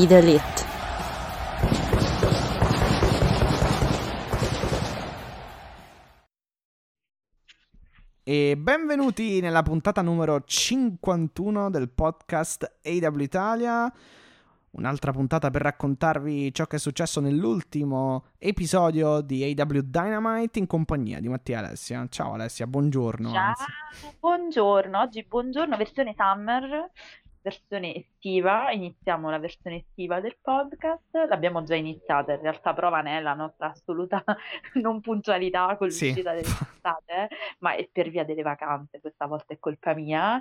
[0.00, 0.42] Be the elite.
[8.22, 13.92] E benvenuti nella puntata numero 51 del podcast AW Italia.
[14.70, 21.20] Un'altra puntata per raccontarvi ciò che è successo nell'ultimo episodio di AW Dynamite in compagnia
[21.20, 22.06] di Mattia Alessia.
[22.08, 23.32] Ciao Alessia, buongiorno.
[23.32, 24.16] Ciao, anzi.
[24.18, 26.90] buongiorno, oggi buongiorno, versione summer,
[27.42, 33.18] versione estiva, iniziamo la versione estiva del podcast, l'abbiamo già iniziata, in realtà prova ne
[33.18, 34.22] è la nostra assoluta
[34.74, 36.06] non puntualità con Sì.
[36.06, 37.28] l'uscita delle puntate,
[37.60, 40.40] ma è per via delle vacanze, questa volta è colpa mia,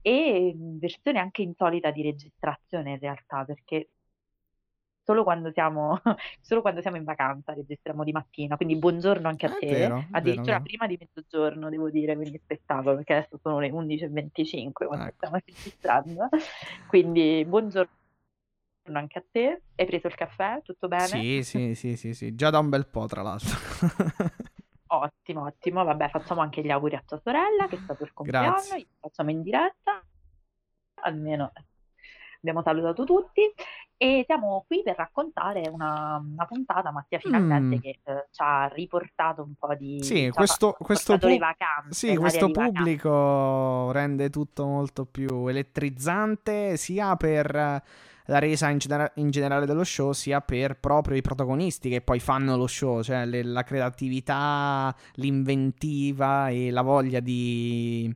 [0.00, 3.90] e mh, versione anche insolita di registrazione in realtà, perché
[5.08, 5.98] solo quando siamo,
[6.42, 9.98] solo quando siamo in vacanza registriamo di mattina, quindi buongiorno anche a È te, vero,
[10.12, 14.86] è addirittura vero, prima di mezzogiorno devo dire, quindi spettacolo, perché adesso sono le 11.25
[14.86, 15.16] quando Ecco.
[15.16, 16.28] stiamo registrando,
[16.86, 17.90] quindi buongiorno
[18.92, 21.16] anche a te, hai preso il caffè, tutto bene?
[21.16, 23.56] Sì, sì, sì, sì, sì, già da un bel po' tra l'altro.
[24.90, 28.86] Ottimo, ottimo, vabbè facciamo anche gli auguri a tua sorella che sta per compleanno, Grazie.
[28.98, 30.02] facciamo in diretta,
[31.02, 31.52] almeno
[32.38, 33.42] abbiamo salutato tutti
[33.98, 37.80] e siamo qui per raccontare una, una puntata, Mattia, finalmente Mm.
[37.80, 39.98] che eh, ci ha riportato un po' di...
[40.02, 42.78] Sì, ci ha questo, fa- questo, pu- vacanze, sì, questo di vacanze.
[42.78, 47.82] pubblico rende tutto molto più elettrizzante sia per
[48.30, 52.20] la resa in, genera- in generale dello show, sia per proprio i protagonisti che poi
[52.20, 58.14] fanno lo show, cioè le- la creatività, l'inventiva e la voglia di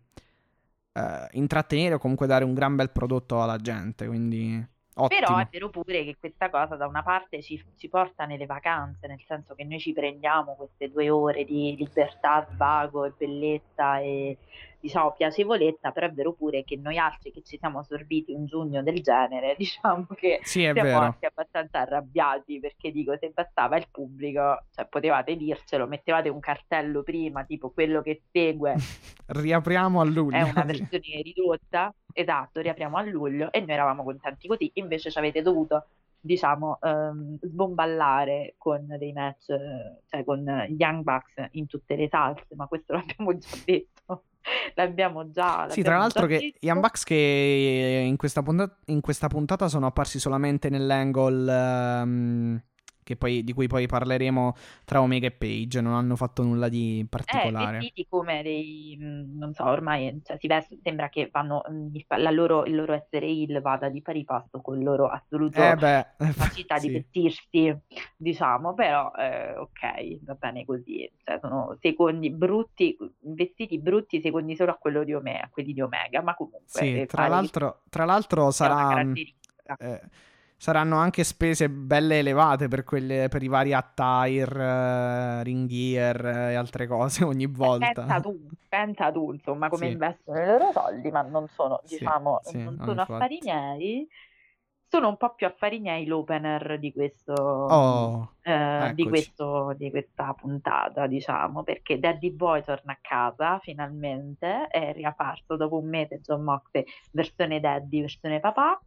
[0.92, 5.38] eh, intrattenere o comunque dare un gran bel prodotto alla gente, quindi Però ottimo.
[5.38, 9.22] è vero pure che questa cosa da una parte ci, ci porta nelle vacanze, nel
[9.26, 14.36] senso che noi ci prendiamo queste due ore di libertà, svago e bellezza e
[14.82, 18.82] diciamo piacevolezza, però è vero pure che noi altri che ci siamo assorbiti un giugno
[18.82, 20.98] del genere, diciamo che Sì, siamo vero.
[20.98, 27.02] anche abbastanza arrabbiati perché dico se bastava il pubblico, cioè potevate dircelo, mettevate un cartello
[27.02, 28.76] prima, tipo quello che segue
[29.26, 30.38] Riapriamo a luglio.
[30.38, 35.18] è una versione ridotta, esatto, riapriamo a luglio e noi eravamo contenti così, invece ci
[35.18, 35.88] avete dovuto,
[36.20, 39.46] diciamo, ehm, sbomballare con dei match,
[40.08, 44.24] cioè con gli Young Bucks in tutte le salse, ma questo l'abbiamo già detto,
[44.74, 49.28] l'abbiamo già, Sì, tra l'abbiamo l'altro che gli Unbox che in questa, puntata, in questa
[49.28, 52.71] puntata sono apparsi solamente nell'angle che
[53.16, 54.54] poi, di cui poi parleremo
[54.84, 57.56] tra Omega e Page, non hanno fatto nulla di Eh, particolare.
[57.56, 61.62] vestiti come dei, mh, non so, ormai cioè, si vest- sembra che vanno,
[62.18, 65.76] la loro, il loro essere il vada di pari passo con il loro assoluto Eh
[65.76, 66.04] beh,
[66.34, 66.90] capacità di sì.
[66.90, 67.74] vestirsi,
[68.16, 74.72] diciamo, però eh, ok, va bene così, cioè sono secondi brutti, vestiti brutti secondi solo
[74.72, 77.82] a quello di Omega, a quelli di Omega, ma comunque Sì, eh, tra che l'altro,
[77.90, 79.78] tra l'altro sarà, caratteristica.
[79.78, 80.00] eh,
[80.62, 86.52] saranno anche spese belle elevate per, quelle, per i vari attire, eh, ring gear eh,
[86.52, 87.76] e altre cose ogni Eh, volta.
[87.76, 89.86] Pensa tu, pensa tu, insomma, come Sì.
[89.86, 93.02] investono i loro soldi, ma non sono, Sì, diciamo, sì, non no, sono infatti.
[93.02, 94.08] affari miei,
[94.88, 100.34] sono un po' più affari miei l'opener di questo, Oh, eh, di questo, di questa
[100.34, 106.42] puntata, diciamo, perché Daddy Boy torna a casa finalmente, è riapparso dopo un mese John
[106.42, 108.80] Moxley, versione Daddy, versione papà,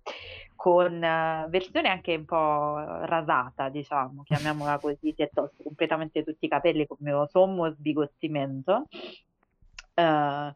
[0.66, 6.46] con eh, versione anche un po' rasata, diciamo, chiamiamola così, si è tolto completamente tutti
[6.46, 8.88] i capelli come un sommo sbigottimento.
[9.94, 10.53] Eh,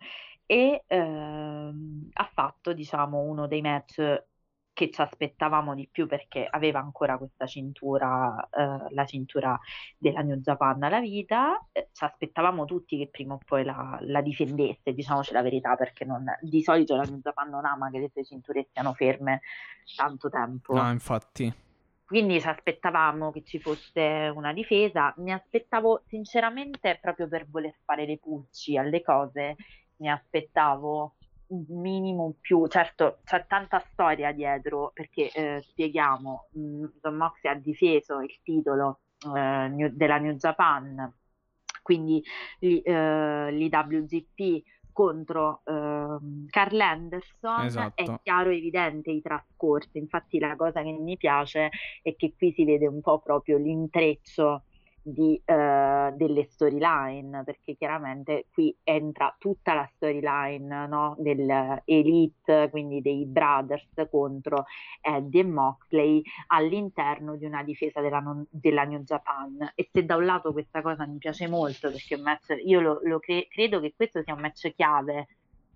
[0.48, 4.24] e ehm, ha fatto, diciamo, uno dei match
[4.80, 9.60] che ci aspettavamo di più perché aveva ancora questa cintura, eh, la cintura
[9.98, 11.68] della New Japan alla vita.
[11.74, 16.06] Eh, ci aspettavamo tutti che prima o poi la, la difendesse, diciamoci la verità, perché
[16.06, 19.42] non- di solito la New Japan non ama che le sue cinture stiano ferme
[19.98, 20.74] tanto tempo.
[20.74, 21.54] No, infatti.
[22.06, 25.14] Quindi ci aspettavamo che ci fosse una difesa.
[25.18, 29.58] Mi aspettavo, sinceramente, proprio per voler fare le pulci alle cose,
[29.98, 31.16] mi aspettavo
[31.70, 32.68] minimo più.
[32.68, 39.02] Certo, c'è tanta storia dietro, perché eh, spieghiamo, mh, John Moxley ha difeso il titolo
[39.36, 41.12] eh, New- della New Japan,
[41.82, 42.24] quindi
[42.60, 48.02] l'i- eh, l'IWGP contro ehm, Carl Anderson Esatto.
[48.04, 49.98] è chiaro e evidente i trascorsi.
[49.98, 51.70] Infatti la cosa che mi piace
[52.02, 54.66] è che qui si vede un po' proprio l'intreccio
[55.12, 63.26] di, eh, delle storyline, perché chiaramente qui entra tutta la storyline no, dell'Elite, quindi dei
[63.26, 64.66] Brothers contro
[65.02, 69.72] Eddie e Moxley all'interno di una difesa della, non- della New Japan.
[69.76, 73.20] E se da un lato questa cosa mi piace molto, perché match, io lo, lo
[73.20, 75.28] cre- credo che questo sia un match chiave.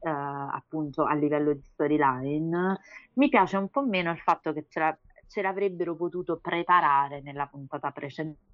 [0.05, 2.77] eh, appunto a livello di storyline
[3.13, 4.97] mi piace un po' meno il fatto che ce, la-
[5.27, 8.51] ce l'avrebbero potuto preparare nella puntata precedente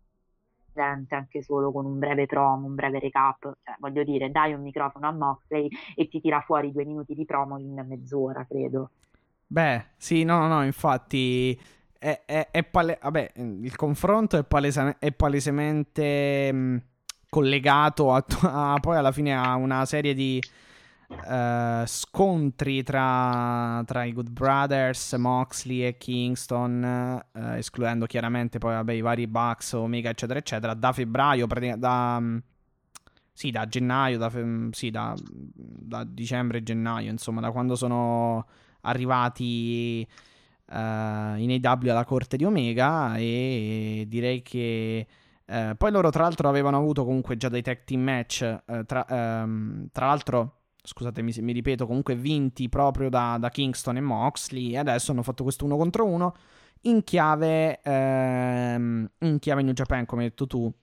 [0.73, 5.07] anche solo con un breve promo, un breve recap, cioè voglio dire, dai un microfono
[5.07, 8.91] a Moxley e ti tira fuori due minuti di promo in mezz'ora, credo.
[9.51, 11.59] Beh, sì, no, no, infatti
[11.97, 16.81] è, è- è pale- vabbè, il confronto è, palesa- è palesemente mh,
[17.29, 18.23] collegato a,
[18.73, 20.39] a- poi alla fine a una serie di
[21.27, 26.83] eh, scontri tra, tra i Good Brothers, Moxley e Kingston,
[27.33, 31.47] eh, escludendo chiaramente poi vabbè, i vari Bucks, Omega, eccetera, eccetera, da febbraio,
[31.77, 32.43] da, mh,
[33.33, 38.45] sì, da gennaio, da, fe- sì, da, da dicembre, gennaio, insomma, da quando sono
[38.81, 40.01] arrivati
[40.71, 45.07] eh, in AW alla corte di Omega e direi che
[45.45, 49.05] eh, poi loro tra l'altro avevano avuto comunque già dei tag team match eh, tra,
[49.07, 50.58] ehm, tra l'altro
[50.89, 55.21] scusatemi se mi ripeto comunque vinti proprio da, da Kingston e Moxley e adesso hanno
[55.21, 56.35] fatto questo uno contro uno
[56.83, 60.73] in chiave ehm, in chiave New Japan come hai detto tu.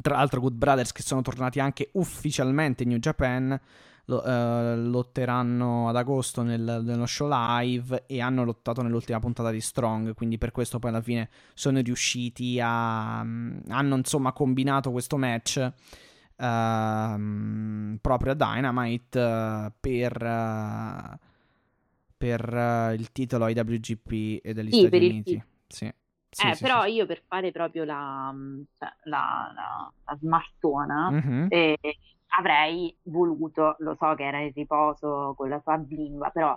[0.00, 3.60] Tra l'altro Good Brothers che sono tornati anche ufficialmente in New Japan
[4.06, 9.60] lo- eh, lotteranno ad agosto nel- nello show live e hanno lottato nell'ultima puntata di
[9.60, 13.18] Strong, quindi per questo poi alla fine sono riusciti a...
[13.20, 15.72] hanno insomma combinato questo match
[16.36, 20.22] ehm, proprio a Dynamite eh, per...
[20.22, 21.18] eh,
[22.16, 25.42] per eh, il titolo IWGP e degli Sì, Stati il Uniti.
[25.68, 25.92] Sì.
[26.30, 31.10] Sì, eh, sì, però io per fare proprio la, mm, cioè, la, la, la smartona
[31.10, 31.46] Mhm.
[31.48, 31.78] eh,
[32.38, 36.56] avrei voluto, lo so che era in riposo con la sua bimba, però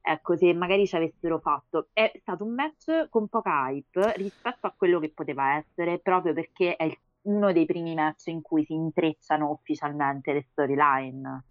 [0.00, 4.74] ecco, se magari ci avessero fatto, è stato un match con poca hype rispetto a
[4.76, 6.96] quello che poteva essere, proprio perché è il-
[7.26, 11.44] uno dei primi match in cui si intrecciano ufficialmente le storyline.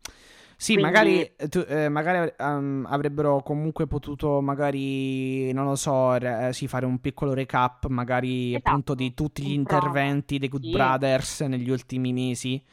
[0.57, 6.15] Sì, Quindi- magari, eh, tu- eh, magari ehm, avrebbero comunque potuto, magari, non lo so,
[6.15, 10.47] re- eh, sì, fare un piccolo recap, magari Esatto, appunto di tutti gli interventi dei
[10.47, 10.71] Good sì.
[10.71, 12.63] Brothers negli ultimi mesi.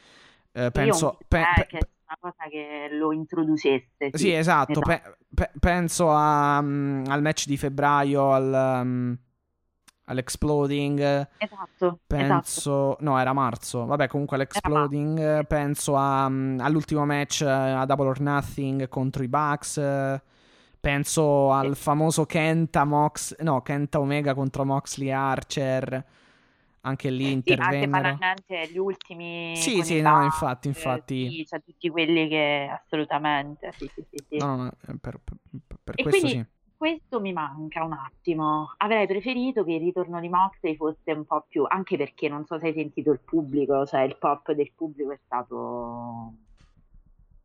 [0.52, 5.02] Eh, penso, pe- pe- che una cosa che lo introducesse, sì, esatto, pe-
[5.34, 9.12] pe- penso a, mm, al match di febbraio, al, mm,
[10.04, 11.28] all'Exploding.
[11.38, 12.00] Esatto, esatto.
[12.06, 13.84] Penso, no, era marzo.
[13.86, 15.18] Vabbè, comunque all'Exploding.
[15.40, 19.78] eh, Penso a, mm, all'ultimo match eh, a Double or Nothing contro i Bucks.
[19.78, 20.20] eh,
[20.80, 26.04] Penso al famoso Kenta Mox, no, Kenta Omega contro Moxley e Archer.
[26.84, 27.88] Anche lì Sì, anche intervennero.
[27.90, 31.28] banalmente gli ultimi Sì, sì, no, infatti, infatti.
[31.28, 34.36] sì, cioè tutti quelli che assolutamente, sì, sì, sì, sì.
[34.38, 36.44] No, no, eh, per, per- per questo quindi sì.
[36.82, 38.74] Questo mi manca un attimo.
[38.78, 42.58] Avrei preferito che il ritorno di Moxley fosse un po' più, anche perché non so
[42.58, 46.32] se hai sentito il pubblico, cioè il pop del pubblico è stato,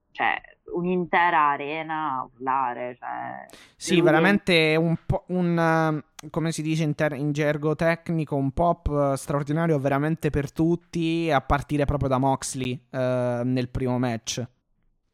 [0.09, 0.41] cioè,
[0.73, 3.45] un'intera arena a urlare, cioè,
[3.75, 8.49] Sì, veramente un po' un eh, come si dice in, ter- in gergo tecnico, un
[8.49, 14.43] pop eh, straordinario veramente per tutti, a partire proprio da Moxley eh, nel primo match.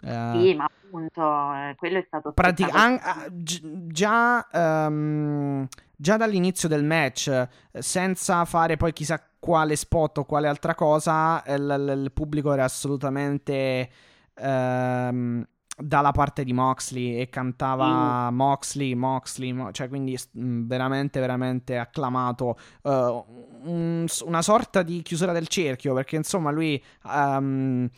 [0.05, 2.77] Eh, Sì, ma appunto, eh, quello è stato spettacolare.
[2.93, 7.47] an- ah, gi- già, ehm, già dall'inizio del match,
[7.79, 12.51] senza fare poi chissà quale spot o quale altra cosa, eh, l- l- il pubblico
[12.53, 13.89] era assolutamente
[14.35, 15.45] ehm,
[15.77, 22.57] dalla parte di Moxley e cantava Moxley, Moxley, Mo- cioè quindi veramente, veramente acclamato.
[22.83, 23.23] eh,
[23.65, 26.83] un- una sorta di chiusura del cerchio, perché insomma lui...
[27.09, 27.89] ehm,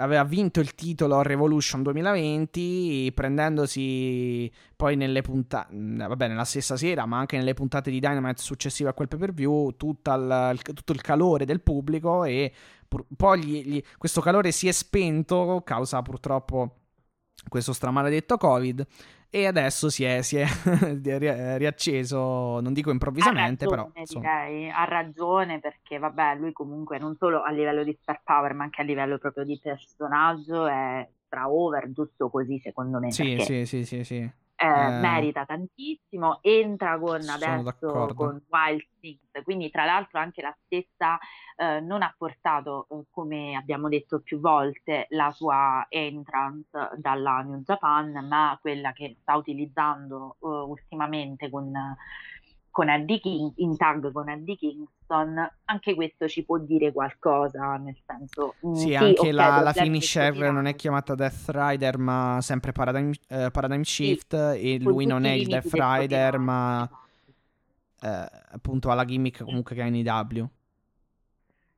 [0.00, 7.18] aveva vinto il titolo Revolution 2020 prendendosi poi nelle puntate vabbè nella stessa sera ma
[7.18, 11.60] anche nelle puntate di Dynamite successive a quel pay per view tutto il calore del
[11.60, 12.52] pubblico e
[12.88, 16.76] pur- poi gli- gli- questo calore si è spento causa purtroppo
[17.48, 18.86] questo stramaledetto covid
[19.30, 20.46] e adesso si è, si è
[21.02, 24.26] ri- riacceso non dico improvvisamente ha però ragione, insomma.
[24.44, 28.64] direi, ha ragione perché vabbè, lui comunque non solo a livello di star power, ma
[28.64, 33.44] anche a livello proprio di personaggio è stra over, giusto così secondo me, sì perché
[33.44, 34.30] sì sì sì sì
[34.60, 38.14] eh, eh, merita tantissimo, entra con adesso d'accordo.
[38.14, 41.18] con Wild Things, quindi tra l'altro anche la stessa
[41.56, 47.62] eh, non ha portato, eh, come abbiamo detto più volte, la sua entrance dalla New
[47.62, 51.72] Japan, ma quella che sta utilizzando eh, ultimamente con
[52.70, 57.96] con Eddie King, in tag con Eddie Kingston, anche questo ci può dire qualcosa, nel
[58.06, 58.54] senso...
[58.66, 62.72] Mm, sì, sì anche okay, la, la finisher non è chiamata Death Rider, ma sempre
[62.72, 66.88] Paradigm, eh, Paradigm Shift, sì, e lui non è il Death Rider, ma
[68.02, 70.48] eh, appunto ha la gimmick comunque che ha in IW.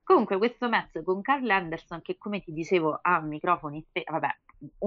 [0.05, 4.37] Comunque questo match con Carl Anderson che come ti dicevo ha microfoni spenti, vabbè,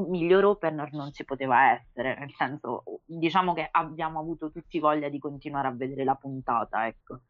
[0.08, 5.20] miglior opener non ci poteva essere, nel senso diciamo che abbiamo avuto tutti voglia di
[5.20, 7.22] continuare a vedere la puntata, ecco.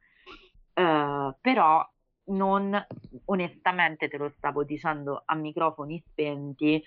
[0.73, 1.87] Uh, però
[2.27, 2.85] non
[3.25, 6.83] onestamente te lo stavo dicendo a microfoni spenti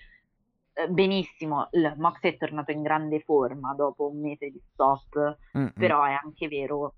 [0.73, 5.71] eh, benissimo il Mox è tornato in grande forma dopo un mese di stop Mm-mm.
[5.75, 6.95] però è anche vero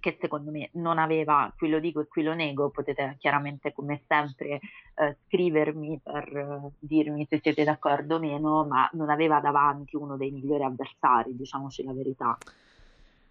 [0.00, 4.02] che secondo me non aveva, qui lo dico e qui lo nego, potete chiaramente come
[4.06, 4.60] sempre
[4.94, 10.16] eh, scrivermi per eh, dirmi se siete d'accordo o meno, ma non aveva davanti uno
[10.16, 12.36] dei migliori avversari, diciamoci la verità.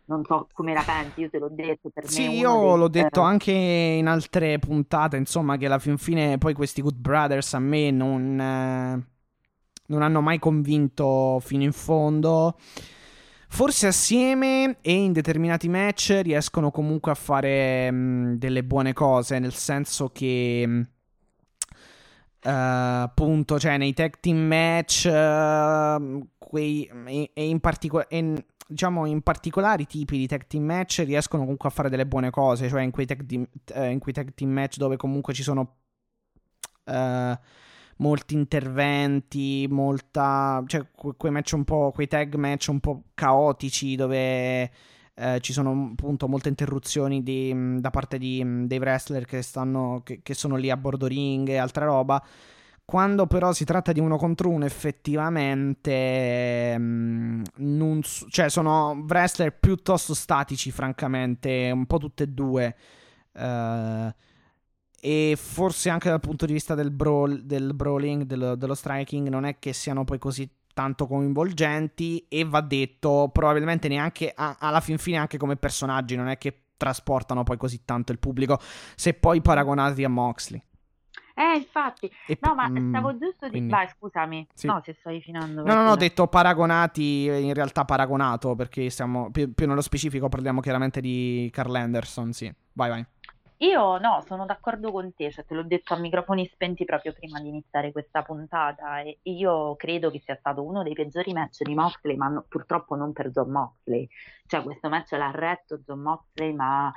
[0.06, 2.30] Non so come la pensi, io te l'ho detto per sì, me.
[2.30, 6.54] Sì, io dei, l'ho detto anche in altre puntate, insomma, che alla fin fine poi
[6.54, 9.06] questi Good Brothers a me non, eh,
[9.88, 12.56] non hanno mai convinto fino in fondo.
[13.50, 19.40] Forse assieme e in determinati match riescono comunque a fare mh, mm, delle buone cose,
[19.40, 20.64] nel senso che...
[20.68, 20.82] Mh,
[22.40, 29.22] Uh, appunto, cioè nei tag team match, uh, quei, e, e in particolare, diciamo in
[29.22, 32.92] particolari tipi di tag team match riescono comunque a fare delle buone cose, cioè in
[32.92, 35.76] quei tag team, uh, in quei tag team match dove comunque ci sono
[37.98, 44.72] molti interventi, molta, cioè quei match un po', quei tag match un po' caotici dove
[45.20, 50.20] eh, ci sono appunto molte interruzioni di, da parte di, dei wrestler che, stanno, che,
[50.22, 52.24] che sono lì a bordo ring e altra roba.
[52.86, 60.72] Quando però si tratta di uno contro uno, effettivamente, non, cioè sono wrestler piuttosto statici,
[60.72, 62.76] francamente, un po' tutte e due.
[63.34, 64.10] Uh,
[65.08, 69.46] e forse anche dal punto di vista del, brawl, del brawling, dello, dello striking, non
[69.46, 75.16] è che siano poi così tanto coinvolgenti e va detto probabilmente neanche alla fin fine
[75.16, 78.60] anche come personaggi non è che trasportano poi così tanto il pubblico
[78.96, 80.62] se poi paragonati a Moxley
[81.34, 82.12] eh, infatti.
[82.26, 83.68] E, no, ma mm, stavo giusto di...
[83.68, 84.48] Vai, scusami.
[84.56, 84.66] Sì.
[84.66, 85.64] No, se stai finendo.
[85.64, 90.30] No, no, no, ho detto paragonati, in realtà paragonato, perché siamo più, più nello specifico
[90.30, 92.52] parliamo chiaramente di Carl Anderson, sì.
[92.74, 93.06] Vai, vai.
[93.62, 97.40] Io no, sono d'accordo con te, cioè te l'ho detto a microfoni spenti proprio prima
[97.40, 101.74] di iniziare questa puntata e io credo che sia stato uno dei peggiori match di
[101.74, 104.08] Moxley, ma no, purtroppo non per John Moxley.
[104.46, 106.94] Cioè questo match l'ha retto John Moxley, ma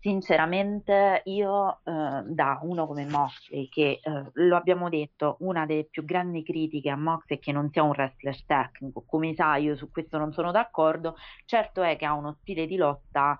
[0.00, 6.04] sinceramente io eh, da uno come Moxley, che eh, lo abbiamo detto, una delle più
[6.04, 9.92] grandi critiche a Moxley è che non sia un wrestler tecnico, come sai io su
[9.92, 13.38] questo non sono d'accordo, certo è che ha uno stile di lotta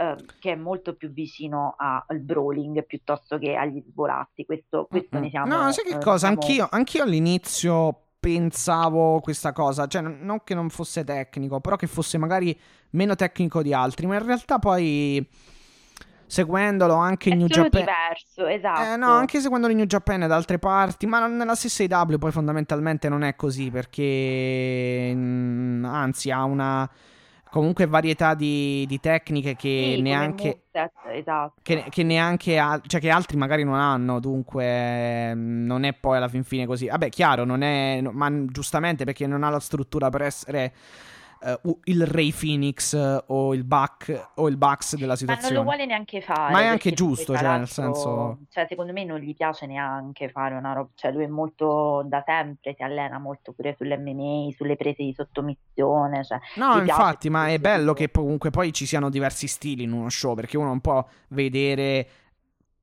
[0.00, 4.46] Ehm, che è molto più vicino al brawling piuttosto che agli svolazzi.
[4.46, 5.24] Questo, questo mm-hmm.
[5.24, 5.54] ne siamo.
[5.54, 6.28] No, sai che eh, cosa?
[6.28, 6.40] Siamo...
[6.40, 12.16] Anch'io, anch'io all'inizio pensavo questa cosa, cioè non che non fosse tecnico, però che fosse
[12.16, 12.58] magari
[12.90, 15.26] meno tecnico di altri, ma in realtà poi
[16.26, 18.92] seguendolo anche in New Japan diverso, esatto.
[18.92, 22.16] Eh, no, anche seguendolo in New Japan e da altre parti, ma nella stessa IW
[22.16, 26.90] poi fondamentalmente non è così perché mh, anzi ha una
[27.50, 30.62] comunque varietà di, di tecniche che sì, neanche
[31.12, 31.54] esatto.
[31.62, 32.54] che, che, neanche
[32.86, 37.08] cioè che altri magari non hanno dunque non è poi alla fin fine così vabbè
[37.08, 40.72] chiaro non è ma giustamente perché non ha la struttura per essere
[41.62, 45.54] uh, il Ray Phoenix uh, o il Buck o il Bucks della situazione.
[45.54, 46.52] Ma non lo vuole neanche fare.
[46.52, 48.38] Ma è anche giusto, cioè nel senso...
[48.48, 52.22] Cioè secondo me non gli piace neanche fare una roba, cioè lui è molto da
[52.24, 56.24] sempre, si allena molto pure sull'MMA, sulle prese di sottomissione.
[56.24, 60.08] Cioè, no, infatti, ma è bello che comunque poi ci siano diversi stili in uno
[60.08, 62.08] show, perché uno non può vedere...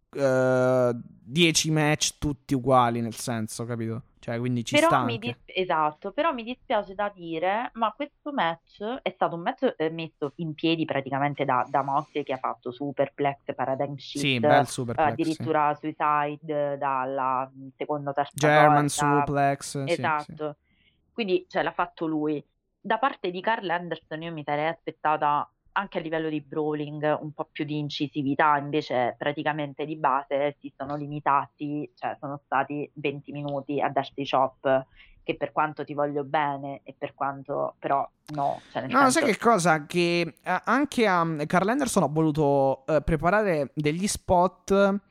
[0.09, 4.03] 10 uh, match tutti uguali, nel senso, capito?
[4.27, 9.11] Cioè, quindi ci però dis- esatto, però mi dispiace da dire, ma questo match è
[9.11, 13.55] stato un match eh, messo in piedi praticamente da, da Moxley che ha fatto Superplex,
[13.55, 15.95] Paradigm Shift, sì, bel Superplex, addirittura sì.
[15.95, 19.19] Suicide dalla seconda terza German corda.
[19.25, 20.57] Suplex, esatto.
[20.59, 20.83] Sì,
[21.13, 22.45] Quindi cioè, l'ha fatto lui.
[22.81, 27.31] Da parte di Carl Anderson io mi sarei aspettata anche a livello di brawling un
[27.31, 33.31] po' più di incisività, invece praticamente di base si sono limitati, cioè sono stati 20
[33.31, 34.85] minuti a darsi chop
[35.23, 38.61] che per quanto ti voglio bene e per quanto però no.
[38.71, 39.19] Cioè no, senso...
[39.19, 39.85] sai che cosa?
[39.85, 45.01] Che eh, anche a Carl Anderson ho voluto eh, preparare degli spot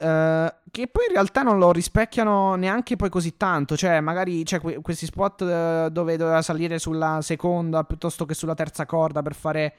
[0.00, 3.76] Uh, che poi in realtà non lo rispecchiano neanche poi così tanto.
[3.76, 8.54] Cioè, magari c'è que- questi spot uh, dove doveva salire sulla seconda piuttosto che sulla
[8.54, 9.74] terza corda per fare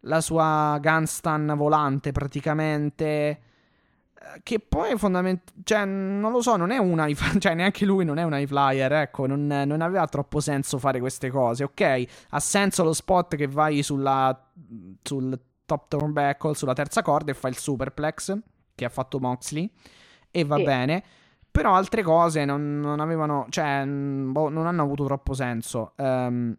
[0.00, 3.40] la sua gunstun volante praticamente.
[4.20, 7.06] Uh, che poi fondamentalmente, cioè, non lo so, non è una,
[7.38, 8.92] cioè, neanche lui non è un high flyer.
[8.92, 11.64] Ecco, non, non, aveva troppo senso fare queste cose.
[11.64, 14.38] Ok, ha senso lo spot che vai sulla,
[15.02, 18.38] sul top turnbuckle, sulla terza corda e fai il superplex
[18.78, 19.68] che ha fatto Moxley
[20.30, 20.62] e va sì.
[20.62, 21.02] bene.
[21.50, 25.94] Però altre cose non, non avevano, cioè, boh, non hanno avuto troppo senso.
[25.96, 26.56] Um,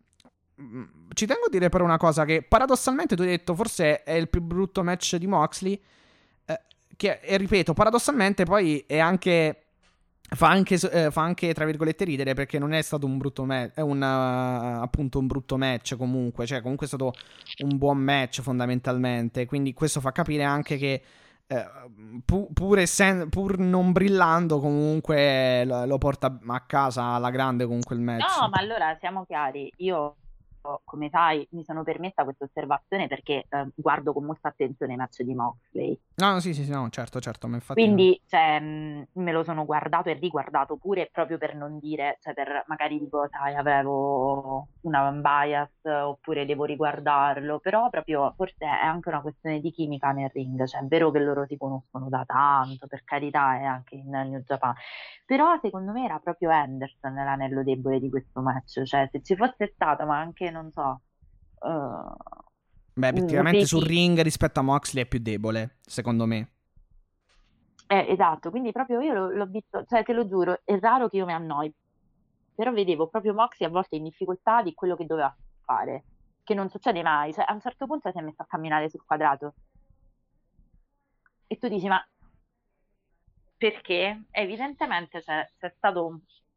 [1.13, 4.27] ci tengo a dire però una cosa che paradossalmente tu hai detto forse è il
[4.27, 5.81] più brutto match di Moxley.
[6.43, 6.61] Eh,
[6.97, 9.63] che, e ripeto, paradossalmente poi è anche
[10.31, 13.73] Fa anche, eh, fa anche, tra virgolette, ridere perché non è stato un brutto match,
[13.73, 17.13] è un, uh, appunto un brutto match comunque, cioè comunque è stato
[17.63, 21.01] un buon match fondamentalmente, quindi questo fa capire anche che
[21.51, 21.67] eh,
[22.25, 27.95] pu- pur, essen- pur, non brillando, comunque lo, lo, porta a casa alla grande comunque
[27.95, 28.37] il match.
[28.39, 29.71] No, ma allora siamo chiari.
[29.77, 30.17] Io
[30.83, 35.21] come sai, mi sono permessa questa osservazione perché eh, guardo con molta attenzione i match
[35.21, 35.99] di Moxley.
[36.15, 37.47] No, sì, sì, sì, no, certo, certo.
[37.47, 41.79] Ma infatti Quindi cioè, mh, me lo sono guardato e riguardato pure proprio per non
[41.79, 48.65] dire, cioè per magari dico, sai, avevo una bias oppure devo riguardarlo, però proprio forse
[48.65, 52.09] è anche una questione di chimica nel ring, cioè è vero che loro si conoscono
[52.09, 54.73] da tanto, per carità, è anche in New Japan,
[55.25, 59.71] però secondo me era proprio Anderson l'anello debole di questo match, cioè se ci fosse
[59.73, 61.01] stato, ma anche non so.
[61.59, 62.15] Uh,
[62.93, 66.51] Beh, effettivamente sul ring rispetto a Moxley è più debole, secondo me.
[67.87, 71.17] Eh, esatto, quindi proprio io l'ho, l'ho visto, cioè te lo giuro, è raro che
[71.17, 71.73] io mi annoi,
[72.53, 76.03] però vedevo proprio Moxley a volte in difficoltà di quello che doveva fare,
[76.43, 79.03] che non succede mai, cioè a un certo punto si è messo a camminare sul
[79.03, 79.53] quadrato
[81.51, 81.99] e tu dici ma
[83.57, 84.25] perché?
[84.29, 86.05] Evidentemente c'è, c'è stato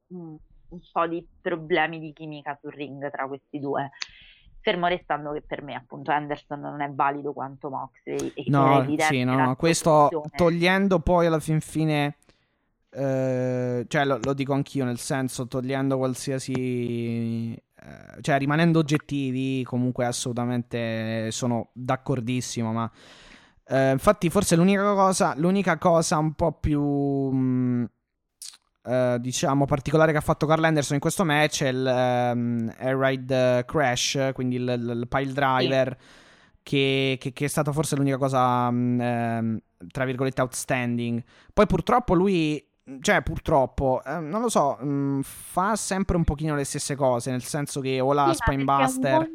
[0.09, 0.37] un,
[0.73, 3.91] un, po' di problemi di chimica sul ring tra questi due.
[4.61, 8.33] Fermo restando che per me appunto Anderson non è valido quanto Moxley.
[8.47, 9.57] No, sì, no, no.
[9.57, 12.17] questo togliendo poi alla fin fine,
[12.91, 20.07] eh, cioè lo, lo, dico anch'io nel senso togliendo qualsiasi, eh, cioè rimanendo oggettivi comunque
[20.07, 22.89] assolutamente sono d'accordissimo, ma
[23.67, 26.81] eh, infatti forse l'unica cosa, l'unica cosa un po' più...
[26.81, 27.91] Mh,
[28.83, 32.97] Uh, diciamo particolare che ha fatto Carl Anderson in questo match è il um, Air
[32.97, 36.07] Ride Crash, quindi il, il, il pile driver, sì.
[36.65, 41.23] che, che, che, è stata forse l'unica cosa, um, tra virgolette, outstanding.
[41.53, 42.65] Poi purtroppo lui,
[43.01, 47.31] cioè purtroppo, eh, non lo so, mh, mm, fa sempre un pochino le stesse cose,
[47.31, 49.31] nel senso che o la sì, Spinebuster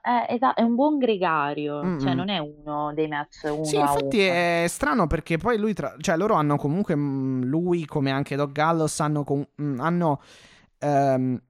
[0.00, 1.98] è, esatto, è un buon gregario, mm-hmm.
[1.98, 5.94] cioè non è uno dei match uno Sì, infatti è strano perché poi lui, tra...
[5.98, 9.44] cioè loro hanno comunque, mm, lui come anche Doc Gallows hanno, com...
[9.60, 10.20] Mm, hanno
[10.80, 11.40] um,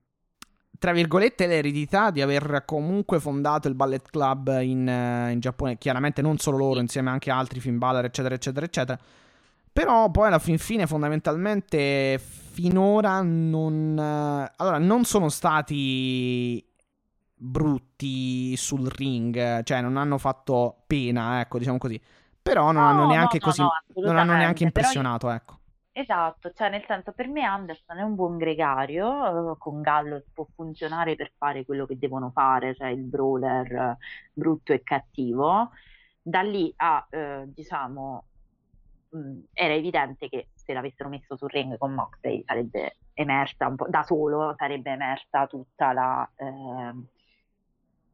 [0.78, 6.22] tra virgolette l'eredità di aver comunque fondato il Ballet Club in, uh, in Giappone, chiaramente
[6.22, 8.98] non solo loro, insieme anche a altri film baller, eccetera, eccetera, eccetera.
[9.72, 13.98] Però poi alla fin fine fondamentalmente finora non...
[14.56, 16.64] Allora, non sono stati
[17.44, 22.00] brutti sul ring, cioè non hanno fatto pena, ecco, diciamo così.
[22.40, 25.34] Però non no, hanno neanche no, così no, non hanno neanche impressionato, io...
[25.34, 25.58] ecco.
[25.96, 30.44] Esatto, cioè nel senso per me Anderson è un buon gregario, eh, con Gallo può
[30.54, 33.96] funzionare per fare quello che devono fare, cioè il brawler eh,
[34.32, 35.70] brutto e cattivo.
[36.20, 38.24] Da lì a, eh, diciamo,
[39.10, 43.76] mh, mm, era evidente che se l'avessero messo sul ring con Moxley sarebbe emersa un
[43.76, 46.92] po', da solo sarebbe emersa tutta la, eh,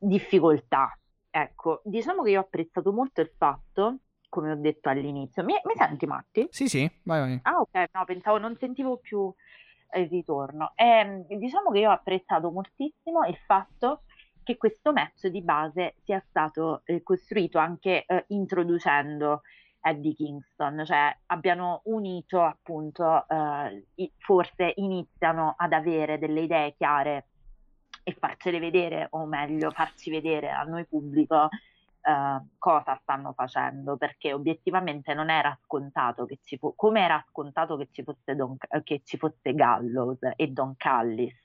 [0.00, 0.96] difficoltà.
[1.30, 5.74] Ecco, diciamo che io ho apprezzato molto il fatto, come ho detto all'inizio, mi, mi
[5.76, 6.46] senti Matti?
[6.50, 7.38] Sì, sì, vai, vai.
[7.42, 9.32] Ah, ok, no, pensavo, non sentivo più
[9.96, 10.72] il ritorno.
[10.74, 14.02] E, ehm, diciamo che io ho apprezzato moltissimo il fatto
[14.42, 19.42] che questo match di base sia stato eh, costruito anche eh, introducendo
[19.80, 27.28] Eddie Kingston, cioè abbiano unito appunto, eh, forse iniziano ad avere delle idee chiare
[28.02, 31.48] e farcele vedere, o meglio farci vedere a noi pubblico
[32.02, 37.76] Uh, cosa stanno facendo perché obiettivamente non era scontato che ci fosse come era scontato
[37.76, 41.44] che ci fosse, Don, che ci fosse Gallows e Don Callis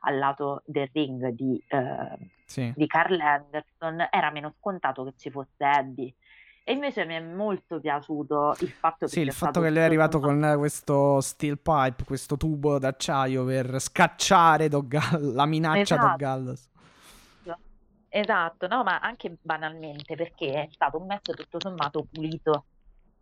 [0.00, 2.72] al lato del ring di, uh, sì.
[2.74, 6.14] di Carl Anderson era meno scontato che ci fosse Eddie
[6.64, 9.82] E invece mi è molto piaciuto il fatto che Sì, il fatto che lui è
[9.82, 16.06] arrivato con questo steel pipe, questo tubo d'acciaio per scacciare Doggal- la minaccia esatto.
[16.06, 16.70] Doggallos.
[18.14, 22.66] Esatto, no, ma anche banalmente perché è stato un match tutto sommato pulito.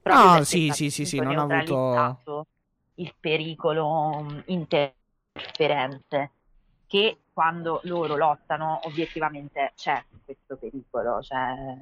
[0.03, 2.47] Ah, sì, sì, sì, sì, non ha avuto
[2.95, 6.31] il pericolo mm, interferenze
[6.89, 11.79] che quando loro lottano obiettivamente c'è questo pericolo, cioè...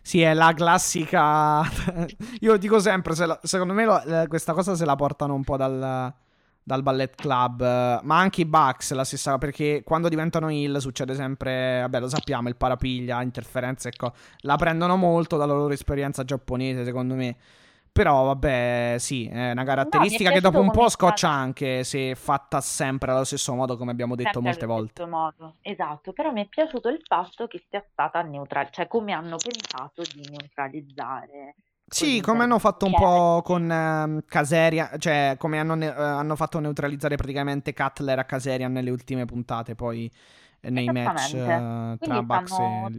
[0.00, 1.62] Sì, è la classica.
[2.40, 3.38] Io dico sempre: se la...
[3.42, 4.02] secondo me lo...
[4.28, 6.12] questa cosa se la portano un po' dal,
[6.62, 11.80] dal ballet club, ma anche i Bucks la stessa, perché quando diventano heal succede sempre,
[11.80, 17.14] vabbè lo sappiamo, il parapiglia, interferenze, ecco, la prendono molto dalla loro esperienza giapponese, secondo
[17.14, 17.36] me.
[17.92, 21.34] Però vabbè, sì, è una caratteristica no, che dopo un po' scoccia stata...
[21.34, 25.06] anche se fatta sempre allo stesso modo, come abbiamo detto sempre molte volte.
[25.06, 25.56] Modo.
[25.60, 30.02] Esatto, però mi è piaciuto il fatto che sia stata neutralizzata, cioè come hanno pensato
[30.14, 31.54] di neutralizzare
[31.92, 36.36] sì, come hanno fatto un po' con uh, Caseria, cioè come hanno, ne- uh, hanno,
[36.36, 40.10] fatto neutralizzare praticamente Cutler a Caseria nelle ultime puntate, poi
[40.60, 42.98] eh, nei match uh, tra Bucks e,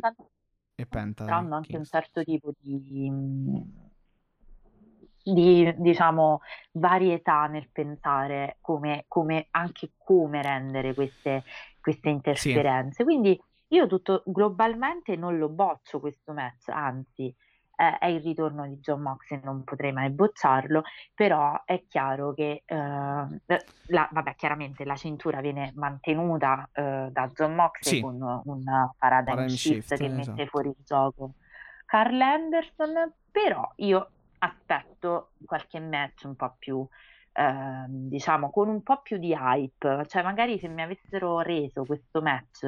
[0.76, 1.26] e Penta.
[1.26, 3.10] Hanno anche un certo tipo di,
[5.24, 6.42] di, diciamo,
[6.74, 11.44] varietà nel pensare come, come anche come rendere queste,
[11.80, 12.98] queste interferenze.
[12.98, 13.04] Sì.
[13.04, 17.34] Quindi io tutto globalmente non lo boccio questo match, anzi
[17.76, 20.84] eh, è il ritorno di John Moxley, non potrei mai bocciarlo,
[21.14, 27.56] però è chiaro che, eh, la, vabbè, chiaramente la cintura viene mantenuta eh, da John
[27.56, 28.02] Moxley sì.
[28.02, 28.64] con un
[28.98, 30.32] paradigm shift, shift, che esatto.
[30.32, 31.34] mette fuori il gioco
[31.86, 34.10] Carl Anderson, però io
[34.44, 36.88] aspetto qualche match un po' più
[37.36, 42.22] eh, diciamo con un po' più di hype, cioè magari se mi avessero reso questo
[42.22, 42.64] match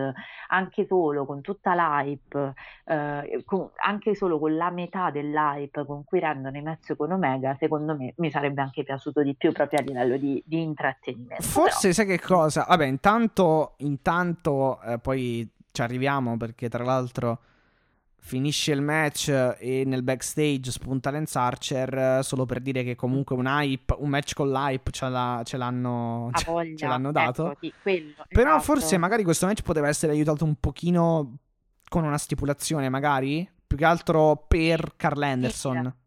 [0.48, 2.54] anche solo con tutta l'hype,
[2.86, 7.56] eh, con, anche solo con la metà dell'hype con cui rendono i match con Omega,
[7.60, 11.44] secondo me mi sarebbe anche piaciuto di più proprio a livello di, di intrattenimento.
[11.44, 11.94] Forse Però...
[11.94, 12.66] sai che cosa?
[12.68, 17.40] Vabbè, intanto, intanto eh, poi ci arriviamo perché tra l'altro
[18.26, 23.46] finisce il match e nel backstage spunta Lance Archer solo per dire che comunque un
[23.46, 27.52] hype, un match con l'hype ce, l'ha, ce, l'hanno, ce, ce l'hanno, dato.
[27.52, 28.64] Ecco, sì, quello, Però esatto.
[28.64, 31.38] forse magari questo match poteva essere aiutato un pochino
[31.88, 35.84] con una stipulazione, magari più che altro per Carl Anderson.
[35.84, 36.05] Sì,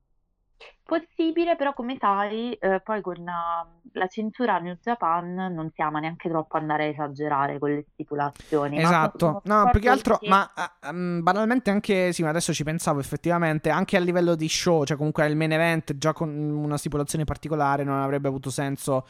[0.88, 6.00] Possibile, però come sai, eh, poi con uh, la cintura New Japan non si ama
[6.00, 8.78] neanche troppo andare a esagerare con le stipulazioni.
[8.78, 10.30] Esatto, no, più che altro, che...
[10.30, 10.50] ma
[10.90, 14.96] um, banalmente anche, sì, ma adesso ci pensavo effettivamente, anche a livello di show, cioè
[14.96, 19.06] comunque il main event già con una stipulazione particolare non avrebbe avuto senso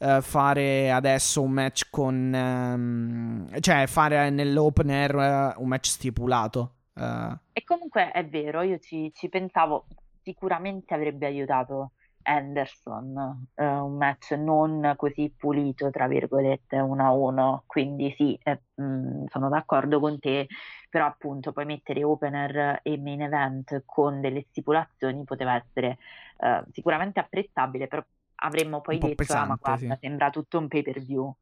[0.00, 6.74] uh, fare adesso un match con, um, cioè fare nell'opener uh, un match stipulato.
[6.94, 9.86] E comunque è vero, io ci, ci pensavo,
[10.22, 17.64] sicuramente avrebbe aiutato Anderson, eh, un match non così pulito, tra virgolette, 1 a 1.
[17.66, 20.46] Quindi sì, eh, mh, mm, sono d'accordo con te,
[20.88, 25.98] però appunto poi mettere opener e main event con delle stipulazioni poteva essere
[26.38, 28.04] eh, sicuramente apprezzabile, però
[28.36, 30.00] avremmo poi detto, pesante, ah, ma guarda, sì.
[30.00, 31.34] sembra tutto un pay per view.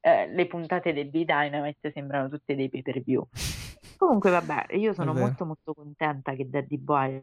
[0.00, 3.26] Eh, le puntate del B-Dynamite sembrano tutte dei pay per view.
[3.96, 7.20] Comunque vabbè, io sono molto molto contenta che Daddy Boy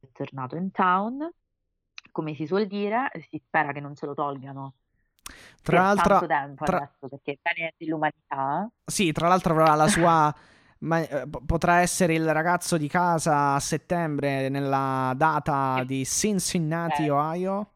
[0.00, 1.30] è tornato in town,
[2.10, 4.74] come si suol dire, si spera che non ce lo tolgano
[5.62, 6.76] tra l'altro, tempo tra...
[6.78, 8.68] adesso, perché bene dell'umanità.
[8.84, 10.34] Sì, tra l'altro avrà la sua...
[10.80, 17.14] Ma, eh, potrà essere il ragazzo di casa a settembre nella data di Cincinnati, bello.
[17.16, 17.72] Ohio.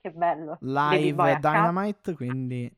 [0.00, 0.58] Che bello.
[0.60, 2.70] Live Dynamite, quindi...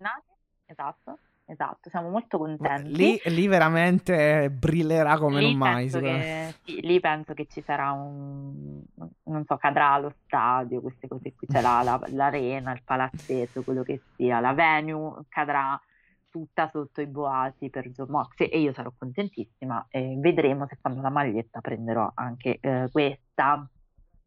[0.67, 2.95] Esatto esatto, siamo molto contenti.
[2.95, 5.89] Lì, lì veramente brillerà come lì non mai.
[5.89, 8.83] Che, sì, lì penso che ci sarà un,
[9.25, 13.83] non so, cadrà lo stadio, queste cose qui, c'è la, la, l'arena, il palazzetto, quello
[13.83, 15.81] che sia, la venue cadrà
[16.35, 21.09] tutta sotto i boati per John Moxley e io sarò contentissima vedremo se fanno la
[21.09, 23.65] maglietta prenderò anche eh, questa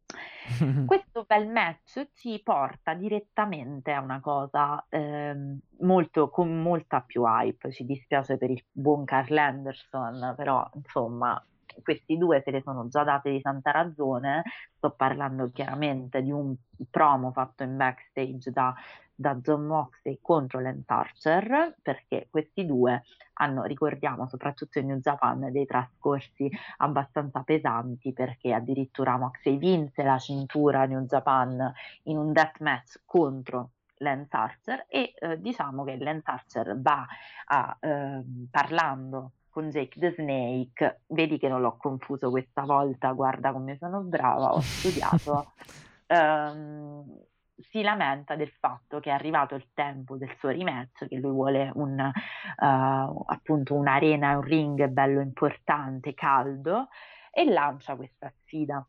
[0.86, 7.70] questo bel match ci porta direttamente a una cosa ehm, molto, con molta più hype.
[7.70, 11.42] Ci dispiace per il buon Carl Anderson, però insomma
[11.82, 14.42] questi due se le sono già date di santa ragione.
[14.76, 16.54] Sto parlando chiaramente di un
[16.90, 18.74] promo fatto in backstage da
[19.18, 23.02] da John Moxley contro Lance Archer perché questi due
[23.40, 30.18] hanno, ricordiamo, soprattutto in New Japan dei trascorsi abbastanza pesanti perché addirittura Moxley vinse la
[30.18, 31.72] cintura New Japan
[32.04, 37.04] in un death match contro Lance Archer e eh, diciamo che Lance Archer va
[37.46, 43.50] a, eh, parlando con Jake the Snake, vedi che non l'ho confuso questa volta, guarda
[43.50, 45.54] come sono brava, ho studiato,
[46.06, 47.26] ehm,
[47.70, 51.70] si lamenta del fatto che è arrivato il tempo del suo rematch, che lui vuole
[51.74, 56.88] un, uh, appunto un'arena, un ring bello importante, caldo,
[57.30, 58.84] e lancia questa sfida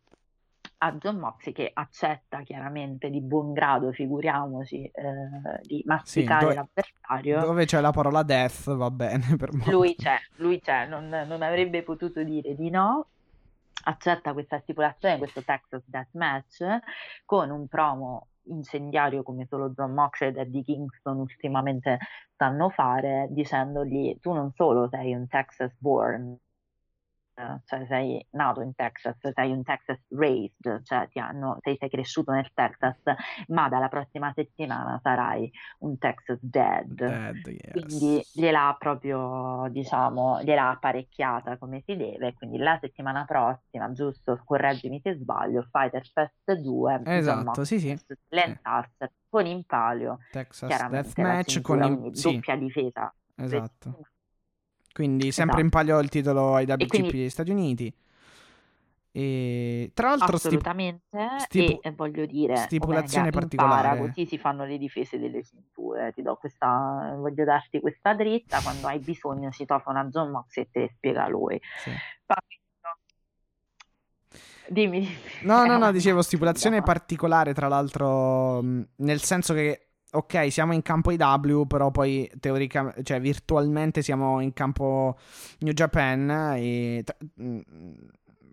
[0.82, 6.55] a John Moxley che accetta chiaramente di buon grado, figuriamoci, eh, di masticare sì, dove,
[6.55, 7.39] l'avversario.
[7.41, 9.65] Dove c'è la parola death va bene per me.
[9.67, 13.08] Lui c'è, lui c'è, non, non, avrebbe potuto dire di no.
[13.82, 16.65] Accetta questa stipulazione, questo Texas Death Match
[17.25, 21.97] con un promo incendiario come solo John Moxley e Eddie Kingston ultimamente
[22.35, 26.38] sanno fare, dicendogli tu non solo sei un Texas born,
[27.65, 32.32] cioè sei nato in Texas, sei un Texas raised, cioè ti hanno, sei, sei cresciuto
[32.32, 32.97] nel Texas,
[33.47, 35.49] ma dalla prossima settimana sarai
[35.80, 36.86] un Texas dead.
[36.93, 37.71] dead yes.
[37.71, 44.99] Quindi gliel'ha proprio, diciamo, gliel'ha apparecchiata come si deve, quindi la settimana prossima, giusto, correggimi
[45.02, 47.97] se sbaglio, Fighter Fest 2, esatto, sì sì.
[47.97, 48.17] Sì.
[49.30, 52.12] con in palio, Texas Deathmatch con in...
[52.12, 52.60] doppia sì.
[52.60, 53.13] difesa.
[53.36, 54.02] Esatto.
[54.91, 55.62] Quindi sempre esatto.
[55.62, 57.12] in palio il titolo ai WGP quindi...
[57.12, 57.93] degli Stati Uniti.
[59.12, 61.17] E tra l'altro, assolutamente.
[61.39, 61.80] Stipu...
[61.82, 63.88] E voglio dire, stipulazione Omega particolare.
[63.88, 66.12] Impara, così si fanno le difese delle cinture.
[66.13, 68.62] Ti do questa, voglio darti questa dritta.
[68.62, 71.60] Quando hai bisogno, si tofona John Mox e te spiega lui.
[71.84, 71.91] Sì.
[74.69, 75.08] Dimmi.
[75.41, 81.12] No, no, no, dicevo stipulazione particolare, tra l'altro, nel senso che ok, siamo in campo
[81.12, 85.17] IW, però poi teoricamente, cioè virtualmente siamo in campo
[85.60, 87.04] New Japan e
[87.41, 87.60] mm,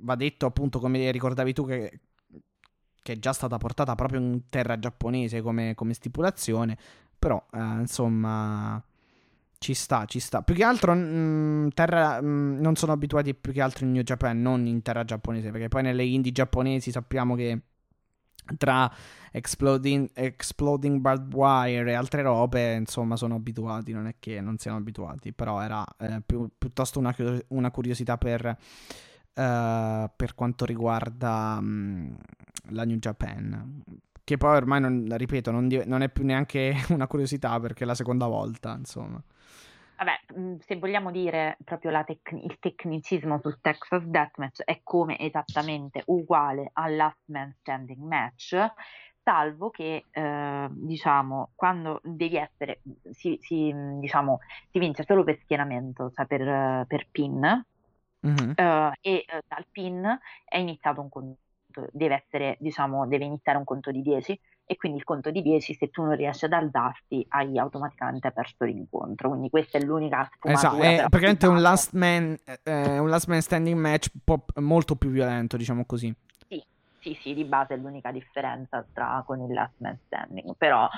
[0.01, 2.01] va detto appunto come ricordavi tu che,
[3.03, 6.77] che è già stata portata proprio in terra giapponese come, come stipulazione,
[7.19, 8.83] però eh, insomma
[9.59, 10.43] ci sta, ci sta.
[10.43, 13.93] Più che altro mh, mm, terra, mh, mm, non sono abituati più che altro in
[13.93, 17.61] New Japan, non in terra giapponese, perché poi nelle indie giapponesi sappiamo che
[18.57, 18.91] tra
[19.33, 24.79] Exploding, Exploding Barbed Wire e altre robe, insomma, sono abituati, non è che non siano
[24.79, 27.15] abituati, però era eh, più, piuttosto una,
[27.49, 32.17] una, curiosità per, uh, per quanto riguarda um,
[32.71, 33.83] la New Japan.
[34.25, 37.95] Che poi ormai, non, ripeto, non, non è più neanche una curiosità perché è la
[37.95, 39.23] seconda volta, insomma.
[39.97, 46.03] Vabbè, mm, se vogliamo dire proprio tec- il tecnicismo sul Texas Deathmatch è come esattamente
[46.07, 48.57] uguale al Last Man Standing Match,
[49.23, 52.81] salvo che eh, diciamo quando devi essere,
[53.11, 57.65] si, si, diciamo, si vince solo per schienamento, cioè per, per pin,
[58.27, 58.51] mm-hmm.
[58.55, 61.39] eh, e eh, dal pin è iniziato un conto,
[61.91, 65.75] deve essere, diciamo, deve iniziare un conto di 10 e quindi il conto di 10
[65.75, 69.29] se tu non riesci ad alzarti hai automaticamente perso l'incontro.
[69.29, 73.79] Quindi questa è l'unica esatto, è praticamente un last, man, eh, un last man standing
[73.79, 74.11] match
[74.57, 76.13] molto più violento diciamo così.
[76.49, 76.63] Sì,
[76.99, 80.55] sì, sì, di base è l'unica differenza tra con il last man standing.
[80.57, 80.89] Però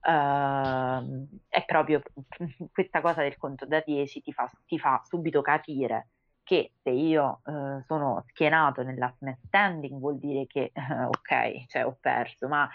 [0.00, 2.00] Uh, è proprio
[2.72, 6.10] questa cosa del conto da 10 ti fa, ti fa subito capire
[6.44, 11.66] che se io uh, sono schienato nel last man standing vuol dire che uh, ok,
[11.66, 12.66] cioè ho perso, ma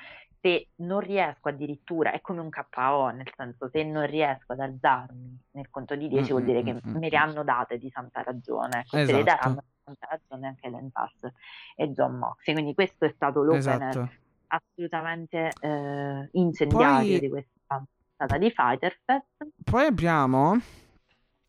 [0.43, 5.39] se non riesco addirittura, è come un KO, nel senso se non riesco ad alzarmi
[5.51, 6.99] nel conto di 10 mm-hmm, vuol dire che mm-hmm.
[6.99, 9.17] me le hanno date di santa ragione, ecco, esatto.
[9.17, 11.31] le daranno di santa ragione anche Lentas
[11.77, 14.09] e John Moxley, quindi questo è stato l'opener esatto.
[14.47, 17.19] assolutamente eh, incendiario poi...
[17.21, 17.85] di questa
[18.17, 19.47] puntata di Fighter Fest.
[19.63, 20.59] Poi abbiamo...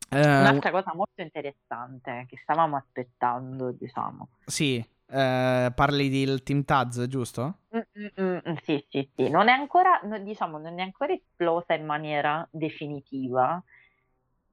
[0.09, 0.19] Eh...
[0.19, 4.29] Un'altra cosa molto interessante che stavamo aspettando, diciamo.
[4.45, 7.59] Sì, eh, parli del Team Taz, giusto?
[7.75, 9.29] Mm-mm, sì, sì, sì.
[9.29, 13.61] Non è ancora, diciamo, non è ancora esplosa in maniera definitiva,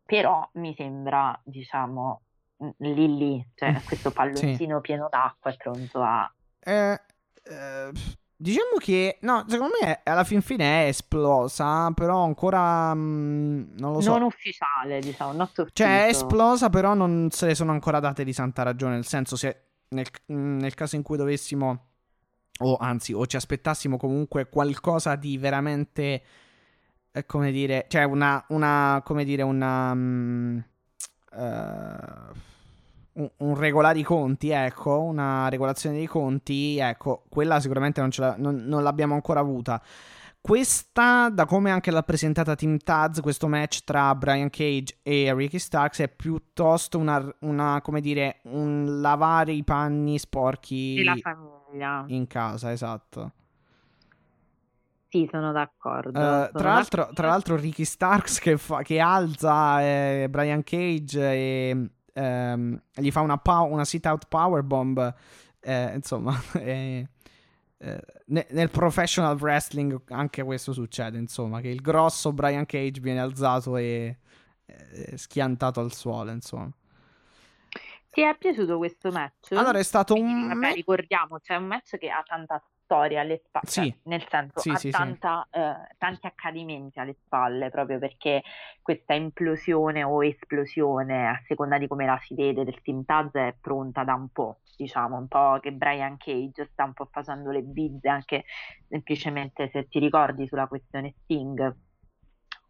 [0.05, 2.21] però mi sembra, diciamo,
[2.63, 4.83] mm, lì lì, cioè questo palloncino sì.
[4.83, 6.33] pieno d'acqua è pronto a...
[6.61, 7.01] Eh,
[7.45, 7.91] eh,
[8.37, 13.93] diciamo che, no, secondo me alla fin fine è esplosa, però ancora, mh, mm, non
[13.95, 14.11] lo so.
[14.11, 18.35] Non ufficiale, diciamo, not Cioè è esplosa, però non se ne sono ancora date di
[18.35, 21.87] santa ragione, nel senso se nel, nel caso in cui dovessimo,
[22.59, 26.23] o anzi, o ci aspettassimo comunque qualcosa di veramente,
[27.13, 29.93] eh, come dire, cioè una, una come dire, una...
[29.93, 30.65] Um,
[31.33, 32.41] uh,
[33.15, 38.35] un, un, regolare i conti, ecco, una regolazione dei conti, ecco, quella sicuramente non, la,
[38.39, 39.83] non, non l'abbiamo ancora avuta.
[40.43, 45.61] Questa, da come anche l'ha presentata Team Taz, questo match tra Brian Cage e Ricky
[45.61, 52.27] Starks è piuttosto una, una come dire, un lavare i panni sporchi della famiglia in
[52.27, 53.33] casa, esatto.
[55.11, 56.19] Sì, sono d'accordo.
[56.19, 61.21] Uh, sono tra, l'altro, tra, l'altro, Ricky Starks che, fa, che alza eh, Brian Cage
[61.21, 65.15] e ehm, gli fa una, pow- una sit-out powerbomb.
[65.61, 67.09] Eh, insomma, eh,
[68.27, 71.19] ne- nel professional wrestling anche questo succede.
[71.19, 74.19] Insomma, che il grosso Brian Cage viene alzato e
[75.15, 76.31] schiantato al suolo.
[76.31, 76.71] Insomma.
[78.11, 79.53] Ti è piaciuto questo match?
[79.53, 80.49] Allora è stato un...
[80.49, 83.95] Vabbè, ricordiamo, c'è un match che ha tanta storia alle spalle, sì.
[84.05, 85.49] nel senso sì, ha sì, tanta.
[85.51, 88.43] Eh, tanti accadimenti alle spalle, proprio perché
[88.83, 93.55] questa implosione o esplosione, a seconda di come la si vede, del Team Taz è
[93.59, 97.63] pronta da un po', diciamo, un po' che Brian Cage sta un po' facendo le
[97.63, 98.45] bizze, anche
[98.89, 101.75] semplicemente se ti ricordi sulla questione Sting,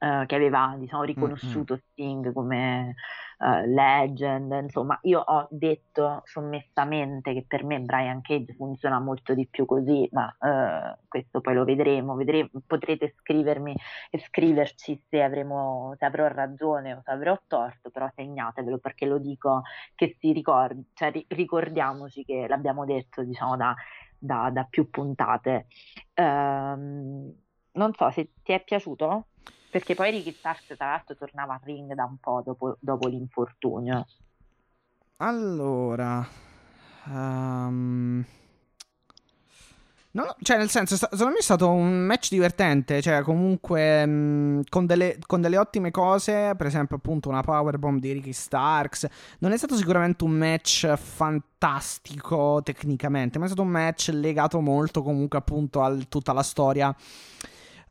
[0.02, 1.82] eh, che aveva diciamo, riconosciuto mm-hmm.
[1.92, 2.96] Sting come
[3.38, 9.46] uh, legend, insomma io ho detto sommessamente che per me Brian Cage funziona molto di
[9.46, 13.76] più così, ma uh, questo poi lo vedremo, vedremo, potrete scrivermi
[14.10, 19.18] e scriverci se, avremo, se avrò ragione o se avrò torto, però segnatevelo perché lo
[19.18, 19.62] dico
[19.94, 23.72] che si ricordi, cioè ricordiamoci che l'abbiamo detto diciamo da,
[24.18, 25.68] da, da più puntate.
[26.16, 27.32] Um,
[27.74, 29.28] non so se ti è piaciuto
[29.72, 34.06] perché poi Ricky Starks tra l'altro tornava al ring da un po' dopo, dopo l'infortunio.
[35.16, 36.28] Allora,
[37.06, 38.22] um...
[40.10, 44.84] no, cioè nel senso, secondo me è stato un match divertente, cioè comunque mh, con,
[44.84, 49.08] delle, con, delle, ottime cose, per esempio appunto una powerbomb di Ricky Starks.
[49.38, 55.02] Non è stato sicuramente un match fantastico tecnicamente, ma è stato un match legato molto
[55.02, 56.94] comunque appunto a tutta la storia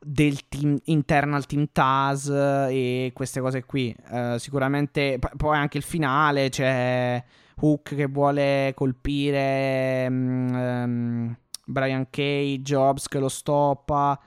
[0.03, 3.95] del team internal team Taz e queste cose qui.
[4.09, 7.23] Uh, sicuramente p- poi anche il finale c'è
[7.59, 11.35] Hook che vuole colpire um,
[11.65, 14.19] Brian Cage, Jobs che lo stoppa.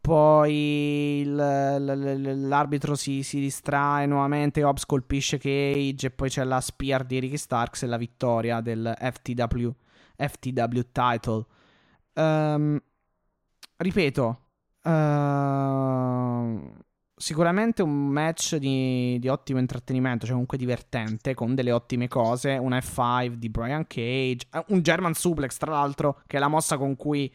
[0.00, 4.64] Poi il, l- l'arbitro si, si, distrae nuovamente.
[4.64, 6.06] Hobbs colpisce Cage.
[6.06, 9.68] E poi c'è la spear di Ricky Starks e la vittoria del FTW,
[10.16, 11.46] FTW title.
[12.14, 12.82] Um,
[13.76, 14.40] ripeto,
[14.84, 16.72] Uh,
[17.14, 22.56] sicuramente un match di, di, ottimo intrattenimento, cioè comunque divertente, con delle ottime cose.
[22.56, 26.76] Un F5 di Brian Cage, eh, un German Suplex, tra l'altro, che è la mossa
[26.76, 27.32] con cui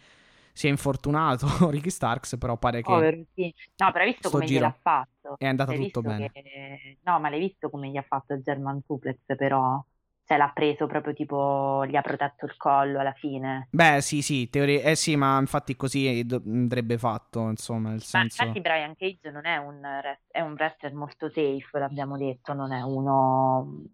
[0.52, 2.92] si è infortunato Ricky Starks, però pare che...
[2.92, 3.54] Povero, sì.
[3.78, 5.36] No, però hai visto come giro gliel'ha fatto.
[5.38, 6.32] È andato tutto bene.
[6.32, 6.98] Che...
[7.04, 9.84] No, ma l'hai visto come gli ha fatto il German Suplex, però
[10.28, 13.70] cioè l'ha preso proprio tipo, gli ha protetto il collo alla fine.
[13.72, 14.82] Beh, sì, sì, teoria...
[14.82, 18.44] eh sì, ma infatti così andrebbe fatto, insomma, nel senso...
[18.44, 19.82] Ma infatti Brian Cage non è un,
[20.30, 23.86] è un wrestler molto safe, l'abbiamo detto, non è uno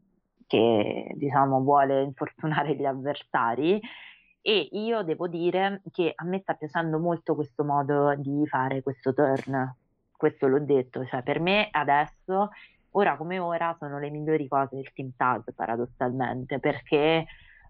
[0.47, 3.79] che, diciamo, vuole infortunare gli avversari.
[4.41, 9.13] E io devo dire che a me sta piacendo molto questo modo di fare questo
[9.13, 9.75] turn.
[10.17, 12.49] Questo l'ho detto, cioè per me adesso
[12.93, 17.25] ora come ora sono le migliori cose del Team Taz paradossalmente perché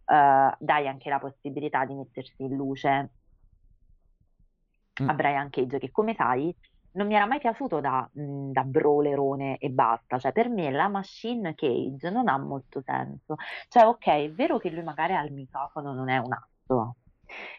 [0.06, 3.10] uh, dai anche la possibilità di mettersi in luce.
[5.02, 5.10] Mm.
[5.10, 6.56] a Brian Cage che come sai
[6.94, 10.88] non mi era mai piaciuto da, mh, da brawlerone e basta, cioè per me la
[10.88, 13.36] machine Cage non ha molto senso,
[13.70, 16.98] cioè ok è vero che lui magari al microfono non è un asso,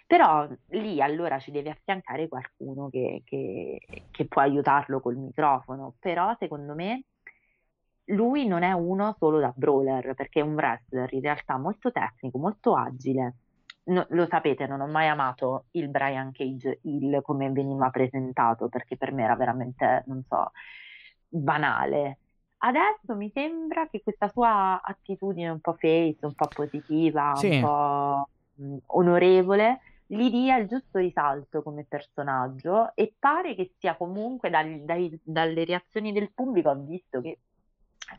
[0.06, 6.34] però lì allora ci deve affiancare qualcuno che, che, che può aiutarlo col microfono, però
[6.38, 7.04] secondo me
[8.06, 12.38] lui non è uno solo da brawler, perché è un wrestler in realtà molto tecnico,
[12.38, 13.34] molto agile.
[13.84, 18.96] No, lo sapete, non ho mai amato il Brian Cage Hill come veniva presentato, perché
[18.96, 20.52] per me era veramente, non so,
[21.28, 22.18] banale.
[22.58, 27.56] Adesso mi sembra che questa sua attitudine un po' face, un po' positiva, sì.
[27.56, 33.96] un po' mh, onorevole, gli dia il giusto risalto come personaggio e pare che sia
[33.96, 37.38] comunque dal, dai, dalle reazioni del pubblico, ho visto che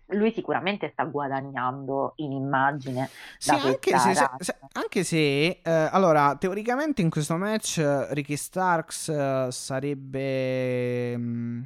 [0.08, 3.10] lui sicuramente sta guadagnando in immagine.
[3.38, 9.48] Sì, anche se, se, anche se, eh, allora, teoricamente in questo match Ricky Starks eh,
[9.52, 11.17] sarebbe.
[11.17, 11.63] Mh, mm,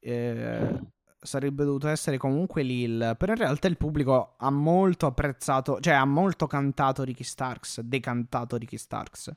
[0.00, 0.80] eh,
[1.22, 3.14] sarebbe dovuto essere comunque Lil.
[3.18, 8.56] Però in realtà il pubblico ha molto apprezzato, cioè ha molto cantato Ricky Starks, decantato
[8.56, 9.32] Ricky Starks.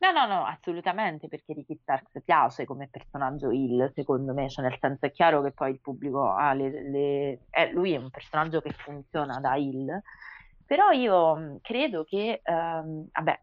[0.00, 4.78] No, no, no, assolutamente, perché Ricky Starks piace come personaggio Hill, secondo me, cioè nel
[4.80, 6.88] senso è chiaro che poi il pubblico ha le...
[6.88, 7.40] le...
[7.50, 10.00] Eh, lui è un personaggio che funziona da Hill,
[10.64, 13.40] però io credo che, ehm, vabbè,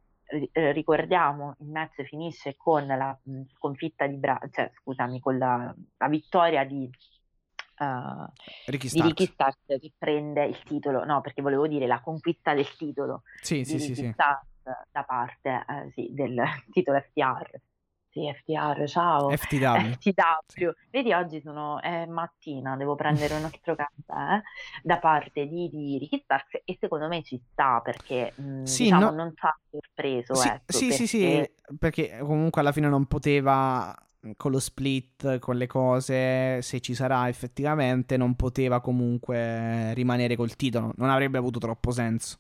[0.72, 3.18] ricordiamo, il match finisce con la
[3.58, 4.40] sconfitta di Bra...
[4.50, 6.90] cioè scusami, con la, la vittoria di,
[7.80, 8.26] uh,
[8.68, 9.66] Ricky, di Ricky Starks.
[9.66, 13.96] Che prende il titolo, no, perché volevo dire la conquista del titolo sì, sì, Ricky
[13.96, 14.54] sì, Starks
[14.92, 16.36] da parte eh, sì, del
[16.72, 17.62] titolo FTR.
[18.10, 19.30] Sì, FTR, ciao.
[19.30, 19.96] FTW.
[20.00, 20.70] FTW.
[20.90, 24.42] Vedi, oggi sono, è mattina, devo prendere un altro caffè
[24.82, 29.10] da parte di, di Ricky Starks e secondo me ci sta perché mh, Sì, diciamo
[29.10, 33.06] no- non fa sorpreso, Sì, ecco, sì, sì, sì, perché perché comunque alla fine non
[33.06, 33.96] poteva,
[34.38, 40.56] con lo split, con le cose, se ci sarà effettivamente, non poteva comunque rimanere col
[40.56, 42.40] titolo, non avrebbe avuto troppo senso.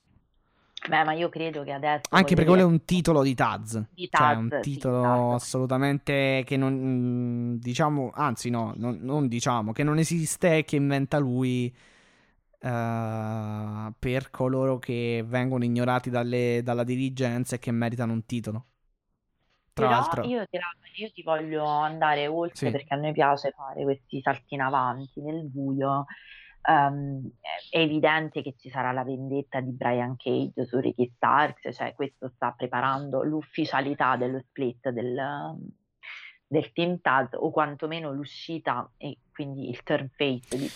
[0.88, 4.08] Beh, ma io credo che adesso Anche perché quello è un titolo di Taz, di
[4.12, 5.36] cioè Taz, un sì, titolo esatto.
[5.36, 10.78] assolutamente che non, mm, diciamo, anzi no, non, non diciamo, che non esiste e che
[10.78, 11.74] inventa lui
[12.60, 18.66] eh, per coloro che vengono ignorati dalle- dalla dirigenza e che meritano un titolo.
[19.74, 20.58] Tra Però l'altro, io ti,
[21.02, 25.22] io ti voglio andare oltre sì, perché a noi piace fare questi salti in avanti
[25.22, 26.06] nel buio.
[26.68, 27.30] Ehm,
[27.70, 32.32] è evidente che ci sarà la vendetta di Brian Cage su Ricky Starks, cioè questo
[32.34, 35.55] sta preparando l'ufficialità dello split del,
[36.47, 40.70] del Team Taz o quantomeno l'uscita e quindi il turn face di,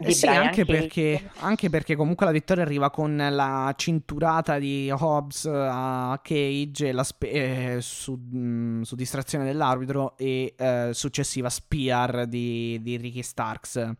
[0.00, 5.46] Eh sì, anche perché, anche perché comunque la vittoria arriva con la cinturata di Hobbs
[5.46, 7.30] a Cage la spe-
[7.74, 13.96] eh, su, mm, su distrazione dell'arbitro e eh, successiva spear di, di Ricky Starks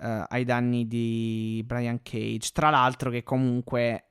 [0.00, 2.50] eh, ai danni di Brian Cage.
[2.52, 4.06] Tra l'altro che comunque...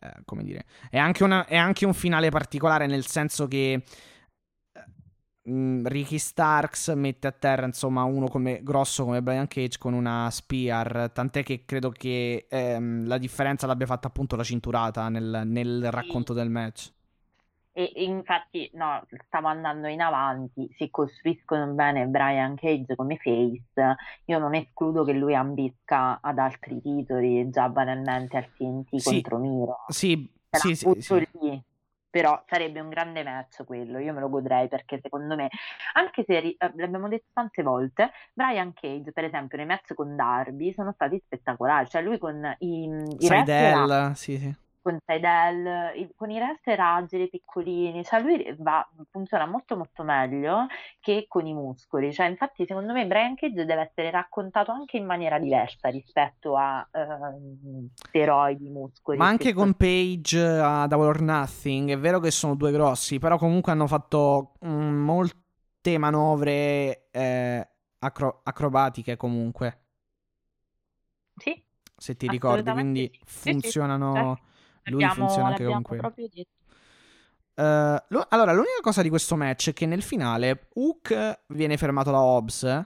[0.00, 3.82] eh, come dire, è anche, una- è anche un finale particolare nel senso che eh,
[5.50, 10.28] mm, Ricky Starks mette a terra insomma uno come, grosso come Brian Cage con una
[10.30, 15.90] spear, tant'è che credo che ehm, la differenza l'abbia fatta appunto la cinturata nel, nel
[15.90, 16.92] racconto del match.
[17.78, 23.94] E e infatti, no, stavo andando in avanti, si costruiscono bene Brian Cage come face,
[24.24, 29.38] io non escludo che lui ambisca ad altri titoli, già banalmente al TNT Sì, contro
[29.38, 31.24] Miro, sì, te sì, sì, sì.
[31.40, 31.62] lì,
[32.10, 35.48] però sarebbe un grande match quello, io me lo godrei perché secondo me,
[35.94, 40.16] anche se ri- eh, l'abbiamo detto tante volte, Brian Cage per esempio nei match con
[40.16, 44.54] Darby sono stati spettacolari, cioè lui con i, i Seidel, sì, sì.
[44.80, 50.66] Con Seidel, i- con i wrestler agili, piccolini, cioè lui va, funziona molto molto meglio
[51.00, 55.06] che con i muscoli, cioè infatti secondo me Brian Cage deve essere raccontato anche in
[55.06, 59.74] maniera diversa rispetto a ehm, steroidi, muscoli Ma anche con.
[59.74, 64.52] Page a Double or Nothing, è vero che sono due grossi, però comunque hanno fatto
[64.64, 67.68] mm, molte manovre eh,
[67.98, 69.80] acro- acrobatiche comunque,
[71.36, 71.64] Sì,
[71.96, 73.18] se ti ricordi, quindi sì.
[73.40, 74.47] Sì, sì, funzionano, certo.
[74.90, 76.02] Lui funziona anche con quello.
[76.02, 76.50] proprio detto.
[77.54, 82.10] Eh, lo- allora, l'unica cosa di questo match è che nel finale Hook viene fermato
[82.10, 82.62] da Hobbs.
[82.64, 82.84] eh,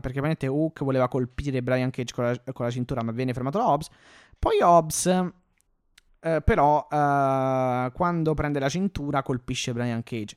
[0.00, 3.58] perché ovviamente Hook voleva colpire Brian Cage con la, con la cintura, ma viene fermato
[3.58, 3.88] da Hobbs.
[4.38, 6.86] Poi Hobbs, eh, però,
[7.92, 10.34] quando prende la cintura, colpisce Brian Cage.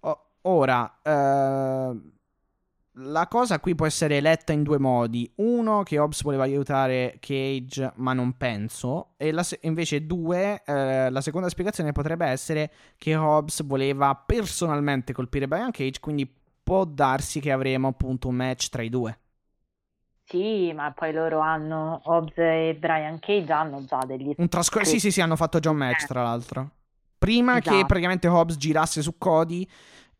[0.00, 0.98] O- ora,
[2.94, 5.30] la cosa qui può essere letta in due modi.
[5.36, 9.14] Uno, che Hobbs voleva aiutare Cage, ma non penso.
[9.16, 15.46] E se- invece due, eh, la seconda spiegazione potrebbe essere che Hobbs voleva personalmente colpire
[15.48, 16.30] Brian Cage, quindi
[16.62, 19.18] può darsi che avremo appunto un match tra i due.
[20.24, 25.00] Sì, ma poi loro hanno, Hobbs e Brian Cage hanno già degli Un trascor- sì,
[25.00, 26.06] sì, sì, hanno fatto già un match, Eh.
[26.06, 26.70] tra l'altro.
[27.18, 27.86] Prima che Esatto.
[27.86, 29.68] praticamente Hobbs girasse su Cody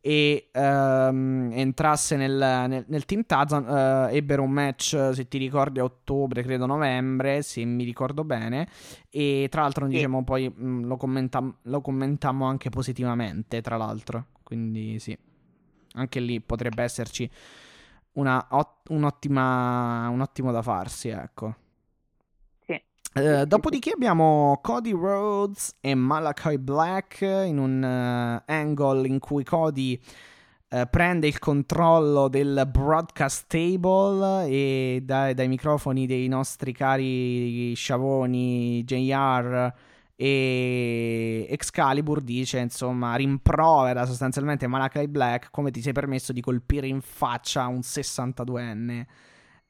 [0.02, 2.32] e ehm, entrasse nel,
[2.68, 7.42] nel- nel Team Tazan, eh, ebbero un match, se ti ricordi, a ottobre, credo novembre,
[7.42, 8.68] se mi ricordo bene.
[9.10, 9.92] E tra l'altro, Sì.
[9.94, 14.26] diciamo, poi mh, lo, commentam- lo commentammo anche positivamente, tra l'altro.
[14.42, 15.16] Quindi sì,
[15.94, 17.30] anche lì potrebbe esserci
[18.12, 21.54] una ot- un'ottima, un ottimo da farsi, ecco.
[23.12, 30.00] Eh, dopodiché abbiamo Cody Rhodes e Malachi Black in un eh, angle in cui Cody
[30.68, 38.84] eh, prende il controllo del broadcast table e dai, dai microfoni dei nostri cari sciavoni
[38.84, 39.74] JR
[40.14, 47.00] e Excalibur dice insomma rimprovera sostanzialmente Malachi Black come ti sei permesso di colpire in
[47.00, 49.04] faccia un 62enne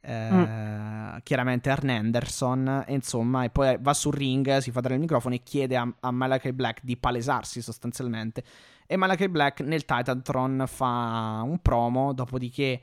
[0.03, 5.01] eh, chiaramente Arn Anderson e insomma e poi va sul ring si fa dare il
[5.01, 8.43] microfono e chiede a, a Malachi Black di palesarsi sostanzialmente.
[8.87, 12.83] E Malachi Black nel Titantron fa un promo dopodiché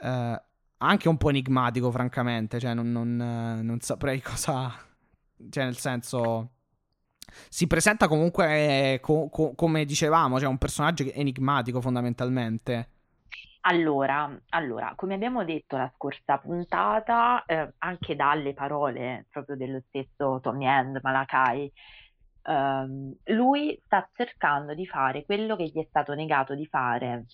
[0.00, 0.42] eh,
[0.78, 4.72] anche un po' enigmatico francamente cioè non, non, eh, non saprei cosa
[5.50, 6.50] cioè nel senso
[7.48, 12.88] si presenta comunque eh, co- co- come dicevamo cioè un personaggio enigmatico fondamentalmente
[13.64, 20.40] Allora, allora, come abbiamo detto la scorsa puntata, eh, anche dalle parole proprio dello stesso
[20.40, 21.70] Tommy End, Malakai,
[22.42, 27.26] ehm, lui sta cercando di fare quello che gli è stato negato di fare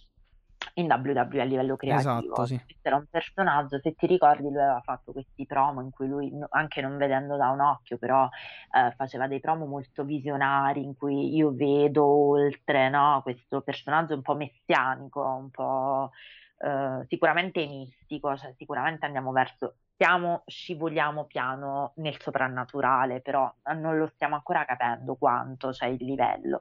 [0.75, 2.21] in WWE a livello creativo.
[2.21, 2.61] Esatto, sì.
[2.83, 6.81] Era un personaggio, se ti ricordi, lui aveva fatto questi promo in cui lui, anche
[6.81, 11.53] non vedendo da un occhio, però eh, faceva dei promo molto visionari in cui io
[11.53, 13.21] vedo oltre, no?
[13.23, 16.11] Questo personaggio un po' messianico, un po'
[16.59, 24.07] eh, sicuramente mistico, cioè sicuramente andiamo verso stiamo, scivoliamo piano nel soprannaturale, però non lo
[24.07, 26.61] stiamo ancora capendo quanto c'è il livello.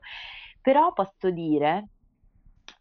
[0.59, 1.89] Però posso dire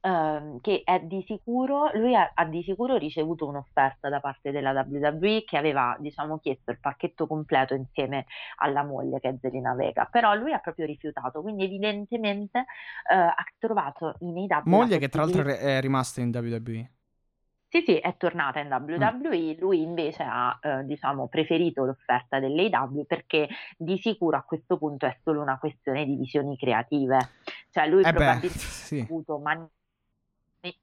[0.00, 4.70] ehm, che è di sicuro, lui ha, ha di sicuro ricevuto un'offerta da parte della
[4.70, 8.26] WWE che aveva, diciamo, chiesto il pacchetto completo insieme
[8.56, 13.44] alla moglie che è Zelina Vega, però lui ha proprio rifiutato, quindi evidentemente eh, ha
[13.58, 16.90] trovato in AW Moglie che tra l'altro è rimasta in WWE.
[17.68, 19.58] Sì, sì, è tornata in WWE, mm.
[19.58, 25.18] lui invece ha, eh, diciamo, preferito l'offerta dell'AW perché di sicuro a questo punto è
[25.22, 27.18] solo una questione di visioni creative.
[27.70, 29.00] Cioè lui eh probabilmente beh, sì.
[29.00, 29.66] ha avuto mani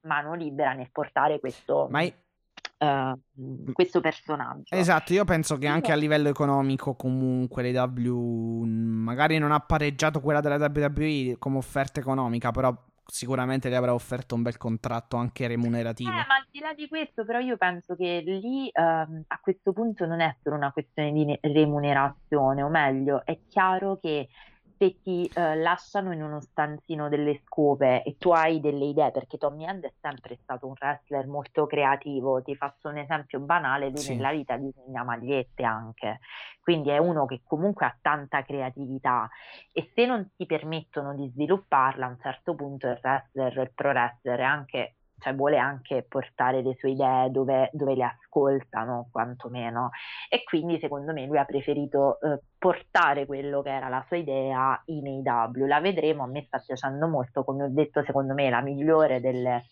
[0.02, 4.74] mano libera nel portare questo, Ma uh, questo personaggio.
[4.74, 10.40] Esatto, io penso che anche a livello economico comunque l'AW magari non ha pareggiato quella
[10.40, 12.74] della WWE come offerta economica, però
[13.06, 16.10] sicuramente le avrà offerto un bel contratto anche remunerativo.
[16.10, 19.72] Eh, ma al di là di questo, però io penso che lì ehm, a questo
[19.72, 24.28] punto non è solo una questione di remunerazione, o meglio, è chiaro che
[24.76, 29.38] se ti uh, lasciano in uno stanzino delle scope e tu hai delle idee, perché
[29.38, 33.98] Tommy End è sempre stato un wrestler molto creativo, ti faccio un esempio banale, lui
[33.98, 34.14] sì.
[34.14, 36.20] nella vita disegna magliette anche,
[36.60, 39.28] quindi è uno che comunque ha tanta creatività
[39.72, 43.90] e se non ti permettono di svilupparla a un certo punto il wrestler, il pro
[43.90, 44.94] wrestler è anche
[45.24, 49.88] cioè vuole anche portare le sue idee dove, dove, le ascoltano, quantomeno.
[50.28, 54.80] E quindi secondo me lui ha preferito eh, portare quello che era la sua idea
[54.86, 55.64] in AW.
[55.64, 59.20] La vedremo, a me sta piacendo molto, come ho detto, secondo me è la migliore
[59.20, 59.64] delle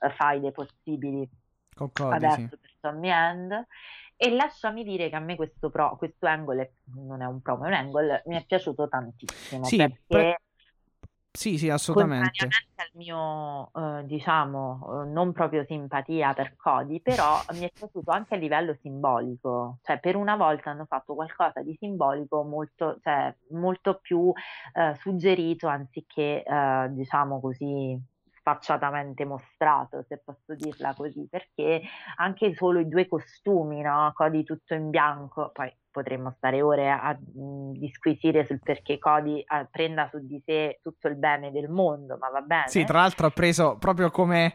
[0.00, 1.28] uh, faide possibili
[1.72, 2.48] Concordi, adesso sì.
[2.48, 3.66] per Tommy End.
[4.18, 7.68] E lasciami dire che a me questo, pro, questo angle, non è un promo, è
[7.68, 9.64] un angle, mi è piaciuto tantissimo.
[9.64, 10.02] Sì, perché...
[10.06, 10.40] pre-
[11.36, 12.44] sì, sì, assolutamente.
[12.76, 18.34] al mio, eh, diciamo, eh, non proprio simpatia per Cody, però mi è piaciuto anche
[18.34, 19.78] a livello simbolico.
[19.82, 24.32] Cioè, per una volta hanno fatto qualcosa di simbolico molto, cioè, molto più
[24.72, 28.00] eh, suggerito anziché, eh, diciamo così,
[28.46, 31.82] sfacciatamente mostrato, se posso dirla così, perché
[32.16, 34.12] anche solo i due costumi, no?
[34.14, 39.60] Cody tutto in bianco, poi potremmo stare ore a, a disquisire sul perché Cody a,
[39.60, 42.68] eh, prenda su di sé tutto il bene del mondo, ma va bene.
[42.68, 44.54] Sì, tra l'altro ha preso proprio come,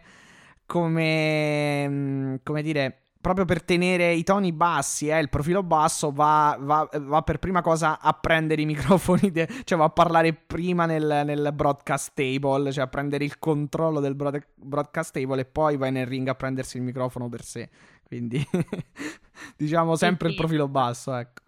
[0.66, 6.58] come, mm, come dire, proprio per tenere i toni bassi, eh, il profilo basso, va,
[6.60, 10.86] va, va, per prima cosa a prendere i microfoni, de- cioè va a parlare prima
[10.86, 15.78] nel, nel, broadcast table, cioè a prendere il controllo del broad- broadcast table e poi
[15.78, 17.70] va nel ring a prendersi il microfono per sé.
[18.04, 18.46] Quindi
[19.56, 21.41] diciamo sempre sì, il profilo basso, ecco.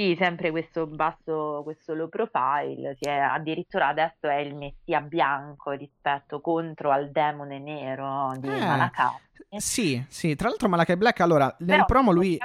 [0.00, 6.40] Sì, sempre questo basso, questo low profile, è, addirittura adesso è il messia bianco rispetto
[6.40, 9.18] contro al demone nero di eh, Malakai.
[9.58, 12.38] Sì, sì, tra l'altro Malakai Black, allora, nel Però, promo lui...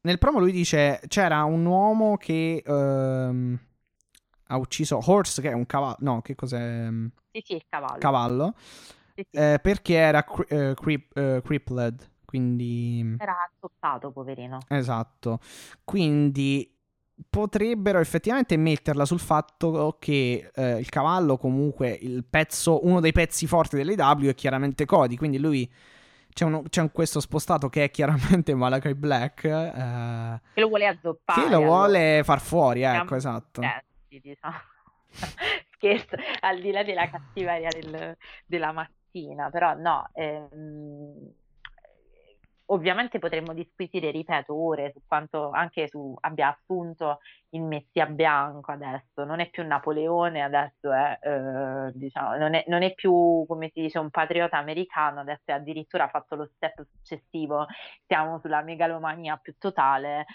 [0.00, 3.58] Nel promo lui dice c'era un uomo che ehm,
[4.48, 5.96] ha ucciso Horse, che è un cavallo.
[6.00, 6.88] No, che cos'è?
[7.30, 7.98] Sì, sì, il cavallo.
[7.98, 8.54] Cavallo.
[9.14, 9.36] Sì, sì.
[9.36, 12.10] Eh, perché era cri- uh, crip- uh, crippled.
[12.24, 13.14] Quindi...
[13.18, 14.58] Era attoppato, poverino.
[14.68, 15.38] Esatto.
[15.84, 16.75] Quindi
[17.28, 23.46] potrebbero effettivamente metterla sul fatto che eh, il cavallo, comunque, il pezzo, uno dei pezzi
[23.46, 25.16] forti dell'AW è chiaramente Cody.
[25.16, 25.70] Quindi lui
[26.32, 29.44] c'è, uno, c'è un, questo spostato che è chiaramente Malachi Black.
[29.44, 31.42] Eh, che lo vuole azzoppare.
[31.42, 32.24] Che lo vuole allora.
[32.24, 33.62] far fuori, ecco, esatto.
[33.62, 33.84] Eh,
[34.20, 34.54] diciamo.
[35.76, 40.08] Scherzo, al di là della cattiveria del, della mattina, però no.
[40.12, 41.34] Ehm
[42.68, 49.24] Ovviamente potremmo disquisire, ripeto, ore su quanto anche su abbia assunto il Messia bianco adesso,
[49.24, 53.82] non è più Napoleone, adesso è, eh, diciamo, non è, non è più, come si
[53.82, 57.66] dice, un patriota americano, adesso è addirittura fatto lo step successivo,
[58.04, 60.26] siamo sulla megalomania più totale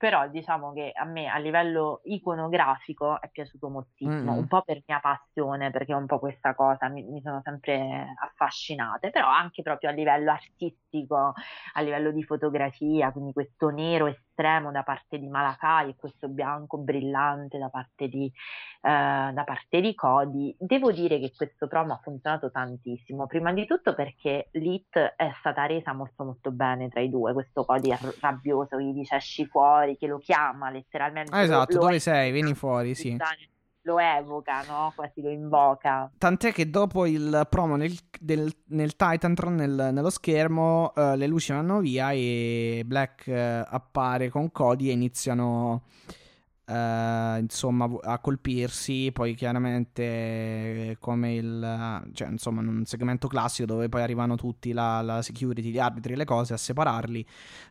[0.00, 4.38] però diciamo che a me a livello iconografico è piaciuto moltissimo, mm.
[4.38, 9.10] un po' per mia passione, perché un po' questa cosa mi, mi, sono sempre affascinate,
[9.10, 11.34] però anche proprio a livello artistico,
[11.74, 14.06] a livello di fotografia, quindi questo nero
[14.40, 19.80] estremo da parte di Malakai e questo bianco brillante da parte di, eh, da parte
[19.80, 20.56] di Cody.
[20.58, 25.66] Devo dire che questo promo ha funzionato tantissimo, prima di tutto perché l'hit è stata
[25.66, 29.96] resa molto molto bene tra i due, questo Cody è rabbioso, gli dice esci fuori,
[29.98, 31.34] che lo chiama letteralmente.
[31.34, 32.32] Ah, esatto, dove sei?
[32.32, 33.16] Vieni fuori, sì.
[33.82, 34.92] Lo evoca, no?
[34.94, 36.10] quasi lo invoca.
[36.16, 41.52] Tant'è che dopo il promo nel, del, nel Titantron, nel, nello schermo, uh, le luci
[41.52, 45.82] vanno via e Black uh, appare con Cody e iniziano
[46.70, 54.02] Uh, insomma a colpirsi poi chiaramente come il cioè insomma un segmento classico dove poi
[54.02, 57.26] arrivano tutti la, la security gli arbitri le cose a separarli.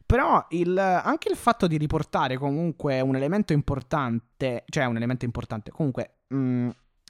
[0.06, 5.72] Però il, anche il fatto di riportare comunque un elemento importante cioè un elemento importante
[5.72, 6.70] comunque mh, mm,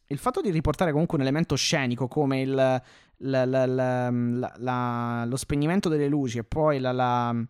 [0.10, 2.82] il fatto di riportare comunque un elemento scenico come il,
[3.18, 7.46] la, la, lo spegnimento delle luci e poi la eh,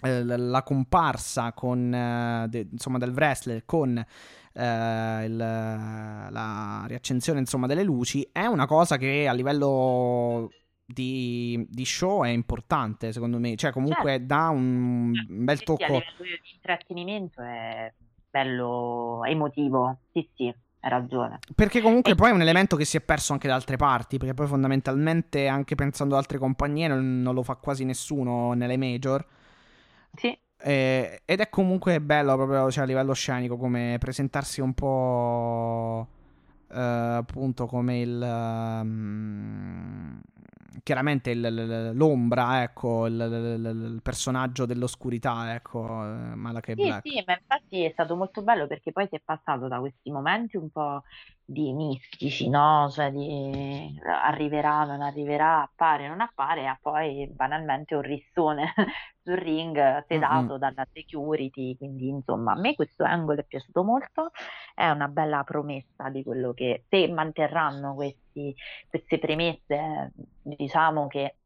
[0.00, 7.82] la comparsa con, eh, de, insomma, del wrestler con eh, il, la riaccensione insomma, delle
[7.82, 10.50] luci è una cosa che a livello
[10.84, 14.26] di, di, show è importante secondo me cioè comunque certo.
[14.26, 17.92] dà un bel tocco sì, livello di intrattenimento è
[18.30, 21.40] bello emotivo sì sì hai ragione.
[21.54, 22.14] Perché comunque e...
[22.14, 25.48] poi è un elemento che si è perso anche da altre parti, perché poi fondamentalmente
[25.48, 29.26] anche pensando ad altre compagnie non, non lo fa quasi nessuno nelle major.
[30.18, 30.38] Sì.
[30.60, 36.08] Eh, ed è comunque bello proprio cioè, a livello scenico come presentarsi un po'
[36.68, 38.20] eh, appunto come il
[38.82, 40.20] um,
[40.82, 47.22] chiaramente il, l'ombra ecco il, il, il, personaggio dell'oscurità ecco eh, Malachi sì, Black sì
[47.24, 50.70] ma infatti è stato molto bello perché poi si è passato da questi momenti un
[50.70, 51.04] po'
[51.50, 52.90] di mistici, no?
[52.90, 58.74] Cioè di arriverà, non arriverà, appare, non appare, e poi banalmente un rissone
[59.24, 60.56] sul ring sedato mm-hmm.
[60.58, 64.30] dalla security, quindi insomma a me questo angolo è piaciuto molto,
[64.74, 68.54] è una bella promessa di quello che se manterranno questi,
[68.86, 71.36] queste premesse, diciamo che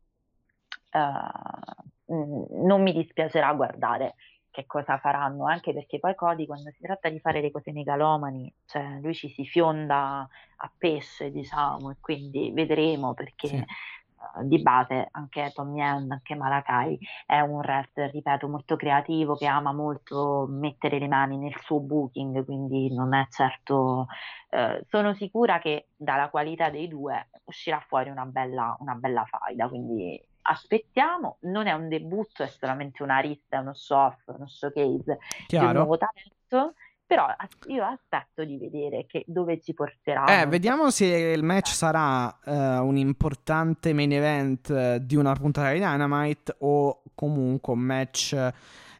[0.94, 4.16] uh, non mi dispiacerà guardare
[4.52, 8.52] che cosa faranno, anche perché poi Cody quando si tratta di fare le cose megalomani,
[8.66, 13.56] cioè lui ci si fionda a pesce, diciamo, e quindi vedremo perché sì.
[13.56, 19.46] uh, di base anche Tommy End, anche Malakai è un wrestler, ripeto, molto creativo che
[19.46, 24.06] ama molto mettere le mani nel suo booking, quindi non è certo
[24.50, 29.66] uh, sono sicura che dalla qualità dei due uscirà fuori una bella, una bella faida,
[29.66, 35.66] quindi aspettiamo, non è un debutto, è solamente una rista, uno show uno showcase Chiaro.
[35.66, 36.74] di un nuovo talento.
[37.04, 37.26] Però
[37.66, 40.40] io aspetto di vedere che, dove ci porterà.
[40.40, 42.52] Eh, vediamo se il match sarà uh,
[42.86, 48.34] un importante main event uh, di una puntata di Dynamite o comunque un match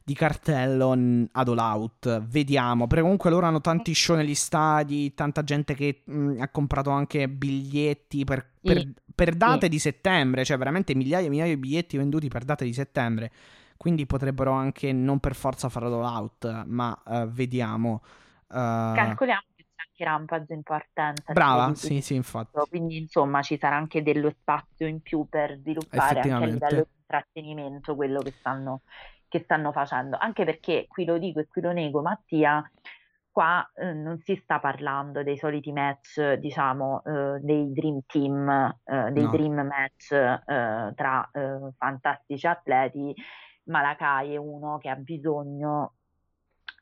[0.05, 0.93] di cartello
[1.31, 2.23] ad all out.
[2.23, 2.87] Vediamo.
[2.87, 6.91] Perché comunque loro hanno tanti show negli stadi, tanta gente che mh, mm, ha comprato
[6.91, 8.95] anche biglietti per, per, sì.
[9.15, 9.69] per date sì.
[9.69, 13.31] di settembre, cioè veramente migliaia e migliaia di biglietti venduti per date di settembre.
[13.77, 18.03] Quindi potrebbero anche non per forza fare all out, ma uh, vediamo.
[18.49, 18.95] Uh...
[18.95, 21.33] Calcoliamo che c'è anche Rampage in partenza.
[21.33, 22.57] Brava, sì, sì, infatti.
[22.69, 26.99] Quindi insomma ci sarà anche dello spazio in più per sviluppare anche a livello di
[27.01, 28.83] intrattenimento quello che stanno
[29.33, 32.63] che stanno facendo, anche perché qui lo dico e qui lo nego, Mattia,
[33.31, 38.47] qua eh, non si sta parlando dei soliti match, diciamo, eh, dei dream team,
[38.85, 39.31] eh, dei no.
[39.31, 43.15] dream match eh, tra eh, fantastici atleti,
[43.65, 45.95] Malakai è uno che ha bisogno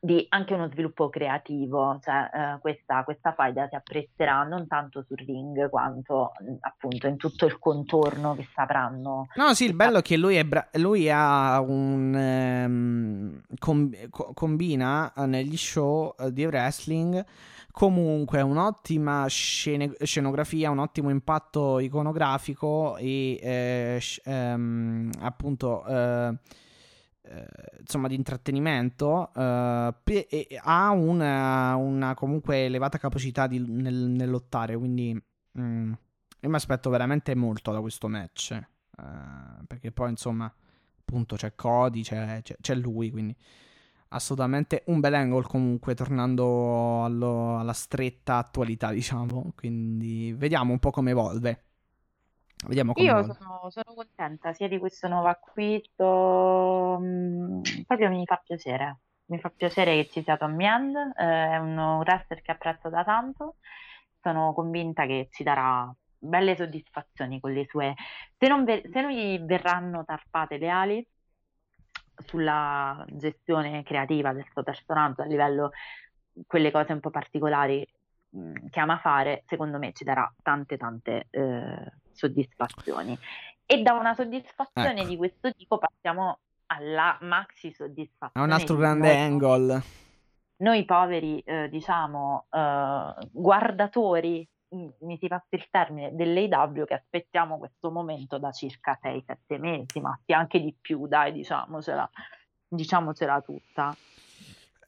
[0.03, 5.17] di anche uno sviluppo creativo, cioè eh, questa, questa faida si apprezzerà non tanto sul
[5.17, 6.31] ring quanto
[6.61, 9.27] appunto in tutto il contorno che sapranno.
[9.35, 13.91] No, sì, il bello è che lui, è bra- lui ha un ehm, com-
[14.33, 17.23] combina eh, negli show eh, di wrestling
[17.71, 26.37] comunque un'ottima scene- scenografia, un ottimo impatto iconografico e eh, sh- ehm, appunto eh,
[27.79, 34.77] insomma di intrattenimento eh, pe- ha una, una, comunque elevata capacità di, nel, nel, lottare
[34.77, 35.21] quindi
[35.59, 35.93] mm,
[36.39, 40.53] io mi aspetto veramente molto da questo match eh, perché poi insomma
[40.99, 43.35] appunto c'è Cody c'è, c'è, c'è, lui quindi
[44.13, 49.53] assolutamente un bel angle comunque tornando allo, alla stretta attualità diciamo.
[49.55, 51.65] Quindi vediamo un po' come evolve
[52.67, 58.41] Vediamo come Io sono, sono contenta sia di questo nuovo acquisto, mm, proprio mi fa
[58.43, 58.99] piacere.
[59.25, 63.03] Mi fa piacere che ci sia Tommy Hand, eh, è un wrestler che apprezzo da
[63.03, 63.55] tanto.
[64.21, 67.95] Sono convinta che ci darà belle soddisfazioni con le sue.
[68.37, 71.07] Se non, ver- se non gli verranno tarpate le ali
[72.25, 75.71] sulla gestione creativa del suo personaggio a livello
[76.45, 77.87] quelle cose un po' particolari
[78.69, 83.17] che ama fare, secondo me ci darà tante tante eh, soddisfazioni.
[83.65, 85.09] E da una soddisfazione ecco.
[85.09, 88.45] di questo tipo passiamo alla maxi soddisfazione.
[88.45, 89.81] È un altro grande nuovo, angle.
[90.57, 97.91] noi poveri, eh, diciamo, eh, guardatori, mi si passa il termine, dell'AW che aspettiamo questo
[97.91, 102.09] momento da circa 6-7 mesi, ma anche di più, dai, diciamocela,
[102.67, 103.93] diciamocela tutta.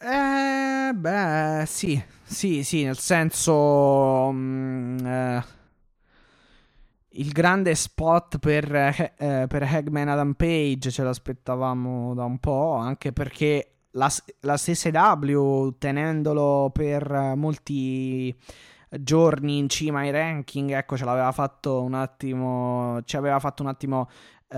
[0.06, 4.30] Eh, beh, sì, sì, sì, nel senso...
[4.34, 5.44] Mm, eh,
[7.16, 13.12] il grande spot per, eh, per Hagman Adam Page ce l'aspettavamo da un po', anche
[13.14, 18.36] perché la, la stessa W, tenendolo per molti
[18.90, 23.70] giorni in cima ai ranking, ecco, ce l'aveva fatto un attimo, ci aveva fatto un
[23.70, 24.10] attimo
[24.48, 24.58] eh,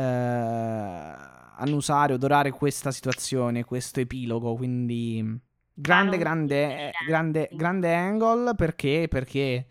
[1.58, 5.40] annusare, odorare questa situazione, questo epilogo, quindi
[5.74, 9.08] grande, grande, grande, grande angle, perché?
[9.10, 9.68] Perché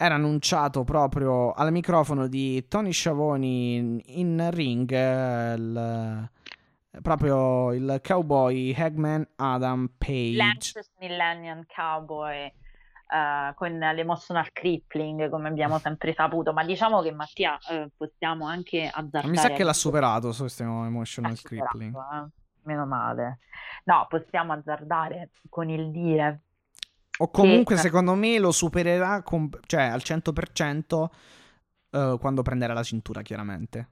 [0.00, 6.30] era annunciato proprio al microfono di Tony Sciavoni in, in ring eh, il,
[7.02, 10.36] proprio il cowboy Hagman Adam Page.
[10.36, 12.52] Lances Millennium Cowboy.
[13.08, 16.52] Uh, con l'emotional crippling come abbiamo sempre saputo.
[16.52, 20.62] Ma diciamo che Mattia uh, possiamo anche azzardare mi sa che l'ha superato su questo
[20.62, 21.96] emotional superato, crippling.
[21.96, 22.26] eh?
[22.64, 23.38] meno male.
[23.84, 26.42] No possiamo azzardare con il dire
[27.18, 27.80] o comunque che...
[27.80, 29.48] secondo me lo supererà con...
[29.66, 31.08] cioè al 100%
[31.90, 33.88] uh, quando prenderà la cintura chiaramente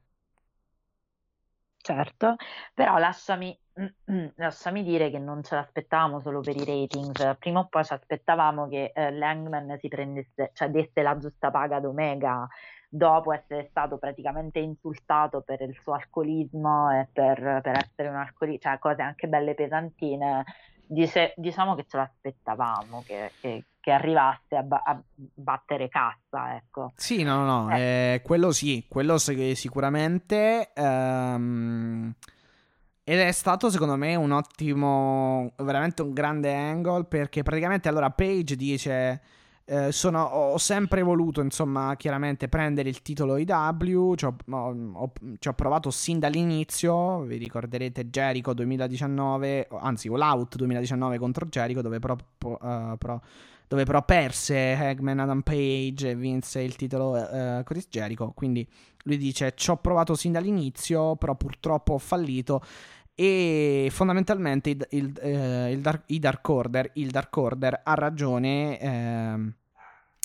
[1.87, 2.34] Certo,
[2.74, 3.57] però lasciami,
[4.34, 8.66] lasciami dire che non ce l'aspettavamo solo per i ratings, prima o poi ci aspettavamo
[8.66, 12.49] che eh, Langman si prendesse, cioè desse la giusta paga ad Omega
[12.89, 18.70] dopo essere stato praticamente insultato per il suo alcolismo e per, per essere un alcolista,
[18.70, 20.43] cioè cose anche belle pesantine.
[20.89, 26.93] Dice, diciamo che ce l'aspettavamo che, che, che arrivasse a, ba- a, battere cassa, ecco.
[26.97, 28.14] Sì, no, no, eh.
[28.14, 30.72] Eh, quello sì, quello sicuramente.
[30.74, 32.12] Ehm,
[33.05, 38.57] ed è stato secondo me un ottimo, veramente un grande angle perché praticamente allora Page
[38.57, 39.20] dice
[39.64, 44.14] eh, sono, ho sempre voluto, insomma, chiaramente prendere il titolo IW.
[44.14, 47.20] Ci ho, ho, ci ho provato sin dall'inizio.
[47.20, 53.20] Vi ricorderete Jericho 2019, anzi, All Out 2019 contro Jericho, dove però, uh, però,
[53.69, 58.33] dove però perse Hagman Adam Page e vinse il titolo uh, Chris Jericho.
[58.33, 58.67] Quindi
[59.05, 62.62] lui dice: Ci ho provato sin dall'inizio, però purtroppo ho fallito
[63.19, 68.79] e fondamentalmente il, il, eh, il, dark, dark, Order, il Dark Order ha ragione.
[68.79, 69.55] Eh,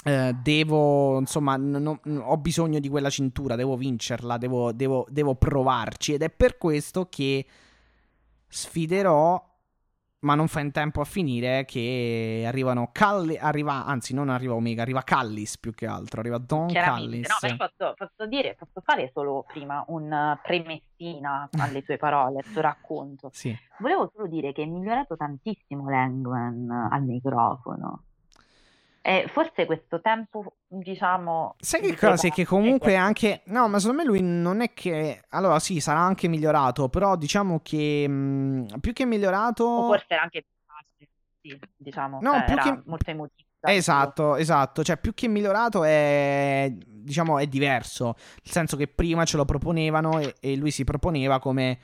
[0.03, 5.35] eh, devo, insomma, n- n- ho bisogno di quella cintura, devo vincerla, devo, devo, devo
[5.35, 6.13] provarci.
[6.13, 7.45] Ed è per questo che
[8.47, 9.50] sfiderò
[10.21, 14.81] ma non fa in tempo a finire che arrivano Calli, arriva, anzi non arriva Omega,
[14.81, 17.27] arriva Callis più che altro, arriva Don Callis.
[17.27, 22.61] No, posso, posso, dire, posso fare solo prima una premessina alle tue parole, al tuo
[22.61, 23.29] racconto.
[23.31, 23.55] Sì.
[23.79, 28.03] Volevo solo dire che è migliorato tantissimo Langman al microfono.
[29.03, 31.55] E forse questo tempo, diciamo.
[31.59, 32.29] Sai che cosa?
[32.29, 33.41] Che comunque anche.
[33.45, 35.23] No, ma secondo me lui non è che.
[35.29, 36.87] Allora, sì, sarà anche migliorato.
[36.87, 38.07] Però diciamo che.
[38.07, 39.63] Mh, più che migliorato.
[39.63, 41.09] O forse era anche più facile.
[41.41, 42.19] Sì, diciamo.
[42.21, 42.81] No, cioè, più che.
[42.85, 43.49] Molto emotivo.
[43.61, 44.83] Esatto, esatto.
[44.83, 46.71] Cioè, più che migliorato è.
[46.71, 48.15] Diciamo, è diverso.
[48.43, 51.79] Nel senso che prima ce lo proponevano e, e lui si proponeva come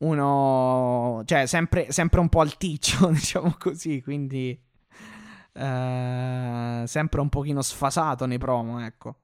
[0.00, 1.22] uno.
[1.24, 4.02] Cioè, sempre, sempre un po' alticcio, diciamo così.
[4.02, 4.64] Quindi.
[5.56, 9.14] Eh, sempre un pochino sfasato nei promo, ecco.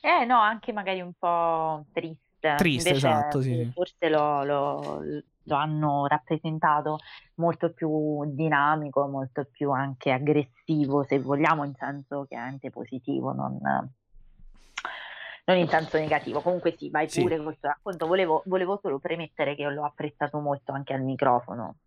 [0.00, 2.54] Eh no, anche magari un po' triste.
[2.56, 3.68] Triste, Invece, esatto, sì.
[3.74, 5.00] Forse lo, lo,
[5.42, 6.98] lo, hanno rappresentato
[7.34, 13.58] molto più dinamico, molto più anche aggressivo, se vogliamo, in senso chiaramente positivo, non,
[15.44, 16.40] non in senso negativo.
[16.40, 17.42] Comunque sì, vai pure sì.
[17.42, 18.06] questo racconto.
[18.06, 21.78] Volevo, volevo solo premettere che l'ho apprezzato molto anche al microfono.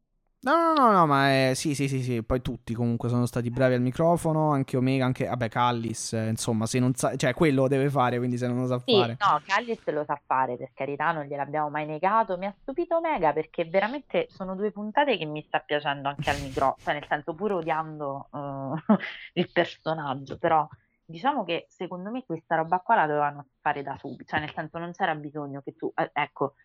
[0.44, 1.52] No, no, no, no, ma è...
[1.54, 5.28] sì, sì, sì, sì, poi tutti comunque sono stati bravi al microfono, anche Omega, anche,
[5.28, 8.58] vabbè, Callis, eh, insomma, se non sa, cioè quello lo deve fare, quindi se non
[8.58, 9.18] lo sa sì, fare.
[9.20, 13.34] no, Callis lo sa fare, per carità, non gliel'abbiamo mai negato, mi ha stupito Omega
[13.34, 17.36] perché veramente sono due puntate che mi sta piacendo anche al microfono, cioè nel senso
[17.36, 18.74] pur odiando uh,
[19.34, 20.68] il personaggio, però
[21.06, 24.80] diciamo che secondo me questa roba qua la dovevano fare da subito, cioè nel senso
[24.80, 26.56] non c'era bisogno che tu, eh, ecco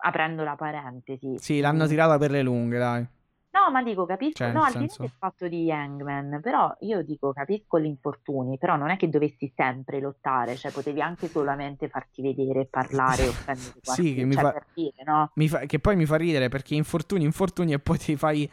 [0.00, 1.36] aprendo la parentesi.
[1.38, 3.06] Sì, l'hanno tirata per le lunghe, dai.
[3.52, 4.78] No, ma dico, capisco, cioè, no, al senso...
[4.78, 8.96] di là del fatto di Hangman, però io dico, capisco gli infortuni, però non è
[8.96, 14.24] che dovessi sempre lottare, cioè potevi anche solamente farti vedere, parlare o prendere Sì, che,
[14.24, 14.64] mi cioè, fa...
[14.72, 15.32] dire, no?
[15.34, 15.60] mi fa...
[15.60, 18.48] che poi mi fa ridere perché infortuni, infortuni e poi ti fai,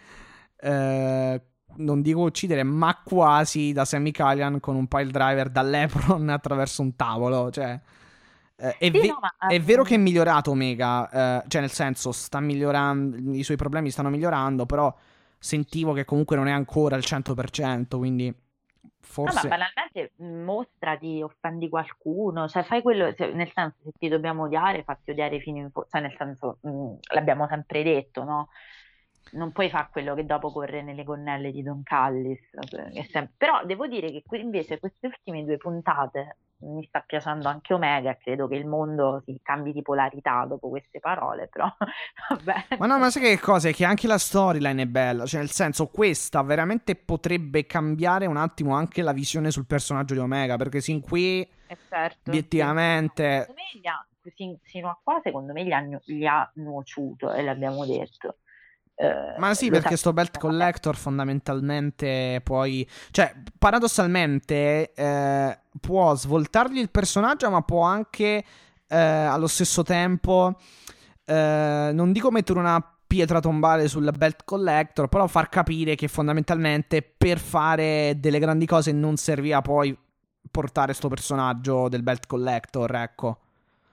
[0.61, 1.41] eh,
[1.75, 6.95] non dico uccidere, ma quasi da Sammy Callian con un pile driver dall'Epron attraverso un
[6.95, 7.79] tavolo, cioè...
[8.59, 11.69] Eh, è, sì, ve- no, ma, è, vero che è migliorato Omega, eh, cioè nel
[11.69, 14.93] senso sta migliorando, i suoi problemi stanno migliorando, però
[15.37, 18.33] sentivo che comunque non è ancora al 100%, quindi
[18.99, 19.35] forse...
[19.35, 24.07] No, ma banalmente mh, mostrati, offendi qualcuno, cioè fai quello, se- nel senso se ti
[24.07, 28.49] dobbiamo odiare, fatti odiare fino in fondo, cioè nel senso, mh, l'abbiamo sempre detto, no?
[29.33, 33.29] Non puoi fare quello che dopo corre nelle gonnelle di Don Callis, cioè, è sem-
[33.37, 38.17] però devo dire che invece queste ultime due puntate mi sta piacendo anche Omega, e
[38.17, 41.67] credo che il mondo si cambi di polarità dopo queste parole, però
[42.29, 42.77] vabbè.
[42.77, 43.69] Ma no, ma sai che cosa?
[43.69, 45.25] È che anche la storyline è bella.
[45.25, 50.19] Cioè, nel senso, questa veramente potrebbe cambiare un attimo anche la visione sul personaggio di
[50.19, 50.55] Omega.
[50.57, 53.39] Perché sin qui, Eh, certo, obiettivamente.
[53.41, 57.31] Secondo me gli ha- sin- sino a qua, secondo me gli ha, gli ha nuociuto
[57.31, 58.37] e l'abbiamo detto.
[58.99, 62.87] Eh, Ma sì, perché sto belt collector fondamentalmente poi...
[63.11, 68.43] Cioè, paradossalmente eh, può svoltargli il personaggio, ma può anche
[68.87, 70.57] eh, allo stesso tempo...
[71.25, 77.01] eh, non dico mettere una pietra tombale sul belt collector, però far capire che fondamentalmente
[77.01, 79.97] per fare delle grandi cose non serviva poi
[80.49, 83.37] portare sto personaggio del belt collector, ecco.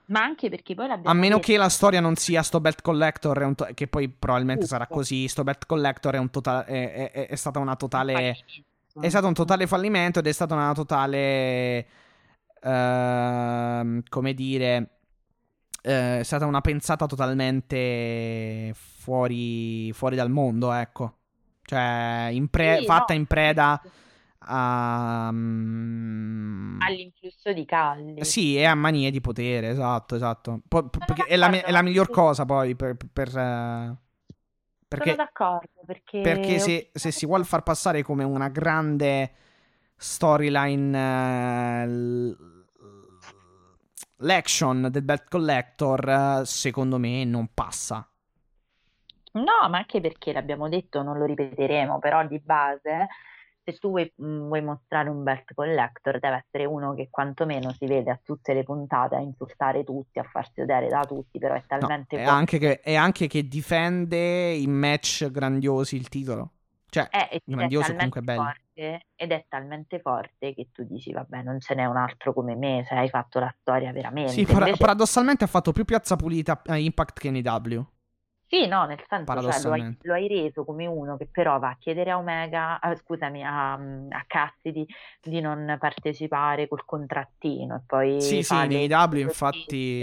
[0.07, 2.81] Ma anche perché poi A l'abbiamo meno detto, che la storia non sia sto belt
[2.81, 4.97] collector, è un to- che poi probabilmente sarà Tutto.
[4.97, 5.27] così.
[5.27, 8.37] Sto belt collector è, un tota- è, è- è- stata una totale.
[8.99, 11.85] È stato un totale fallimento ed è stata una totale.
[12.61, 14.89] ehm, come dire.
[15.81, 21.17] eh, è stata una pensata totalmente fuori, fuori dal mondo, ecco.
[21.61, 23.79] Cioè, in pre- Sì, fatta no, in preda
[24.45, 25.29] a.
[25.31, 28.23] mm, all'influsso di Calli.
[28.23, 30.61] sì, e ha manie di potere, esatto, esatto.
[30.67, 30.89] Po-
[31.27, 32.95] è la, è la miglior cosa poi per...
[33.11, 33.95] per, eh,
[34.87, 39.33] perché Sono d'accordo perché, perché se, se si vuole far passare come una grande
[39.97, 42.65] storyline l-
[44.17, 46.09] l'action del Belt Collector,
[46.41, 48.07] eh, secondo me non passa.
[49.33, 53.07] No, ma anche perché l'abbiamo detto, non lo ripeteremo, però di base,
[53.65, 57.87] se tu vuoi, mh, vuoi mostrare un belt collector, deve essere uno che quantomeno si
[57.87, 61.63] vede a tutte le puntate a insultare tutti, a farsi odiare da tutti, però è
[61.67, 62.29] No, talmente è forte.
[62.37, 66.51] anche che, è anche che difende in match grandiosi il titolo.
[66.87, 68.43] Cioè, Eh, è grandioso e comunque bello.
[68.43, 72.55] forte, ed è talmente forte che tu dici, vabbè, non ce n'è un altro come
[72.55, 74.31] me, cioè hai fatto la storia veramente.
[74.31, 77.85] Sì, Invece- paradossalmente ha fatto più piazza pulita a Impact che in AW.
[78.47, 81.69] Sì, no, nel senso, cioè, lo hai, lo hai reso come uno che però va
[81.69, 84.85] a chiedere a Omega, ah, scusami, a, a Cassidy
[85.21, 90.01] di non partecipare col contrattino e poi Sì, sì, nei W infatti...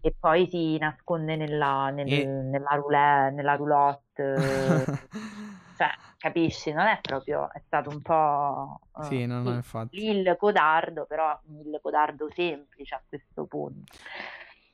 [0.00, 4.84] e poi si nasconde nella, nel- E- nella, roulette, nella roulotte,
[5.76, 6.72] cioè, capisci?
[6.72, 8.80] Non è proprio, è stato un po'...
[9.00, 10.04] eh, sì, no, no, sì, infatti.
[10.06, 13.92] il codardo, però il codardo semplice a questo punto.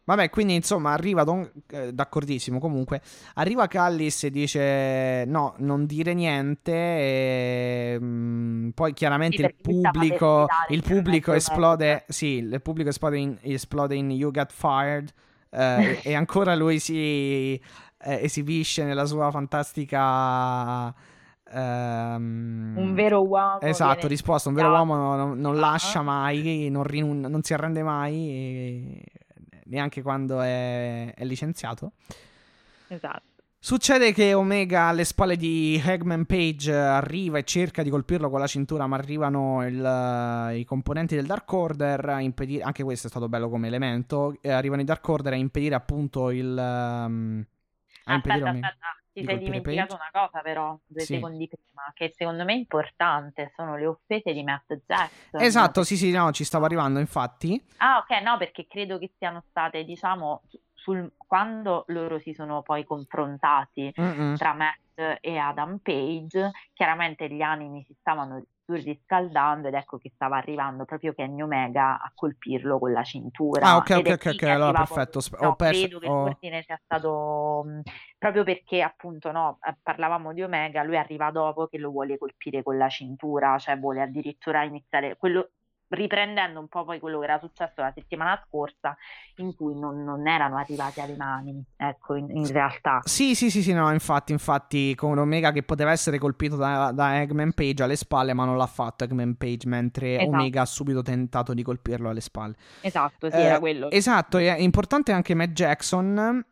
[0.07, 1.51] Vabbè, quindi insomma arriva Don...
[1.71, 3.01] eh, d'accordissimo comunque.
[3.35, 6.73] Arriva Callis e dice no, non dire niente.
[6.73, 12.05] E, mm, poi chiaramente Sì, il pubblico, il il pubblico esplode.
[12.09, 15.13] Sì, il pubblico esplode in, esplode in You Got Fired.
[15.51, 17.61] eh, e ancora lui si eh,
[18.23, 20.93] esibisce nella sua fantastica.
[21.51, 25.61] ehm, Un vero uomo Esatto, risposta, un vero uomo non, non Ah.
[25.61, 29.03] lascia mai, non, rinun- non si arrende mai, e-
[29.75, 31.93] neanche quando è, è licenziato.
[32.89, 33.23] Esatto.
[33.59, 38.47] Succede che Omega alle spalle di Hagman Page arriva e cerca di colpirlo con la
[38.47, 43.27] cintura, ma arrivano il- i componenti del Dark Order a impedire, anche questo è stato
[43.27, 46.47] bello come elemento, eh, arrivano i Dark Order a impedire appunto il...
[46.47, 47.43] um,
[48.05, 48.67] a impedire Aspetta, Omega.
[48.67, 50.09] aspetta, ti sei dimenticato Page.
[50.13, 51.15] una cosa però, due Sì.
[51.15, 55.41] secondi prima, che secondo me è importante, sono le offese di Matt Jackson.
[55.41, 57.65] Esatto, sì sì, no, ci stavo arrivando infatti.
[57.79, 60.43] Ah, ok, no, perché credo che siano state, diciamo,
[60.75, 64.37] sul, quando loro si sono poi confrontati Mm-mm.
[64.37, 70.37] tra Matt e Adam Page, chiaramente gli animi si stavano surriscaldando ed ecco che stava
[70.39, 73.67] arrivando proprio Kenny Omega a colpirlo con la cintura.
[73.67, 75.21] Ah, ok, Ed ok, ok, ok, allora perfetto.
[75.21, 77.67] sp- no, ho perso- credo che ho- l'ordine sia stato
[78.19, 82.63] proprio perché appunto no, eh, parlavamo di Omega, lui arriva dopo che lo vuole colpire
[82.63, 85.51] con la cintura, cioè vuole addirittura iniziare quello
[85.89, 88.97] riprendendo un po' poi quello che era successo la settimana scorsa
[89.37, 93.01] in cui non, non erano arrivati alle mani, ecco, in, in realtà.
[93.05, 97.21] Sì, sì, sì, sì, no, infatti, infatti, con Omega che poteva essere colpito da, da
[97.21, 100.31] Eggman Page alle spalle, ma non l'ha fatto Eggman Page, mentre Esatto.
[100.31, 102.55] Omega ha subito tentato di colpirlo alle spalle.
[102.81, 103.91] Esatto, sì, Eh, era quello.
[103.91, 106.45] Esatto, è importante anche Matt Jackson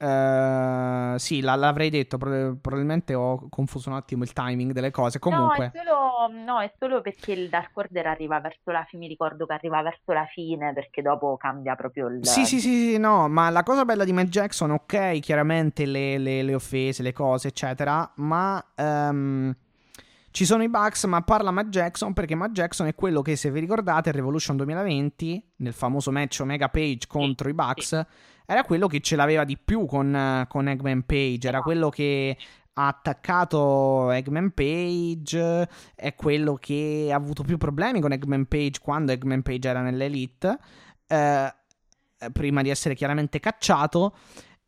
[0.00, 5.18] Uh, sì, l- l'avrei detto, probabilmente ho confuso un attimo il timing delle cose.
[5.18, 5.72] Comunque...
[5.74, 9.08] No, è solo, no, è solo perché il Dark Order arriva verso la fine, mi
[9.08, 12.24] ricordo che arriva verso la fine perché dopo cambia proprio il...
[12.24, 16.16] Sì, sì, sì, sì no, ma la cosa bella di Matt Jackson, ok, chiaramente le,
[16.18, 18.64] le, le offese, le cose, eccetera, ma...
[18.76, 19.56] Um,
[20.38, 23.50] ci sono i Bucks, ma parla Matt Jackson perché Matt Jackson è quello che, se
[23.50, 28.06] vi ricordate, Revolution 2020, nel famoso match Omega Page contro i Bucks,
[28.46, 32.36] era quello che ce l'aveva di più con, con Eggman Page, era quello che
[32.74, 39.10] ha attaccato Eggman Page, è quello che ha avuto più problemi con Eggman Page quando
[39.10, 40.56] Eggman Page era nell'Elite,
[41.08, 41.52] eh,
[42.32, 44.14] prima di essere chiaramente cacciato.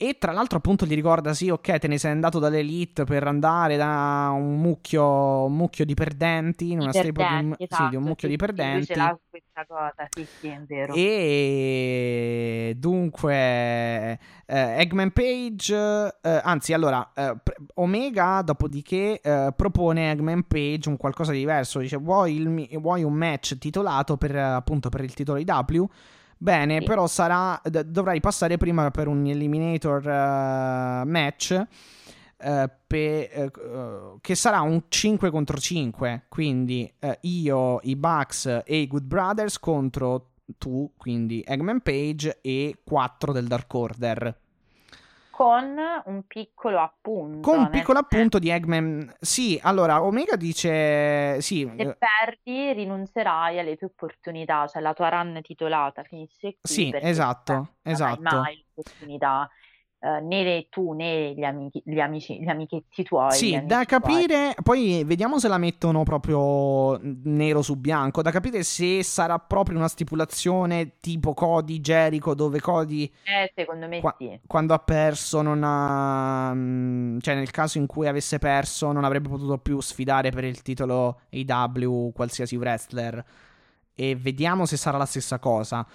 [0.03, 3.77] E tra l'altro, appunto, gli ricorda: sì, ok, te ne sei andato dall'elite per andare
[3.77, 6.71] da un mucchio, un mucchio di perdenti.
[6.71, 8.95] In una perdenti, di un, esatto, sì, di un mucchio sì, di perdenti.
[8.95, 10.95] Sì, questa cosa, sì, sì, è vero.
[10.95, 13.35] E dunque,
[14.47, 17.35] eh, Eggman Page, eh, anzi, allora, eh,
[17.75, 21.79] Omega, dopodiché, eh, propone Eggman Page un qualcosa di diverso.
[21.79, 25.87] Dice: Vuoi, il, vuoi un match titolato per appunto per il titolo IW?
[26.43, 26.85] Bene, sì.
[26.87, 31.63] però sarà, dovrai passare prima per un eliminator uh, match.
[32.43, 38.87] Uh, pe, uh, che sarà un 5 contro 5 quindi io, i Bucks e i
[38.87, 44.40] Good Brothers contro tu, quindi Eggman Page e 4 del Dark Order
[45.41, 45.75] con
[46.05, 47.41] un piccolo appunto.
[47.41, 49.15] Con un piccolo appunto di Eggman.
[49.19, 51.67] Sì, allora Omega dice: Sì.
[51.77, 56.71] Se eh, perdi, rinuncerai alle tue opportunità, cioè la tua run titolata finisce qui.
[56.71, 58.21] Sì, esatto, esatto.
[58.21, 59.49] Non hai mai l'opportunità
[60.03, 63.33] Uh, né tu né gli, amici, gli, amici, gli amichetti tuoi.
[63.33, 64.55] Sì, da capire, tuoi.
[64.63, 69.89] poi vediamo se la mettono proprio nero su bianco, da capire se sarà proprio una
[69.89, 73.13] stipulazione tipo Cody, Jericho, dove Cody...
[73.25, 74.41] Eh, secondo me qua- sì.
[74.47, 76.51] Quando ha perso non ha...
[76.55, 80.63] Mm, cioè nel caso in cui avesse perso non avrebbe potuto più sfidare per il
[80.63, 83.23] titolo AW qualsiasi wrestler.
[83.95, 85.87] E vediamo se sarà la stessa cosa.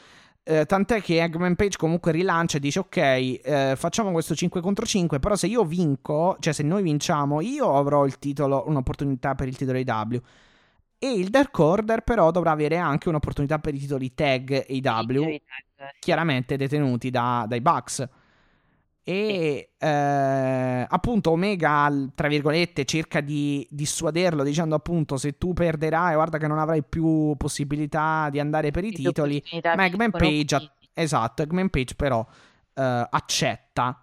[0.48, 4.86] Eh, tant'è che Eggman Page comunque rilancia e dice: Ok, eh, facciamo questo 5 contro
[4.86, 5.18] 5.
[5.18, 9.58] Però se io vinco, cioè se noi vinciamo, io avrò il titolo, un'opportunità per il
[9.58, 10.22] titolo AW.
[11.00, 15.36] E il Dark Order, però, dovrà avere anche un'opportunità per i titoli tag AW,
[16.00, 18.08] chiaramente detenuti da, dai Bucks.
[19.08, 26.39] E eh, appunto Omega, tra virgolette, cerca di dissuaderlo dicendo appunto se tu perderai, guarda
[26.39, 29.43] che non avrai più possibilità di andare per i titoli.
[29.76, 32.26] Ma Eggman Page, esatto, Eggman Page però
[32.74, 34.01] eh, accetta.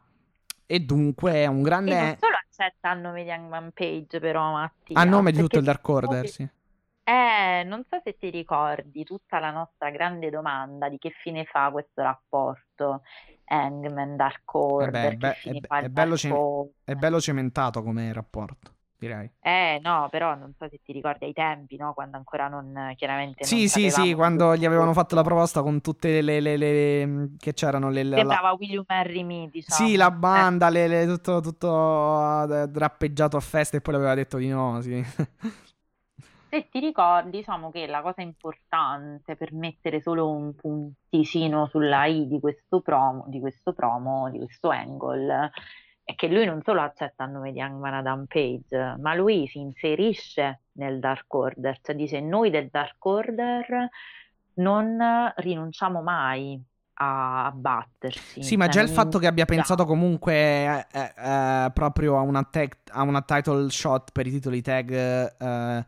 [0.64, 1.90] E dunque è un grande...
[1.90, 5.00] E non solo accetta a nome di Eggman Page però, Mattia.
[5.00, 6.48] A nome di tutto il Dark Order, sì.
[7.04, 11.70] Eh, non so se ti ricordi tutta la nostra grande domanda di che fine fa
[11.70, 13.02] questo rapporto
[13.46, 16.32] Hangman, Dark Order, eh beh, che beh, è, è, bello ce-
[16.84, 19.28] è, bello cementato come rapporto, direi.
[19.40, 21.92] Eh no, però non so se ti ricordi ai tempi, no?
[21.92, 26.20] Quando ancora non, chiaramente Sì, sì, sì, quando gli avevano fatto la proposta con tutte
[26.20, 26.40] le...
[26.40, 28.02] le, le, le che c'erano le...
[28.02, 28.56] Sembrava la...
[28.58, 29.88] William Harry Me, diciamo.
[29.88, 31.06] Sì, la banda, eh.
[31.06, 35.04] tutto, tutto drappeggiato a festa e poi l'aveva detto di no, sì.
[36.54, 42.28] Se ti ricordi, diciamo che la cosa importante per mettere solo un punticino sulla I
[42.28, 45.50] di questo promo, di questo, promo, di questo angle,
[46.04, 49.60] è che lui non solo accetta il nome di Hangman Adam Page, ma lui si
[49.60, 53.88] inserisce nel Dark Order, cioè dice noi del Dark Order
[54.56, 56.62] non rinunciamo mai
[56.96, 58.42] a battersi.
[58.42, 62.42] Sì, ma già il fatto che abbia pensato comunque eh, eh, eh, proprio a una,
[62.42, 65.86] tag, a una title shot per i titoli tag eh,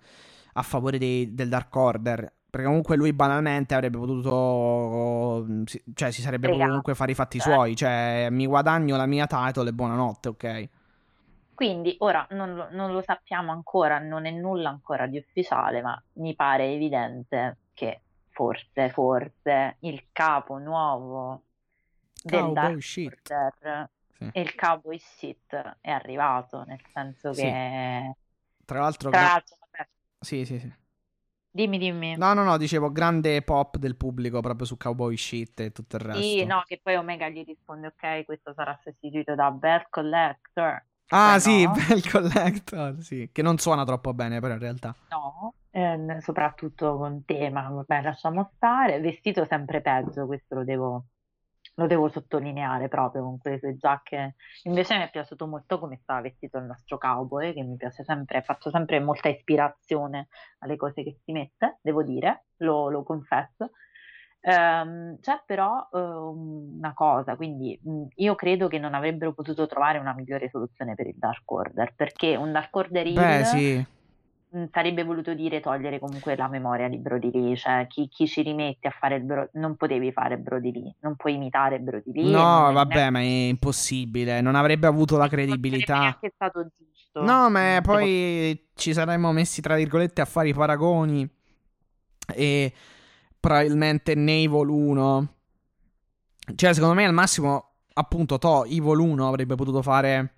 [0.55, 2.33] a favore dei, del Dark Order.
[2.55, 5.45] Perché comunque lui banalmente avrebbe potuto.
[5.93, 7.75] Cioè, si sarebbe potuto comunque fare i fatti suoi.
[7.75, 10.69] Cioè, mi guadagno la mia title e buonanotte, ok?
[11.55, 16.01] Quindi ora non lo, non lo sappiamo ancora, non è nulla ancora di ufficiale, ma
[16.15, 21.43] mi pare evidente che forse, forse il capo nuovo
[22.23, 23.31] del Dark shit.
[23.31, 23.89] Order
[24.19, 24.31] sì.
[24.33, 27.43] e il cowboy shit è arrivato, nel senso Sì.
[27.43, 28.15] che
[28.65, 29.57] Tra l'altro, tra l'altro,
[30.25, 30.73] sì, sì, sì.
[31.51, 32.17] dimmi, dimmi.
[32.17, 36.03] No, no, no, dicevo grande pop del pubblico proprio su Cowboy Shit e tutto il
[36.03, 36.21] resto.
[36.21, 40.85] Sì, no, che poi Omega gli risponde, ok, questo sarà sostituito da Bell Collector.
[41.11, 41.73] Ah, Beh, sì, no.
[41.73, 44.95] Bell Collector, sì, che non suona troppo bene, però in realtà.
[45.11, 49.01] No, ehm, soprattutto con te, ma vabbè, lasciamo stare.
[49.01, 51.07] Vestito sempre peggio, questo lo devo,
[51.75, 54.37] lo devo sottolineare proprio con quelle sue giacche.
[54.65, 58.43] Invece mi è piaciuto molto come stava vestito il nostro cowboy, che mi piace sempre,
[58.43, 63.71] faccio sempre molta ispirazione alle cose che si mette, devo dire, lo, lo confesso.
[64.47, 69.99] Ehm, c'è però eh, una cosa, quindi mh, io credo che non avrebbero potuto trovare
[69.99, 73.87] una migliore soluzione per il Dark Order, perché un Dark Order Beh, Hill sì.
[74.55, 78.43] Mh, sarebbe voluto dire togliere comunque la memoria di Brody Lee, cioè chi, chi ci
[78.43, 82.31] rimette a fare il Bro- non potevi fare Brody Lee, non puoi imitare Brody Lee.
[82.31, 84.41] No, vabbè, ma è impossibile.
[84.41, 86.19] Non avrebbe avuto la non sarebbe credibilità.
[86.35, 87.23] stato giusto.
[87.23, 91.29] No, ma poi ci saremmo messi tra virgolette a fare i paragoni
[92.35, 92.73] e
[93.39, 95.29] probabilmente né Evil 1.
[96.55, 100.34] Cioè, secondo me al massimo, appunto, To, Evil 1 avrebbe potuto fare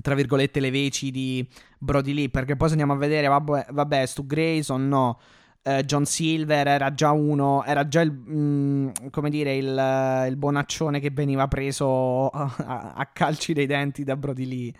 [0.00, 1.46] tra virgolette le veci di
[1.78, 5.18] Brody Lee, perché poi se andiamo a vedere, vabbè, vabbè Stu Grayson no.
[5.64, 10.98] Eh, John Silver era già uno, era già il, mm, come dire, il, il bonaccione
[10.98, 14.72] che veniva preso a, a calci dei denti da Brody Lee.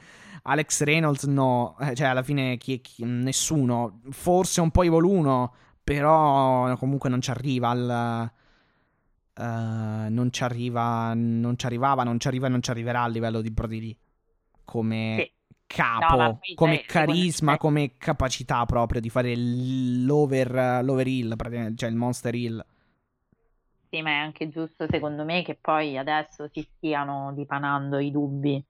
[0.44, 5.54] Alex Reynolds no, eh, cioè alla fine chi, chi- nessuno, forse un po' 1,
[5.84, 8.30] però comunque non ci arriva al...
[9.34, 13.08] eh, non ci arriva, non ci arrivava, non ci arriva e non ci arriverà a
[13.08, 13.96] livello di Brody Lee
[14.64, 15.32] come Sì.
[15.66, 21.88] capo, No, come secondo carisma, me- come capacità proprio di fare l'over, l'over hill, cioè
[21.88, 22.64] il monster hill.
[23.90, 28.60] Sì, ma è anche giusto secondo me che poi adesso si stiano dipanando i dubbi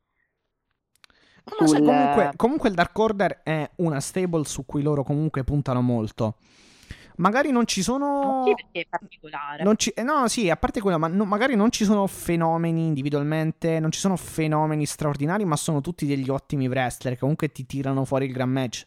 [1.44, 1.82] No, ma sai, sul...
[1.82, 6.36] comunque, comunque il Dark Order è una stable su cui loro comunque puntano molto.
[7.16, 8.42] Magari non ci sono...
[8.46, 9.62] Sì, perché è particolare.
[9.64, 12.86] Non ci- eh, no, sì, a parte quello, ma no- magari non ci sono fenomeni
[12.86, 17.66] individualmente, non ci sono fenomeni straordinari, ma sono tutti degli ottimi wrestler che comunque ti
[17.66, 18.86] tirano fuori il gran match.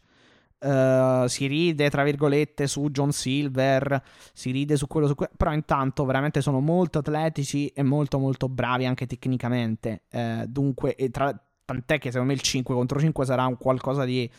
[0.57, 4.01] Eh, si ride, tra virgolette, su John Silver,
[4.33, 8.49] si ride su quello, su que- però intanto veramente sono molto atletici e molto molto
[8.49, 10.03] bravi anche tecnicamente.
[10.09, 14.05] Eh, dunque, e tra- tant'è che secondo me il 5 contro 5 sarà un qualcosa
[14.05, 14.29] di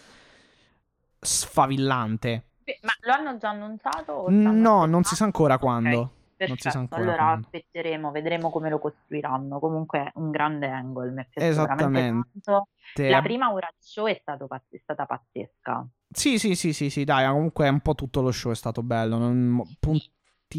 [1.21, 2.45] sfavillante.
[2.83, 4.27] Ma lo hanno già annunciato?
[4.29, 5.89] No, non si sa ancora quando.
[5.99, 6.11] Non
[6.59, 9.59] si Perfetto, sa ancora allora aspetteremo, vedremo come lo costruiranno.
[9.59, 12.29] Comunque un grande angle, mi è piaciuto veramente Esattamente.
[12.43, 12.69] tanto.
[13.09, 15.87] La prima ora di show è, stato pazz- è stata pazzesca.
[16.11, 19.17] Sì, sì, sì, sì, sì, dai, comunque un po' tutto lo show è stato bello.
[19.17, 20.11] non- punti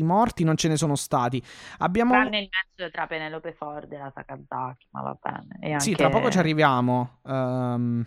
[0.02, 1.42] morti non ce ne sono stati.
[1.78, 2.12] Abbiamo...
[2.14, 5.58] Tranne il match tra Penelope Ford e la Sakazaki, ma va bene.
[5.62, 7.20] E Sì, anche- tra poco ci arriviamo.
[7.24, 8.06] Ehm,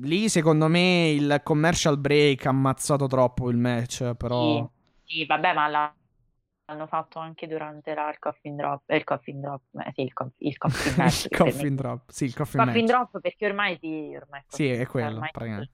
[0.00, 4.58] Lì, secondo me, il commercial break ha ammazzato troppo il match, però...
[4.58, 4.68] Sì,
[5.04, 5.94] sì, vabbè, ma la-
[6.66, 10.12] l'hanno fatto anche durante la, il coffin drop, eh, il coffin drop, eh, sì, il,
[10.12, 11.26] coff- il coffin match.
[11.30, 12.10] il coffin drop.
[12.10, 15.22] Sì, il coffin Coffin drop perché ormai sì, ormai Sì, è cioè, quello,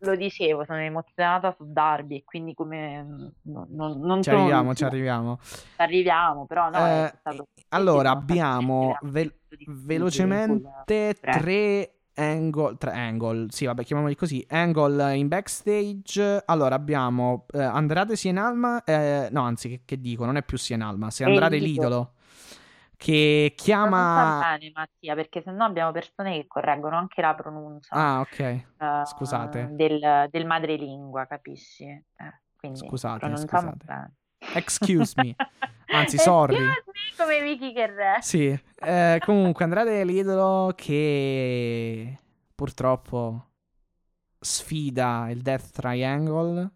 [0.00, 4.84] lo dicevo, sono emozionata su Darby e quindi come non, non, non Ci arriviamo, ci
[4.84, 5.38] arriviamo.
[5.42, 13.64] Ci arriviamo, però no, Eh, stato allora, abbiamo ve- velocemente tre angle, tre angle, sì,
[13.66, 14.44] vabbè, chiamiamoli così.
[14.48, 16.42] Angle in backstage.
[16.46, 21.10] Allora, abbiamo eh, Andrade Sienalma, eh, no, anzi, che, che dico, non è più Sienalma,
[21.10, 21.88] se È Andrade l'idolo.
[21.88, 22.12] l'idolo
[22.96, 28.38] che chiama bene Mattia, perché sennò abbiamo persone che correggono anche la pronuncia Ah, ok.
[28.40, 28.64] eh,
[29.04, 29.68] scusate.
[29.70, 31.84] del, del madrelingua, capisci?
[31.84, 32.04] Eh,
[32.56, 33.84] quindi Scusate, scusate.
[33.84, 34.14] bene.
[34.54, 35.34] Excuse me.
[35.88, 36.56] Anzi, sorry.
[37.16, 38.18] Come Vicky re.
[38.20, 42.18] Sì, eh, comunque Andrade è l'idolo che
[42.54, 43.46] purtroppo
[44.38, 46.70] sfida il Death Triangle.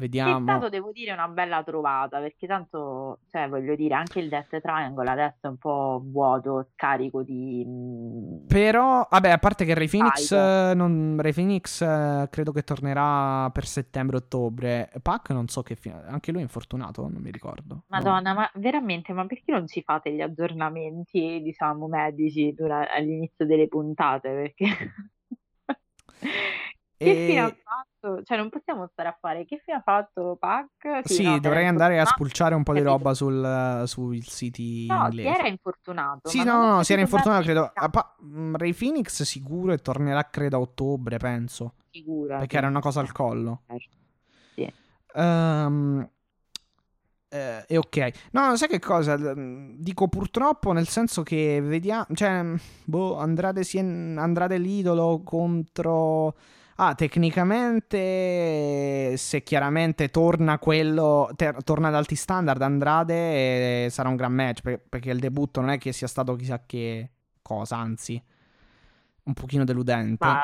[0.00, 0.40] Che è Vediamo.
[0.40, 5.10] stato, devo dire, una bella trovata, perché tanto, cioè, voglio dire, anche il Death Triangle
[5.10, 7.62] adesso è un po' vuoto, scarico di...
[7.66, 10.32] mm, Però, vabbè, a parte che Ray Phoenix,
[10.74, 14.90] non- Ray Phoenix eh, credo che tornerà per settembre-ottobre.
[15.02, 17.74] Pac non so che fine, anche lui è infortunato, non mi ricordo.
[17.74, 17.84] No.
[17.88, 23.68] Madonna, ma veramente, ma perché non ci fate gli aggiornamenti, diciamo, medici dura- all'inizio delle
[23.68, 24.30] puntate?
[24.30, 24.66] Perché...
[27.02, 28.22] Che E- fine ha fatto?
[28.22, 30.68] Cioè, non possiamo stare a fare che fine ha fatto Pac?
[30.82, 32.94] Sì, no, si era dovrei andare a spulciare un po' di Capito.
[32.98, 35.28] roba sul, sui siti No, si inglesi.
[35.28, 37.70] era infortunato, Sì, no, no, no, si era infortunato, credo.
[37.72, 41.74] che A pa- mm, Ray Phoenix sicuro e tornerà, credo, a ottobre, penso.
[41.90, 42.36] figura.
[42.38, 43.62] Perché era una cosa al collo.
[44.54, 44.72] Sì.
[45.14, 46.08] Ehm,
[47.32, 48.10] eh, e ok.
[48.32, 49.16] No, sai che cosa?
[49.16, 52.06] Mm, Dico purtroppo nel senso che vediamo...
[52.12, 52.44] Cioè,
[52.84, 56.34] boh, Andrade, Sien- Andrade l'idolo contro...
[56.82, 64.16] Ah, tecnicamente, se chiaramente torna quello, ter- torna ad alti standard Andrade, eh, sarà un
[64.16, 67.10] gran match, per- perché il debutto non è che sia stato chissà che
[67.42, 68.22] cosa, anzi,
[69.24, 70.18] un pochino deludente.
[70.20, 70.40] Ma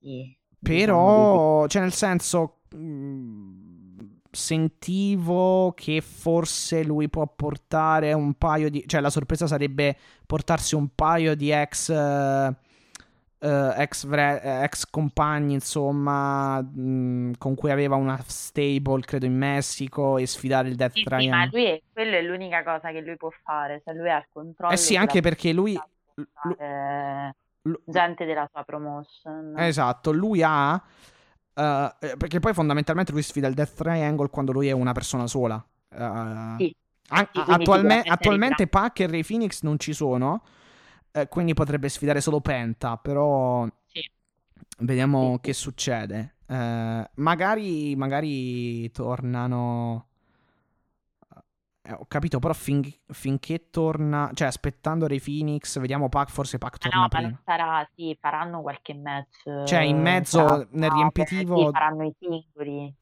[0.00, 8.68] sì, diciamo Però, cioè, nel senso, mh, sentivo che forse lui può portare un paio
[8.70, 8.82] di.
[8.86, 11.90] Cioè, la sorpresa sarebbe portarsi un paio di ex.
[11.90, 12.54] eh,
[13.38, 19.36] eh, ex, vre- eh, ex compagni, insomma, mh, con cui aveva una stable, credo, in
[19.36, 21.30] Messico e sfidare il Death Sì, sì, Triangle.
[21.30, 24.26] ma lui è, quello è l'unica cosa che lui può fare, se lui ha il
[24.32, 25.74] controllo Eh sì, anche perché lui...
[25.74, 29.54] fare lu- gente della sua promotion.
[29.58, 30.74] Esatto, lui ha...
[31.54, 35.62] eh, perché poi fondamentalmente lui sfida il Death Triangle quando lui è una persona sola.
[35.90, 36.74] Eh, Sì,
[37.08, 40.42] an- sì, attualme- attualmente Pac e Ray Phoenix non ci sono,
[41.16, 44.10] eh, quindi potrebbe sfidare solo Penta, però Sì.
[44.78, 46.36] vediamo Sì, che succede.
[46.46, 50.06] Eh, magari, magari tornano...
[51.82, 54.30] eh, ho capito, però fin- finché torna...
[54.34, 57.40] Cioè, aspettando Ray Phoenix, vediamo Pac, forse Pac Ma torna no, ma prima.
[57.44, 59.46] sarà, sì, faranno qualche match.
[59.64, 62.94] Cioè, in eh, mezzo, sarà- nel riempitivo- Sì, faranno i singoli.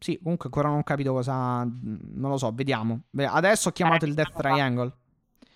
[0.00, 1.64] Sì, comunque ancora non ho capito cosa.
[1.64, 3.02] Non lo so, vediamo.
[3.10, 4.92] Ve- Adesso ho chiamato il Death Triangle.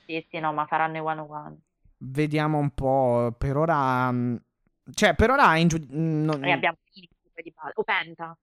[0.04, 1.60] Sì, sì, no, ma faranno i one on one.
[2.04, 3.34] Vediamo un po'.
[3.38, 4.10] Per ora.
[4.10, 4.36] mm,
[4.92, 7.72] Cioè, per ora è in giu- mm, non- Noi abbiamo di base.
[7.76, 8.36] O Penta.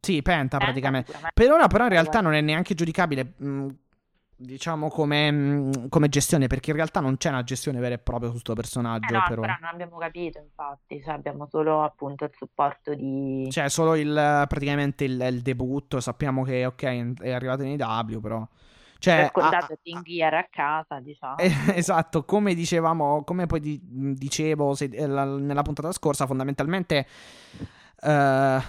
[0.00, 1.12] Sì, penta Penta praticamente.
[1.34, 3.34] Per ora, però, in realtà non è neanche giudicabile.
[3.42, 3.68] mm,
[4.34, 8.32] Diciamo come, come gestione, perché in realtà non c'è una gestione vera e propria su
[8.32, 9.14] questo Eh personaggio.
[9.14, 9.56] no, per ora.
[9.60, 13.46] non abbiamo capito, infatti, cioè, abbiamo solo appunto il supporto di...
[13.52, 14.12] Cioè, solo il,
[14.48, 16.00] praticamente il, il debutto.
[16.00, 18.48] Sappiamo che, ok, è arrivato in AW, però.
[19.02, 21.36] Cioè, scontato ha- Team Gear a casa, diciamo.
[21.38, 27.06] Eh, esatto, come dicevamo, come poi di- dicevo se- eh, la- nella puntata scorsa, fondamentalmente,
[28.00, 28.62] eh,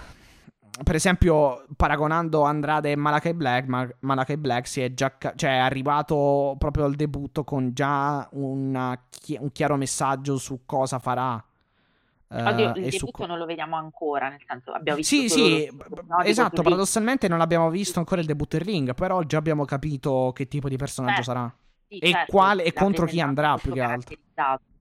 [0.82, 5.50] per esempio, paragonando Andrade e Malakai Black, Ma- Malakai Black si è già, ca- cioè,
[5.50, 11.42] è arrivato proprio al debutto con già una chi- un chiaro messaggio su cosa farà.
[12.36, 15.28] Eh, Oddio, il su debutto co- non lo vediamo ancora, nel senso abbiamo visto sì,
[15.28, 15.70] sì,
[16.06, 20.32] no, esatto, paradossalmente non abbiamo visto ancora il debutto in ring, però già abbiamo capito
[20.34, 21.54] che tipo di personaggio Eh, sarà.
[21.88, 24.16] Sì, E certo, quale- e contro chi andrà, più che altro.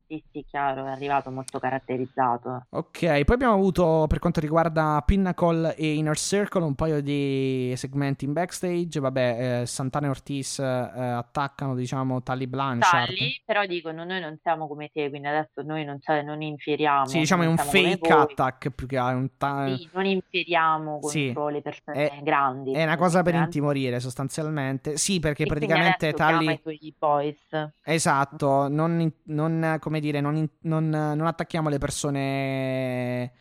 [0.06, 2.66] Sì, sì, chiaro, è arrivato molto caratterizzato.
[2.70, 8.26] Ok, poi abbiamo avuto per quanto riguarda Pinnacle e Inner Circle un paio di segmenti
[8.26, 9.00] in backstage.
[9.00, 13.08] Vabbè, eh, Santana e Ortiz eh, attaccano, diciamo, Tally Blanchard.
[13.08, 17.06] Tali, però dicono noi non siamo come te, quindi adesso noi non, cioè, non infieriamo.
[17.08, 21.48] Sì, diciamo è un fake attack più che un ta- Sì, non infieriamo Sì, contro
[21.50, 22.74] le persone è- grandi.
[22.74, 23.40] È una cosa per Eh?
[23.40, 24.98] intimorire sostanzialmente.
[24.98, 26.54] Sì, perché E praticamente adesso chiama Tally...
[26.54, 27.72] i tuoi boys.
[27.84, 33.32] Esatto, non, non, come dire, non, in- non- non attacchiamo le persone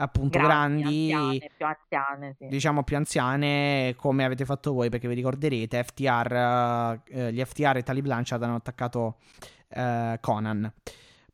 [0.00, 2.46] appunto grandi, anziane, più anziane, sì.
[2.46, 7.82] diciamo più anziane, come avete fatto voi, perché vi ricorderete, FTR, eh, gli FTR e
[7.82, 9.16] Tali Blanchard hanno attaccato
[9.68, 10.72] eh, Conan.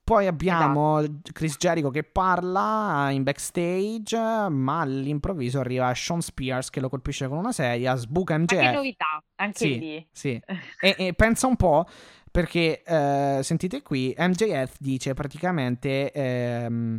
[0.03, 1.33] Poi abbiamo Esatto.
[1.33, 4.19] Chris Jericho che parla in backstage,
[4.51, 8.75] ma all'improvviso arriva Sean Spears che lo colpisce con una sedia, sbuca Ma che MJF.
[8.75, 10.07] novità, anche Sì, lì.
[10.11, 10.43] sì.
[10.81, 11.87] E, e pensa un po',
[12.35, 16.99] perché eh, sentite qui, MJF dice praticamente, ehm,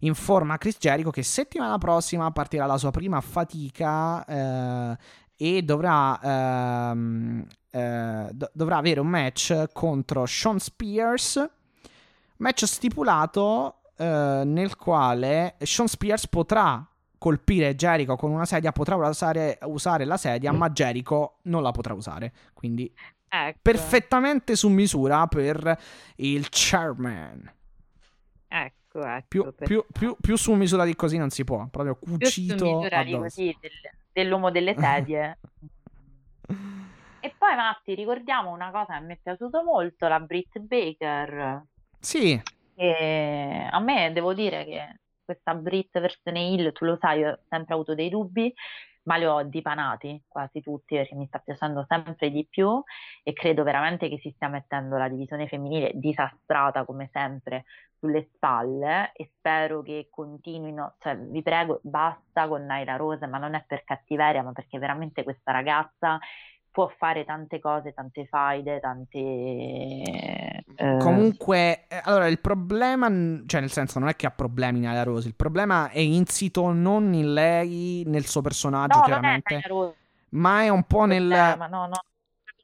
[0.00, 4.96] informa Chris Jericho che settimana prossima partirà la sua prima fatica eh,
[5.36, 11.48] e dovrà, ehm, eh, do- dovrà avere un match contro Sean Spears,
[12.38, 16.84] match stipulato eh, nel quale Sean Spears potrà
[17.16, 21.94] colpire Jericho con una sedia, potrà usare, usare la sedia, ma Jericho non la potrà
[21.94, 22.32] usare.
[22.52, 22.92] Quindi
[23.36, 25.76] Ecco, perfettamente su misura per
[26.16, 27.52] il chairman.
[28.46, 29.26] ecco, ecco.
[29.26, 32.64] Più, più- più- più su misura di così non si può, proprio più su cucito
[32.64, 33.22] misura di addosso.
[33.22, 33.70] così, del-
[34.12, 35.38] dell'uomo delle sedie.
[37.20, 41.64] E poi, Matti, ricordiamo una cosa che mi è piaciuto molto, la Britt Baker.
[41.98, 42.40] Sì,
[42.76, 47.72] E a me devo dire che questa Brit versione Hill, tu lo sai, ho sempre
[47.74, 48.52] avuto dei dubbi,
[49.04, 52.82] ma li ho dipanati quasi tutti perché mi sta piacendo sempre di più
[53.22, 57.64] e credo veramente che si stia mettendo la divisione femminile disastrata come sempre
[57.98, 63.54] sulle spalle e spero che continuino, cioè vi prego, basta con Naira Rose, ma non
[63.54, 66.18] è per cattiveria, ma perché veramente questa ragazza
[66.74, 69.16] può fare tante cose, tante faide, tante...
[69.16, 73.06] eh, comunque, eh, allora il problema,
[73.46, 77.14] cioè nel senso non è che ha problemi Nyla Rose, il problema è insito non
[77.14, 79.94] in lei, nel suo personaggio No, è chiaramente, Rose
[80.30, 81.28] ma è un po' nel...
[81.28, 82.04] problema, no, no,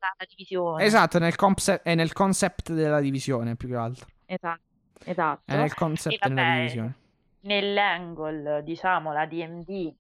[0.01, 0.83] la, divisione.
[0.83, 4.07] Esatto, nel concept, è nel concept della divisione più che altro.
[4.27, 4.61] Esatto,
[5.05, 5.43] esatto.
[5.45, 6.95] È nel concept della divisione.
[7.43, 9.95] nell'angle, diciamo, la DMD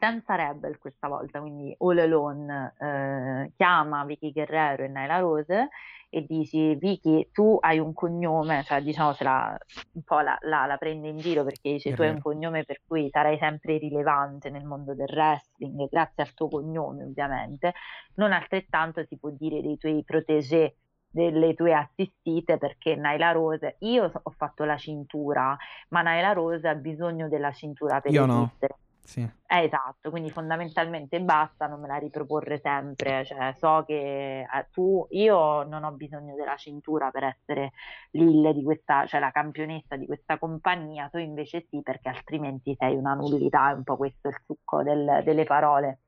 [0.00, 5.68] senza Rebel questa volta, quindi all alone, eh, chiama Vicky Guerrero e Nyla Rose
[6.08, 9.56] e dici Vicky, tu hai un cognome, cioè diciamo se la,
[9.92, 12.80] un po' la, la- la prende in giro perché dice tu hai un cognome per
[12.86, 17.74] cui sarai sempre rilevante nel mondo del wrestling, grazie al tuo cognome ovviamente,
[18.14, 20.76] non altrettanto si può dire dei tuoi protégé
[21.12, 25.56] delle tue assistite perché Naila Rose, io ho fatto la cintura,
[25.90, 28.74] ma Naila Rose ha bisogno della cintura per Io esistere.
[28.78, 28.89] no.
[29.10, 29.22] Sì.
[29.22, 35.04] Eh, esatto, quindi fondamentalmente basta, non me la riproporre sempre, cioè so che eh, tu,
[35.10, 37.72] io non ho bisogno della cintura per essere
[38.12, 42.94] l'ille di questa, cioè la campionessa di questa compagnia, tu invece sì, perché altrimenti sei
[42.94, 46.02] una nullità, è un po' questo il succo del- delle parole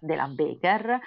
[0.00, 0.98] della Baker.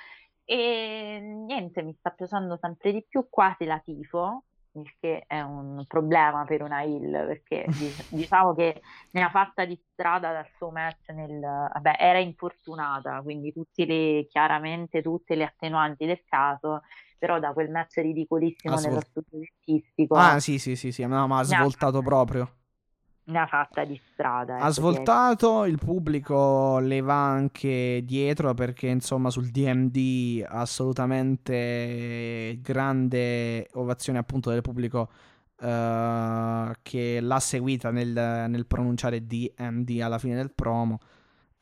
[0.45, 4.43] E niente, mi sta piacendo sempre di più, quasi la tifo,
[4.81, 8.81] il che è un problema per una Hill, perché dic- diciamo che
[9.11, 11.39] ne ha fatta di strada dal suo match nel...
[11.39, 16.81] Vabbè, era infortunata, quindi tutti le, chiaramente tutte le attenuanti del caso,
[17.17, 21.27] però da quel match ridicolissimo Ha nello studio dentistico Ah, sì, sì, sì, sì, no,
[21.27, 22.49] ma ha ha svoltato fatta, proprio.
[23.35, 29.29] Ha fatta di strada, Ha ecco, svoltato, il pubblico le va anche dietro perché insomma
[29.29, 35.09] sul DMD assolutamente grande ovazione appunto del pubblico
[35.59, 40.99] eh, che l'ha seguita nel, nel pronunciare DMD alla fine del promo.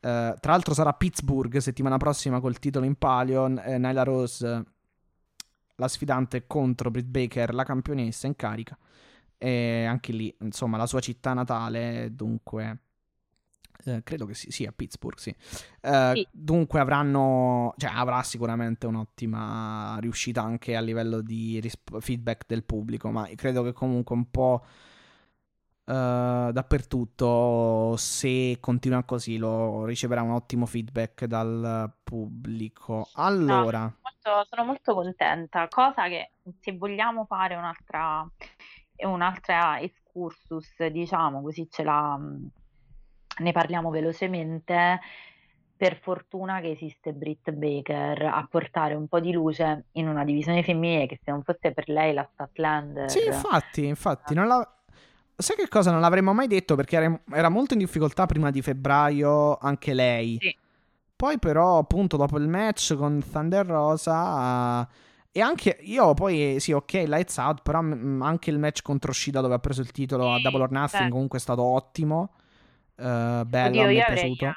[0.00, 4.64] Eh, tra l'altro sarà Pittsburgh settimana prossima col titolo in palio, eh, Nyla Rose
[5.76, 8.76] la sfidante contro Britt Baker, la campionessa in carica.
[9.38, 12.78] E anche lì, insomma, la sua città natale, dunque...
[13.84, 15.34] eh, credo che sì, sì, a Pittsburgh, sì.
[15.80, 16.26] Eh, Sì.
[16.30, 17.74] dunque avranno...
[17.76, 23.62] Cioè, avrà sicuramente un'ottima riuscita anche a livello di risp- feedback del pubblico, ma credo
[23.62, 24.64] che comunque un po'
[25.84, 33.10] eh, dappertutto, se continua così, lo riceverà un ottimo feedback dal pubblico.
[33.46, 33.92] No, Allora...
[34.02, 38.28] molto- sono molto contenta, cosa che se vogliamo fare un'altra
[39.04, 42.18] un'altra excursus, diciamo così ce la
[43.38, 45.00] ne parliamo velocemente.
[45.76, 50.62] Per fortuna che esiste Britt Baker a portare un po' di luce in una divisione
[50.62, 54.66] femminile che se non fosse per lei la Statlander Sì, infatti, infatti, non la...
[55.36, 55.90] Sai che cosa?
[55.90, 60.38] Non l'avremmo mai detto perché era, era molto in difficoltà prima di febbraio anche lei.
[60.40, 60.56] Sì.
[61.14, 64.88] Poi però, appunto, dopo il match con Thunder Rosa...
[65.36, 69.40] eh, e anche io poi, sì, ok, Lights Out, però anche il match contro Shida
[69.40, 72.34] dove ha preso il titolo a Double or Nothing comunque è stato ottimo.
[72.96, 74.54] Eh, bello, Oddio, io è piaciuto.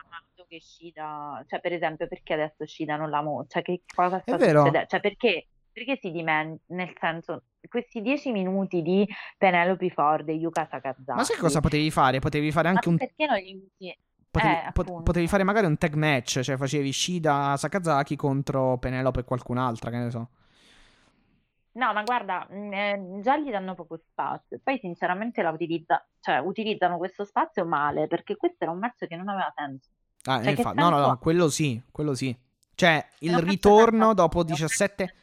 [0.48, 4.32] che Shida, cioè per esempio perché adesso Shida non la mo, cioè che cosa sta
[4.38, 4.86] succedendo?
[4.88, 9.08] Cioè perché, perché si dimentica, nel senso, questi dieci minuti di
[9.38, 12.20] Penelope Ford e Yuka Sakazaki, Ma sai cosa potevi fare?
[12.20, 13.96] Potevi fare ma anche un perché non li usi?
[14.32, 19.20] Potevi, Eh, pot- potevi fare magari un tag match, cioè facevi Shida Sakazaki contro Penelope
[19.20, 20.30] e qualcun'altra, che ne so.
[21.80, 26.40] No, ma guarda, mh, eh, già gli danno poco spazio, poi sinceramente la utilizza, cioè,
[26.40, 29.88] utilizzano questo spazio male, perché questo era un match che non aveva senso.
[30.26, 32.38] Ah, Cioè, che infa- no, no, no, quello sì, quello sì.
[32.76, 35.16] Cioè, il ritorno dopo senso, 17,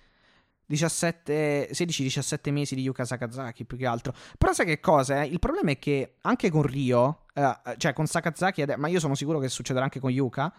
[0.65, 4.15] 17 16-17 mesi di Yuka Sakazaki, più che altro.
[4.39, 5.23] Però sai che cosa?
[5.23, 5.27] eh?
[5.27, 9.39] Il problema è che anche con Rio, eh, cioè con Sakazaki, ma io sono sicuro
[9.39, 10.51] che succederà anche con Yuka.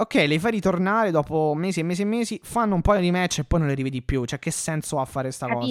[0.00, 3.40] Ok, le fai ritornare dopo mesi e mesi e mesi, fanno un paio di match
[3.40, 4.24] e poi non le rivedi più.
[4.24, 5.66] Cioè, che senso ha fare sta cosa?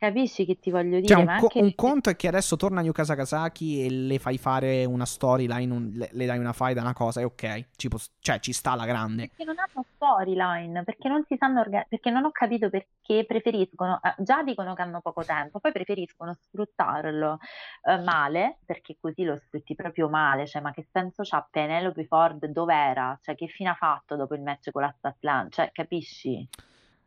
[0.00, 0.46] Capisci?
[0.46, 1.14] Che ti voglio Cioè, dire?
[1.18, 4.86] un, Ma co- un conto è che adesso torna Yuka Sakazaki e le fai fare
[4.86, 8.40] una storyline, un- le, le dai una fight, una cosa, e ok, ci può- cioè
[8.40, 9.28] ci sta la grande.
[9.28, 14.00] Perché non hanno storyline, perché non si sanno orga- perché non ho capito perché preferiscono,
[14.02, 17.38] eh, già dicono che hanno poco tempo, poi preferiscono sfruttarlo
[17.82, 22.46] eh, male, perché così lo sfrutti proprio male, cioè ma che senso c'ha Penelope Ford
[22.46, 23.18] dov'era?
[23.20, 25.50] Cioè che fine ha fatto dopo il match con la Statlan?
[25.50, 26.48] Cioè capisci?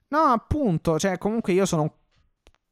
[0.10, 1.92] No, appunto, cioè comunque io sono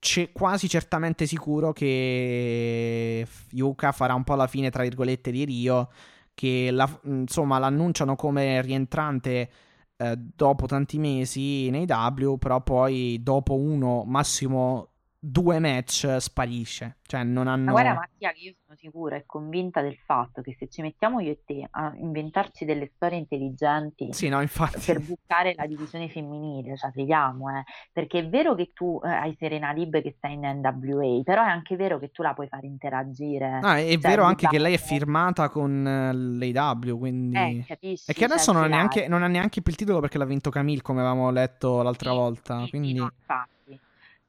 [0.01, 5.89] ce- quasi certamente sicuro che Yuka farà un po' la fine, tra virgolette, di Rio,
[6.33, 9.49] che la- insomma l'annunciano come rientrante
[9.97, 14.90] eh, dopo tanti mesi nei W, però poi dopo uno, massimo
[15.23, 16.97] due match sparisce.
[17.05, 17.65] Cioè non hanno...
[17.65, 21.19] Ma guarda Mattia che io sono sicura e convinta del fatto che se ci mettiamo
[21.19, 24.79] io e te a inventarci delle storie intelligenti Sì, no, infatti.
[24.83, 27.63] per bucare la divisione femminile, ci arriviamo, eh.
[27.91, 31.49] Perché è vero che tu eh, hai Serena Lib che sta in NWA, però è
[31.49, 33.59] anche vero che tu la puoi far interagire.
[33.61, 36.13] Ah, è Cioè, vero anche che lei è diciamo- firmata con eh,
[36.51, 37.37] l'AW, quindi...
[37.37, 38.09] Eh, capisci?
[38.09, 40.25] E che adesso Cioè, non ha, neanche, non ha neanche più il titolo perché l'ha
[40.25, 42.63] vinto Camille, come avevamo letto l'altra Sì, volta.
[42.63, 42.93] sì, quindi...
[42.93, 43.79] no, infatti.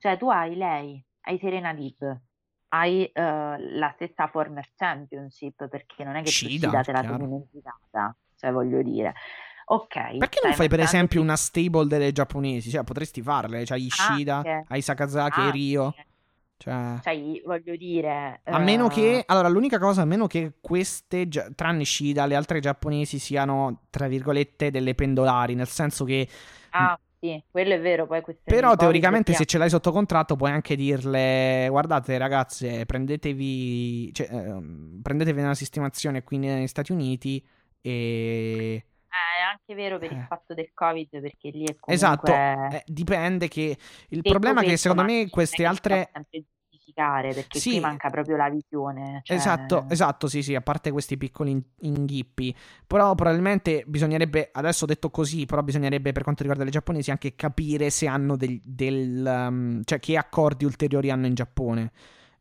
[0.02, 2.20] Cioè, tu hai lei, hai Serena Lib,
[2.70, 7.02] hai eh, la stessa former championship, perché non è che tu Shida, Shida te la
[7.02, 9.14] sei dimenticata, cioè voglio dire.
[9.66, 12.68] Ok, Perché non fai per esempio una stable delle giapponesi?
[12.68, 13.64] Cioè, potresti farle.
[13.64, 14.64] Cioè, Ishida, Anche.
[14.66, 15.94] hai Sakazaki anche, Rio.
[16.56, 16.98] Cioè...
[17.00, 18.40] Cioè, voglio dire...
[18.42, 22.58] A meno eh, che, allora, l'unica cosa, a meno che queste, tranne Shida, le altre
[22.58, 26.28] giapponesi siano, tra virgolette, delle pendolari, nel senso che
[26.72, 28.08] Ah, sì, quello è vero.
[28.08, 34.26] Poi Però teoricamente se ce l'hai sotto contratto puoi anche dirle guardate ragazze prendetevi, cioè,
[34.28, 34.62] eh,
[35.00, 37.40] prendetevi una sistemazione qui negli Stati Uniti
[37.80, 37.90] e...
[39.12, 40.26] Eh, è anche vero per il Eh.
[40.26, 41.94] fatto del Covid, perché lì è comunque...
[41.94, 43.76] Esatto, eh, dipende che...
[44.08, 46.10] Il problema è che secondo me queste altre...
[46.82, 47.70] giustificare, perché Sì.
[47.70, 49.20] qui manca proprio la visione.
[49.22, 52.54] cioè- Esatto, esatto, sì, sì, a parte questi piccoli in- inghippi.
[52.86, 57.90] Però probabilmente bisognerebbe, adesso detto così, però bisognerebbe per quanto riguarda le giapponesi anche capire
[57.90, 61.92] se hanno del, del, um, cioè che accordi ulteriori hanno in Giappone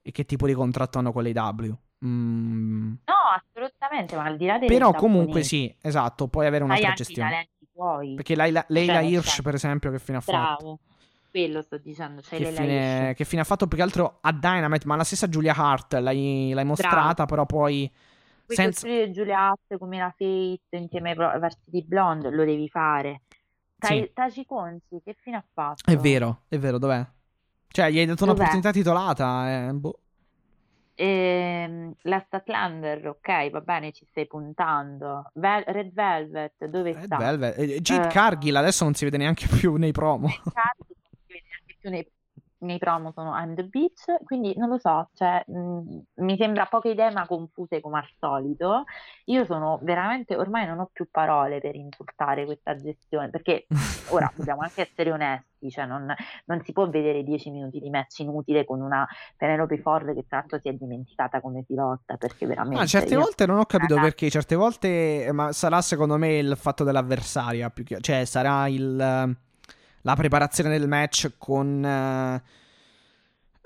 [0.01, 1.77] e che tipo di contratto hanno con l'AW.
[2.03, 6.93] Mm, No, assolutamente, ma al di là delle Però comunque sì, esatto, puoi avere un'altra
[6.93, 7.49] gestione.
[8.15, 10.79] Perché Leila Cioè, nel Hirsch, senso- per esempio, che fine ha fatto?
[11.31, 14.31] Bravo, quello sto dicendo, c'è Che fine, che fine ha fatto più che altro a
[14.33, 17.89] Dynamite, ma la stessa Julia Hart l'hai, l'hai mostrata, però poi
[18.45, 18.81] Puoi senza...
[18.85, 23.21] costruire Giulia Hatt come la Face insieme ai Varsity Blonde, lo devi fare.
[23.77, 24.11] Tai- Sì.
[24.13, 25.89] Taci Conci, che fine ha fatto?
[25.89, 27.03] È vero, è vero, dov'è?
[27.67, 28.31] Cioè, gli hai dato Dov'è?
[28.31, 29.67] un'opportunità titolata.
[29.69, 29.99] eh, boh.
[30.95, 35.31] Ehm, la Statlander, ok, va bene, ci stai puntando.
[35.35, 37.17] Vel- Red Velvet, dove Red sta?
[37.17, 37.57] Velvet.
[37.57, 38.09] Eh, Jade Eh.
[38.11, 40.27] Cargill adesso non si vede neanche più nei promo.
[40.27, 42.07] Cardi, non si vede neanche più nei,
[42.61, 46.89] nei promo sono I'm the Beach, quindi non lo so, cioè, mh, mi sembra poche
[46.89, 48.83] idee ma confuse come al solito.
[49.25, 53.65] Io sono veramente, ormai non ho più parole per insultare questa gestione, perché
[54.09, 56.13] ora dobbiamo anche essere onesti, cioè non,
[56.45, 60.37] non si può vedere 10 minuti di match inutile con una Penelope Ford che tra
[60.37, 62.79] l'altro si è dimenticata come si lotta, perché veramente...
[62.79, 64.15] Ma certe volte non ho capito Ragazzi.
[64.15, 68.67] perché, certe volte, eh, ma sarà secondo me il fatto dell'avversaria, più che, cioè sarà
[68.67, 69.35] il,
[70.01, 72.43] la preparazione del match con, eh,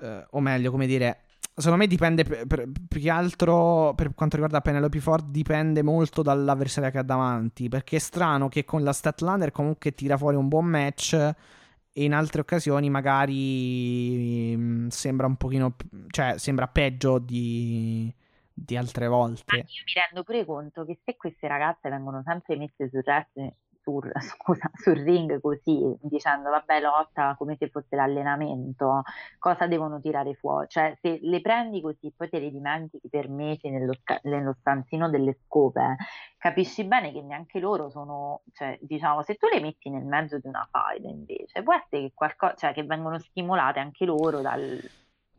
[0.01, 1.21] eh, o meglio, come dire,
[1.55, 6.21] secondo me dipende per- per- più che altro per quanto riguarda Penelope Ford, dipende molto
[6.21, 10.47] dall'avversaria che ha davanti, perché è strano che con la Statlander comunque tira fuori un
[10.47, 15.75] buon match e in altre occasioni magari mm, sembra un pochino,
[16.09, 18.13] cioè sembra peggio di,
[18.53, 19.55] di altre Ma volte.
[19.55, 23.53] io mi rendo pure conto che se queste ragazze vengono sempre messe wrestling-
[23.85, 29.03] sul, scusa, sul ring così, dicendo vabbè lotta come se fosse l'allenamento,
[29.37, 30.67] cosa devono tirare fuori?
[30.67, 33.93] Cioè se le prendi così poi te le dimentichi per mesi nello,
[34.23, 35.97] nello stanzino delle scope,
[36.37, 40.47] capisci bene che neanche loro sono, cioè diciamo se tu le metti nel mezzo di
[40.47, 44.79] una fight invece, può essere che, qualcosa, cioè, che vengono stimolate anche loro dal,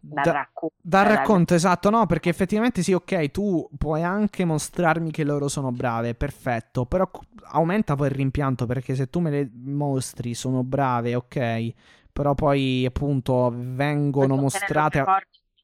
[0.08, 0.74] dal Da- racconto.
[0.80, 5.70] Dal racconto, esatto, no, perché effettivamente sì, ok, tu puoi anche mostrarmi che loro sono
[5.70, 7.08] brave, perfetto, però
[7.48, 11.72] aumenta poi il rimpianto perché se tu me le mostri sono brave, ok,
[12.12, 15.04] però poi appunto vengono mostrate...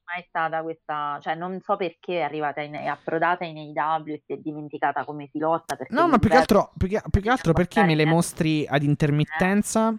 [0.05, 4.13] Non è stata questa, cioè non so perché è arrivata in, è approdata in AEW
[4.13, 5.29] e si è dimenticata come.
[5.31, 8.67] Perché No, ma più che altro, più che, più che altro perché me le mostri
[8.67, 9.95] ad intermittenza.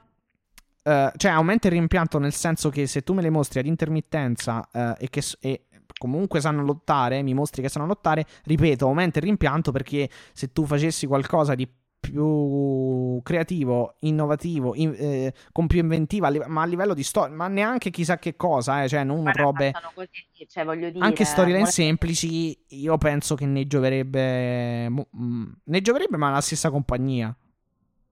[0.85, 4.69] Eh, cioè, aumenta il rimpianto nel senso che se tu me le mostri ad intermittenza
[4.73, 5.65] eh, e che e
[5.99, 10.65] comunque sanno lottare, mi mostri che sanno lottare, ripeto, aumenta il rimpianto perché se tu
[10.67, 11.69] facessi qualcosa di
[12.05, 17.91] più creativo, innovativo, in- eh, con più inventiva, ma a livello di storia, ma neanche
[17.91, 22.59] chissà che cosa, eh, cioè non Guarda, robe così, cioè dire, anche storyline vuole- semplici,
[22.69, 24.91] io penso che ne gioverebbe.
[24.91, 27.35] mm, Ne gioverebbe, ma la stessa compagnia.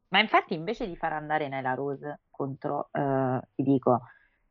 [0.08, 4.02] Ma infatti invece di far andare Nyla Rose contro, eh, ti dico,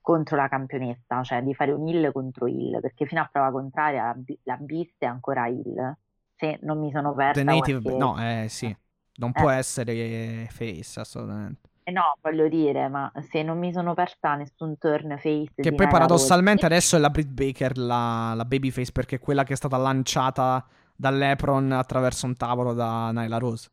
[0.02, 4.06] contro la campionessa, cioè di fare un heal contro heal, perché fino a prova contraria
[4.06, 5.96] la, Bi- la Beast è ancora heal.
[6.36, 7.82] Se non mi sono persa The Native.
[7.82, 8.76] qualche- No, eh sì.
[9.14, 11.70] Non può essere face, assolutamente.
[11.84, 15.88] Eh no, voglio dire, ma se non mi sono persa nessun turn face Che poi
[15.88, 19.56] paradossalmente Rose, adesso è la Britt Baker, la, la babyface, perché è quella che è
[19.56, 20.66] stata lanciata
[20.96, 23.70] dall'Epron attraverso un tavolo da Nyla Rose.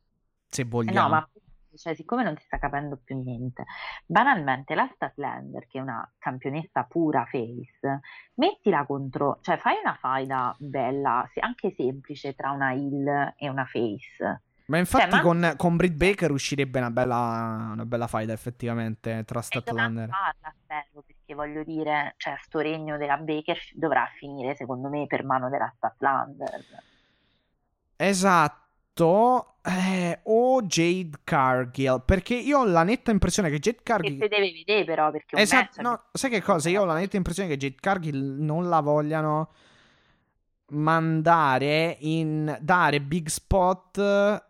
[0.46, 1.08] Se Eh vogliamo.
[1.08, 1.28] no, ma
[1.78, 3.64] cioè, siccome non si sta capendo più niente,
[4.04, 8.00] banalmente la Statlander, che è una campionessa pura face,
[8.34, 14.42] mettila contro, cioè fai una faida bella, anche semplice tra una heel e una face.
[14.66, 19.24] Ma infatti Cioè, ma- con, con Britt Baker uscirebbe una bella, una bella fight effettivamente
[19.24, 20.08] tra E dovranno Statlander.
[20.08, 25.24] farla, spero, perché voglio dire, cioè, sto regno della Baker dovrà finire, secondo me, per
[25.24, 26.66] mano della Statlander.
[27.96, 28.67] Esatto.
[29.04, 32.02] Eh, o Jade Cargill.
[32.04, 34.12] Perché io ho la netta impressione che Jade Che Cargill.
[34.20, 36.68] si deve vedere però, perché un Esatto, no, sai che cosa?
[36.70, 39.50] Io ho la netta impressione che Jade Cargill non la vogliano
[40.70, 43.96] mandare in dare big spot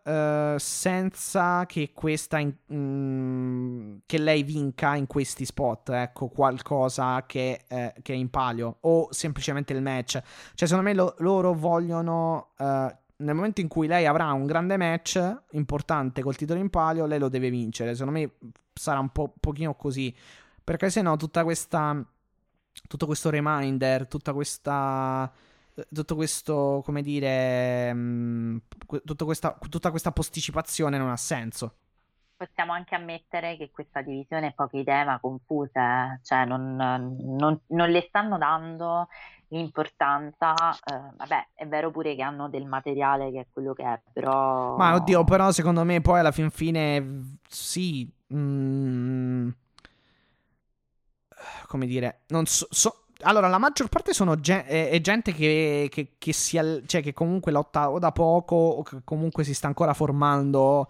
[0.05, 7.61] eh, senza che questa in- mm, che lei vinca in questi spot ecco qualcosa che,
[7.69, 10.21] eh, che è in palio o semplicemente il match
[10.55, 14.77] cioè secondo me lo- loro vogliono eh, nel momento in cui lei avrà un grande
[14.77, 17.95] match importante col titolo in palio, lei lo deve vincere.
[17.95, 18.33] Secondo me
[18.73, 20.15] sarà un po' pochino così.
[20.63, 22.05] Perché se no, tutta questa.
[22.87, 25.31] Tutto questo reminder, tutta questa.
[25.93, 27.93] Tutto questo, come dire.
[27.93, 28.63] Mh,
[29.17, 31.75] questa, tutta questa posticipazione non ha senso
[32.39, 36.21] possiamo anche ammettere che questa divisione è poche idee ma confuse, eh.
[36.23, 39.09] cioè non, non, non, le stanno dando
[39.49, 44.01] l'importanza, eh, vabbè è vero pure che hanno del materiale che è quello che è,
[44.13, 44.77] però...
[44.77, 49.49] Ma oddio, però secondo me poi alla fin fine sì, mm,
[51.67, 55.89] come dire, non so, so allora, la maggior parte sono gen- è, è, gente che,
[55.91, 59.55] che, che, si al- cioè, che comunque lotta o da poco o che comunque si
[59.55, 60.89] sta ancora formando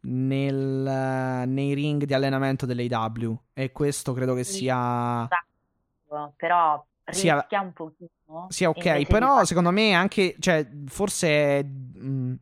[0.00, 7.60] nel, nei ring di allenamento dell'AW e questo credo che sia esatto, però rischia sia,
[7.60, 12.34] un pochino sia ok però secondo me anche cioè forse mh,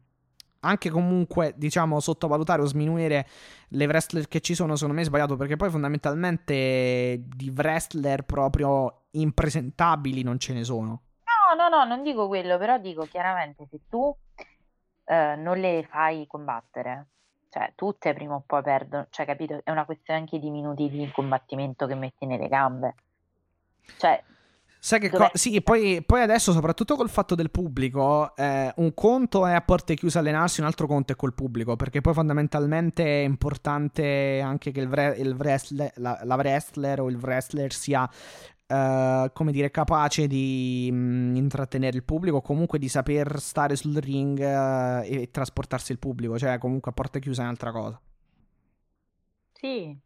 [0.60, 3.26] anche comunque diciamo sottovalutare o sminuire
[3.68, 9.04] le wrestler che ci sono secondo me è sbagliato perché poi fondamentalmente di wrestler proprio
[9.12, 13.80] impresentabili non ce ne sono no no no non dico quello però dico chiaramente se
[13.88, 14.14] tu
[15.04, 17.06] eh, non le fai combattere
[17.56, 19.62] cioè, tutte prima o poi perdono, cioè, capito?
[19.64, 22.94] È una questione anche di minuti di combattimento che metti nelle gambe.
[23.96, 24.22] Cioè,
[24.78, 29.46] Sai che co- sì, poi, poi, adesso, soprattutto col fatto del pubblico, eh, un conto
[29.46, 33.24] è a porte chiuse allenarsi, un altro conto è col pubblico, perché poi fondamentalmente è
[33.24, 38.08] importante anche che il, vre- il wrestler, la, la, wrestler o il wrestler sia
[38.68, 43.94] Uh, come dire, capace di mh, mm, intrattenere il pubblico, comunque di saper stare sul
[43.94, 48.00] ring uh, e trasportarsi il pubblico, cioè comunque a porta chiusa è un'altra cosa.
[49.52, 49.96] Sì,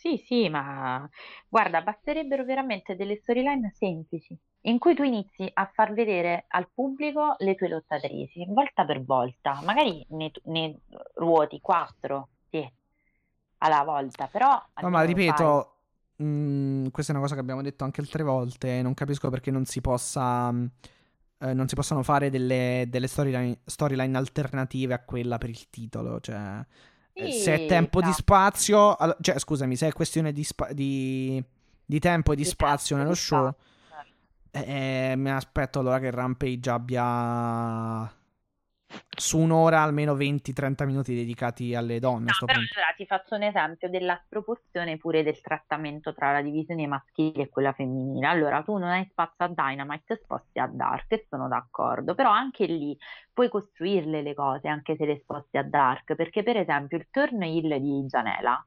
[0.00, 1.06] sì, sì, ma
[1.48, 7.34] guarda, basterebbero veramente delle storyline semplici in cui tu inizi a far vedere al pubblico
[7.38, 10.78] le tue lottatrici, volta per volta, magari ne, ne
[11.14, 12.66] ruoti quattro, sì,
[13.58, 14.62] alla volta, però...
[14.80, 15.34] No, ma ripeto...
[15.34, 15.78] Fai
[16.22, 18.82] Mm, questa è una cosa che abbiamo detto anche altre volte.
[18.82, 20.52] Non capisco perché non si possa.
[20.52, 20.66] Mm,
[21.38, 26.20] eh, non si possano fare delle, delle storyline, storyline, alternative a quella per il titolo.
[26.20, 26.64] Cioè,
[27.12, 28.06] sì, se è tempo no.
[28.06, 28.96] di spazio.
[29.20, 31.42] Cioè, scusami, se è questione di, spa- di,
[31.84, 33.54] di tempo e di, di spazio nello show.
[34.52, 38.12] Eh, mi aspetto allora che Rampage abbia
[39.16, 42.30] su un'ora almeno 20-30 minuti dedicati alle donne.
[42.40, 46.86] No, però allora ti faccio un esempio della sproporzione pure del trattamento tra la divisione
[46.86, 48.26] maschile e quella femminile.
[48.26, 52.66] Allora, tu non hai spazio a Dynamite, sposti a Dark, e sono d'accordo, però anche
[52.66, 52.96] lì
[53.32, 57.42] puoi costruirle le cose, anche se le sposti a Dark, perché per esempio il turn
[57.42, 58.64] hill di Gianela,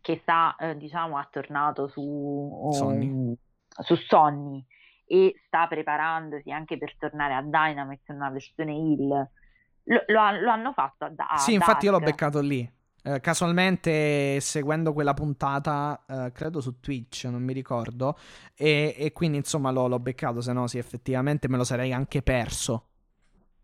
[0.00, 3.34] che sta, eh, diciamo, ha tornato su, um,
[3.82, 4.64] su Sonny,
[5.06, 9.08] e sta preparandosi anche per tornare a Dynamite in una versione Hill.
[9.84, 12.68] Lo, lo, lo hanno fatto a, a Sì, infatti io l'ho beccato lì.
[13.02, 18.18] Eh, casualmente seguendo quella puntata, eh, credo su Twitch, non mi ricordo,
[18.56, 22.22] e, e quindi insomma l'ho, l'ho beccato, se no sì, effettivamente me lo sarei anche
[22.22, 22.88] perso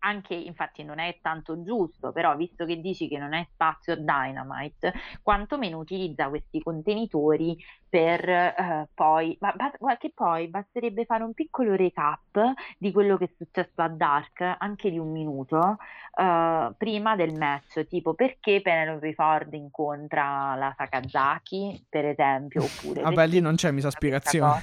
[0.03, 4.93] anche infatti non è tanto giusto, però visto che dici che non hai spazio Dynamite,
[5.21, 7.57] quantomeno utilizza questi contenitori
[7.87, 13.25] per eh, poi, ma, ma, che poi basterebbe fare un piccolo recap di quello che
[13.25, 15.77] è successo a Dark, anche di un minuto,
[16.19, 23.01] eh, prima del match, tipo perché Penelope Ford incontra la Sakazaki, per esempio, oppure...
[23.01, 24.61] Vabbè, lì non c'è, mi sa spiegazione.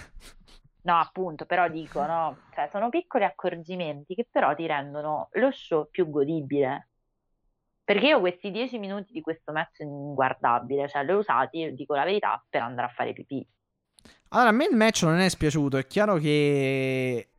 [0.83, 5.89] No, appunto, però dico, no, cioè sono piccoli accorgimenti che però ti rendono lo show
[5.91, 6.89] più godibile.
[7.85, 12.05] Perché io questi dieci minuti di questo match inguardabile, cioè li ho usati, dico la
[12.05, 13.47] verità, per andare a fare pipì.
[14.29, 17.31] Allora, a me il match non è spiaciuto, è chiaro che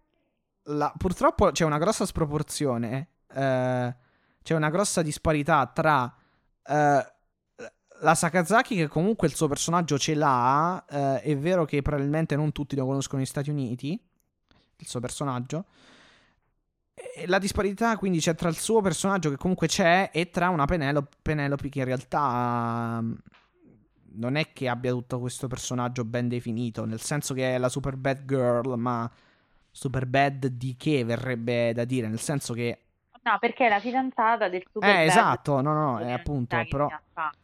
[0.64, 0.94] la...
[0.98, 3.96] purtroppo c'è una grossa sproporzione, eh,
[4.44, 6.14] c'è una grossa disparità tra...
[6.64, 7.14] Eh,
[8.02, 12.52] la Sakazaki, che comunque il suo personaggio ce l'ha, eh, è vero che probabilmente non
[12.52, 14.00] tutti lo conoscono negli Stati Uniti,
[14.78, 15.66] il suo personaggio.
[16.94, 20.66] E la disparità quindi c'è tra il suo personaggio che comunque c'è e tra una
[20.66, 23.14] Penelope, Penelope che in realtà mm,
[24.14, 27.96] non è che abbia tutto questo personaggio ben definito, nel senso che è la super
[27.96, 29.10] bad girl, ma
[29.72, 32.80] super bad di che verrebbe da dire, nel senso che
[33.24, 36.90] No, perché è la fidanzata del super Eh, esatto, no, no, è appunto, però...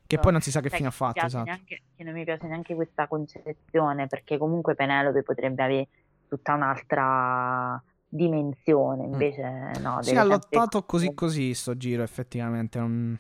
[0.08, 1.44] Che poi non si sa che cioè, fine ha fatto, esatto.
[1.44, 5.88] Neanche, che non mi piace neanche questa concezione, perché comunque Penelope potrebbe avere
[6.28, 9.12] tutta un'altra dimensione, mm.
[9.12, 9.82] invece mm.
[9.82, 10.02] no.
[10.02, 12.80] Sì, ha lottato così così sto giro, effettivamente.
[12.80, 13.18] Non...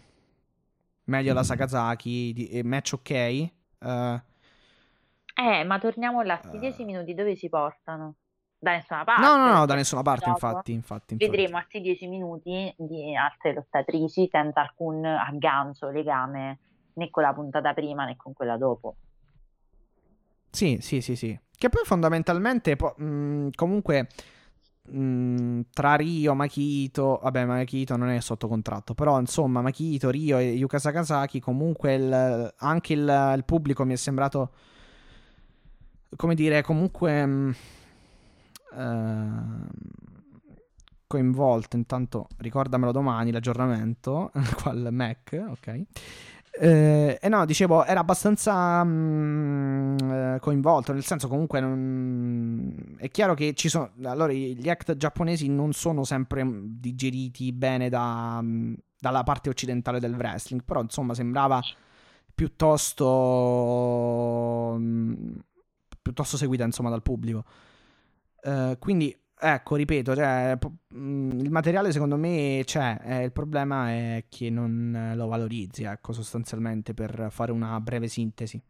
[1.03, 2.61] Meglio la Sakazaki, di...
[2.63, 3.49] match ok.
[3.79, 4.19] Uh...
[5.39, 6.85] Eh, ma torniamo là, sti 10 uh...
[6.85, 8.15] minuti dove ci portano?
[8.59, 9.21] Da nessuna parte.
[9.21, 11.29] No, no, no, da nessuna parte, infatti, infatti, infatti.
[11.29, 16.59] Vedremo altri 10 minuti di altre lottatrici senza alcun aggancio, legame
[16.93, 18.95] né con la puntata prima né con quella dopo.
[20.49, 21.37] Sì, sì, sì, sì.
[21.55, 24.07] Che poi fondamentalmente, po- mh, comunque,
[24.89, 30.51] mh, tra Rio, Makito, vabbè, Makito non è sotto contratto, però insomma, Makito, Rio e
[30.53, 34.51] Yuka Sakazaki, comunque il- anche il, il pubblico mi è sembrato,
[36.15, 37.25] come dire, comunque...
[37.25, 37.55] mh, ehm,
[41.07, 44.31] coinvolto intanto ricordamelo domani l'aggiornamento
[44.65, 45.85] al Mac ok
[46.59, 52.95] eh, e no, dicevo, era abbastanza mm, eh, coinvolto, nel senso comunque non...
[52.97, 53.91] è chiaro che ci sono...
[54.03, 59.99] Allora, gli act giapponesi non sono sempre mm, digeriti bene da, mm, dalla parte occidentale
[59.99, 61.61] del wrestling, però insomma sembrava
[62.33, 63.05] piuttosto...
[64.79, 65.13] mm,
[66.01, 67.43] piuttosto seguita insomma dal pubblico.
[68.41, 70.57] Eh, quindi, ecco, ripeto, cioè,
[70.95, 75.83] mm, il materiale secondo me c'è, eh, il problema è che non eh, lo valorizzi,
[75.83, 78.61] ecco, sostanzialmente per fare una breve sintesi.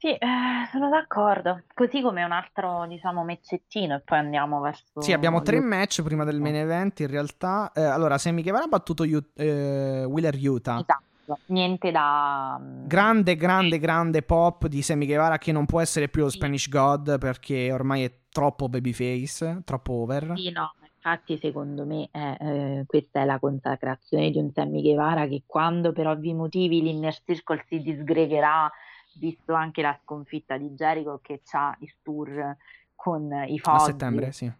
[0.00, 0.26] Sì, eh,
[0.72, 1.64] sono d'accordo.
[1.74, 5.02] Così come un altro, diciamo, mezzettino e poi andiamo verso...
[5.02, 7.70] Sì, abbiamo tre match prima del main event, in realtà.
[7.74, 10.78] Eh, allora, Sammy Guevara ha battuto Yu- eh, Wheeler Utah.
[10.80, 11.02] Esatto,
[11.46, 12.60] niente da...
[12.60, 16.38] Grande, grande, grande pop di Sammy Guevara che non può essere più lo Sì.
[16.38, 20.34] Spanish God perché ormai è troppo babyface, troppo over.
[20.36, 25.26] Sì, no, infatti secondo me è, eh, questa è la consacrazione di un Sammy Guevara
[25.26, 28.70] che quando per ovvi motivi l'Inner Circle si disgregherà,
[29.14, 32.56] visto anche la sconfitta di Jericho che ha il tour
[32.94, 34.52] con i A Fozzy settembre, sì.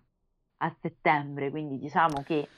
[0.59, 2.49] a settembre, quindi diciamo che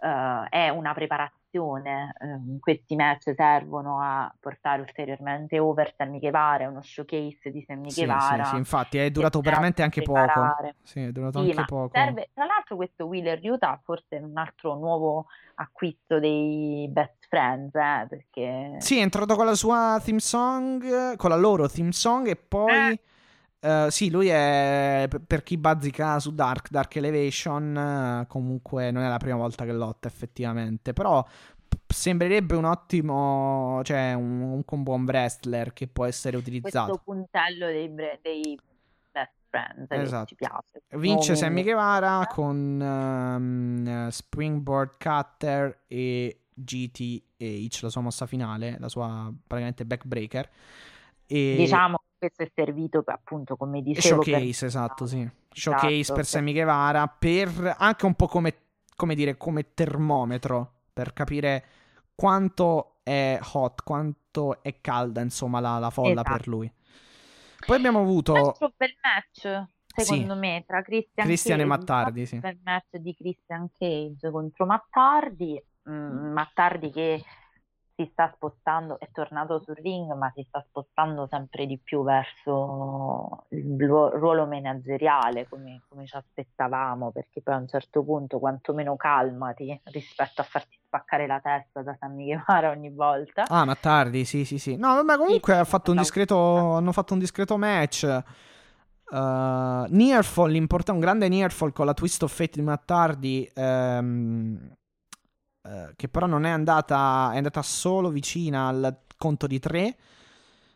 [0.00, 6.66] eh, è una preparazione, ehm, questi match servono a portare ulteriormente over Sammy Guevara, è
[6.66, 8.44] uno showcase di Sammy Sì, sì, Guevara.
[8.44, 10.54] sì, infatti è durato veramente anche poco.
[10.82, 11.90] Sì, è durato Sì, anche poco.
[11.92, 15.26] serve, tra l'altro questo Wheeler Utah forse è un altro nuovo
[15.56, 21.30] acquisto dei Best Friends, eh, perché Sì, è entrato con la sua theme song, con
[21.30, 22.92] la loro theme song e poi...
[22.92, 23.00] eh,
[23.90, 27.76] sì, lui è per- chi bazzica su Dark, Dark Elevation,
[28.22, 31.24] eh, comunque non è la prima volta che lotta effettivamente, però
[31.86, 37.00] sembrerebbe un ottimo, cioè un, un, un buon wrestler che può essere questo utilizzato.
[37.04, 38.58] puntello dei, bre- dei
[39.12, 40.26] Best Friends Esatto.
[40.26, 40.82] ci piace.
[40.96, 49.32] Vince Sammy Guevara con ehm, Springboard Cutter e GTH, la sua mossa finale, la sua
[49.46, 50.50] praticamente backbreaker.
[51.26, 55.28] E Diciamo questo è servito per, appunto, come dicevo, per- showcase, esatto, sì.
[55.50, 58.56] Showcase Esatto, per per- Sammy Guevara, per anche un po' come,
[58.94, 61.64] come dire, come termometro, per capire
[62.14, 66.30] quanto è hot, quanto è calda, insomma, la, la folla Esatto.
[66.30, 66.72] per lui.
[67.66, 70.38] Poi abbiamo avuto altro bel match, secondo Sì.
[70.38, 72.38] me, tra Christian, Christian e Cage, Mattardi, sì.
[72.38, 77.24] bel match di Christian Cage contro Mattardi, Mm, Mattardi che
[77.94, 83.44] si sta spostando, è tornato sul ring, ma si sta spostando sempre di più verso
[83.50, 88.96] il ruo- ruolo manageriale, come, come ci aspettavamo, perché poi a un certo punto, quantomeno
[88.96, 93.44] calmati rispetto a farti spaccare la testa da Sammy Guevara ogni volta.
[93.48, 94.76] Ah, ma tardi, sì, sì, sì.
[94.76, 98.22] No, vabbè, comunque Sì, ha fatto discreto, hanno fatto un discreto match.
[99.10, 104.72] Uh, Nearfall, un grande Nearfall con la Twist of Fate di Mattardi, ehm,
[105.62, 109.96] eh, che però non è andata, è andata solo vicina al conto di tre,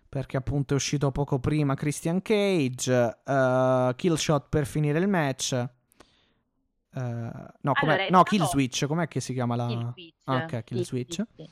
[0.08, 5.52] perché appunto è uscito poco prima Christian Cage, uh, Killshot per finire il match.
[5.52, 9.66] Eh, no, Allora, no, Kill Switch, com'è che si chiama la...
[9.66, 10.14] Kill Switch.
[10.24, 11.22] Ah, ok, Kill Switch.
[11.34, 11.48] sì.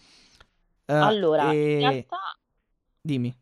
[0.87, 2.19] Eh, Allora, e- in realtà,
[3.01, 3.35] Dimmi.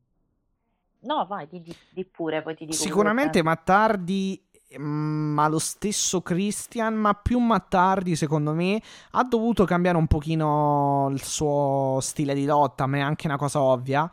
[1.01, 6.23] no, vai, di, di- pure, poi ti dico Sicuramente che Mattardi, mm, ma lo stesso
[6.23, 8.81] Christian, ma più Mattardi, secondo me,
[9.13, 13.61] ha dovuto cambiare un pochino il suo stile di lotta, ma è anche una cosa
[13.61, 14.11] ovvia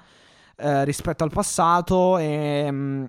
[0.58, 2.18] eh, rispetto al passato.
[2.18, 3.06] E, mm,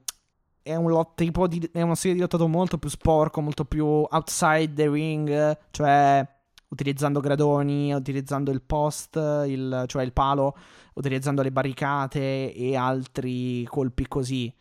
[0.63, 3.85] è un lot- tipo di, è uno stile di lottato molto più sporco, molto più
[3.87, 6.27] outside the ring, cioè
[6.69, 10.57] utilizzando gradoni, utilizzando il post, il- cioè il palo,
[10.95, 14.53] utilizzando le barricate e altri colpi così.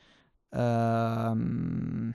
[0.51, 2.13] Ehm,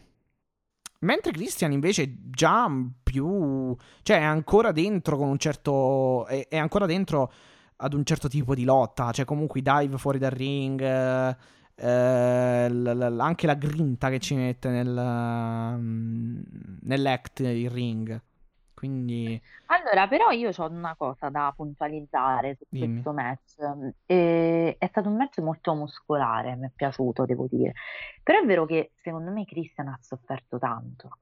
[1.05, 2.69] mentre Christian invece è già
[3.03, 7.33] più, cioè è ancora dentro con un certo, è, è ancora dentro
[7.77, 11.37] ad un certo tipo di lotta, cioè comunque i dive fuori dal ring, eh,
[11.77, 16.41] eh, l- l- anche la grinta che ci mette nel, mm,
[16.83, 18.21] nell'act il ring.
[18.75, 23.07] Quindi Allora, però io ho una cosa da puntualizzare su dimmi.
[23.07, 23.55] questo match.
[24.07, 27.73] E- è stato un match molto muscolare, mi è piaciuto, devo dire.
[28.23, 31.19] Però è vero che secondo me Christian ha sofferto tanto.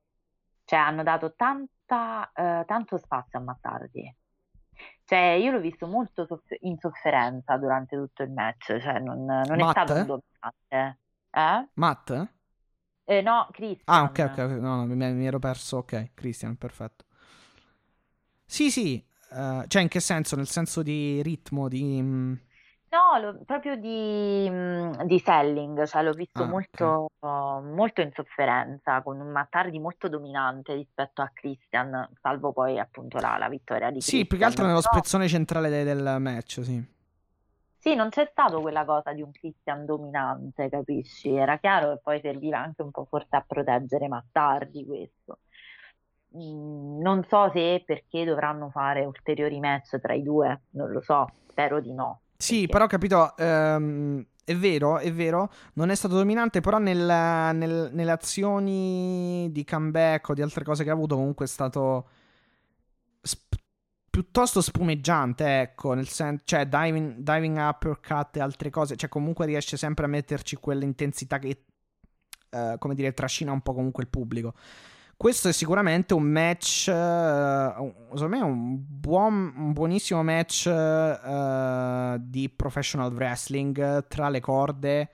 [0.65, 4.15] Cioè, hanno dato tanta, eh, tanto spazio a Mattardi.
[5.05, 8.79] Cioè, io l'ho visto molto soff- in sofferenza durante tutto il match.
[8.81, 11.01] Cioè, non, non è stato un dominante.
[11.31, 11.69] Eh?
[11.77, 12.11] Matt?
[13.07, 13.49] Eh, no,
[13.87, 14.05] Ah, Christian.
[14.05, 14.51] ok, ok, ok.
[14.61, 15.79] No, no, mi, mi ero perso.
[15.79, 17.02] Ok, Christian, perfetto.
[18.53, 19.03] Sì, sì.
[19.33, 20.37] eh, cioè, in che senso?
[20.37, 22.01] Nel senso di ritmo, di...
[22.03, 22.35] mm,
[22.91, 29.01] No, lo- proprio di, mm, di selling, cioè l'ho visto Ah, molto, molto in sofferenza,
[29.03, 34.03] con un Mattardi molto dominante rispetto a Christian, salvo poi appunto la, la vittoria di
[34.03, 34.67] Sì, più che altro Christian.
[34.67, 36.85] nello Però spezzone centrale de- del match, sì.
[37.79, 41.35] sì, non c'è stato quella cosa di un Christian dominante, capisci?
[41.35, 45.41] Era chiaro che poi serviva anche un po' forse a proteggere Mattardi questo.
[46.37, 51.01] Mm, non so se e perché dovranno fare ulteriori match tra i due, non lo
[51.03, 52.21] so, spero di no.
[52.37, 57.55] Sì, perché- però capito, ehm, è vero, è vero, non è stato dominante, però nel-
[57.55, 62.09] nel- nelle azioni di comeback o di altre cose che ha avuto comunque è stato
[63.21, 63.61] sp-
[64.11, 69.77] piuttosto spumeggiante, ecco, nel senso, cioè diving, diving uppercut e altre cose, cioè comunque riesce
[69.77, 71.65] sempre a metterci quell'intensità che,
[72.51, 74.55] eh, come dire, trascina un po' comunque il pubblico.
[75.23, 82.49] Questo è sicuramente un match, eh, secondo me, un, buon, un buonissimo match eh, di
[82.51, 85.11] professional wrestling tra le corde,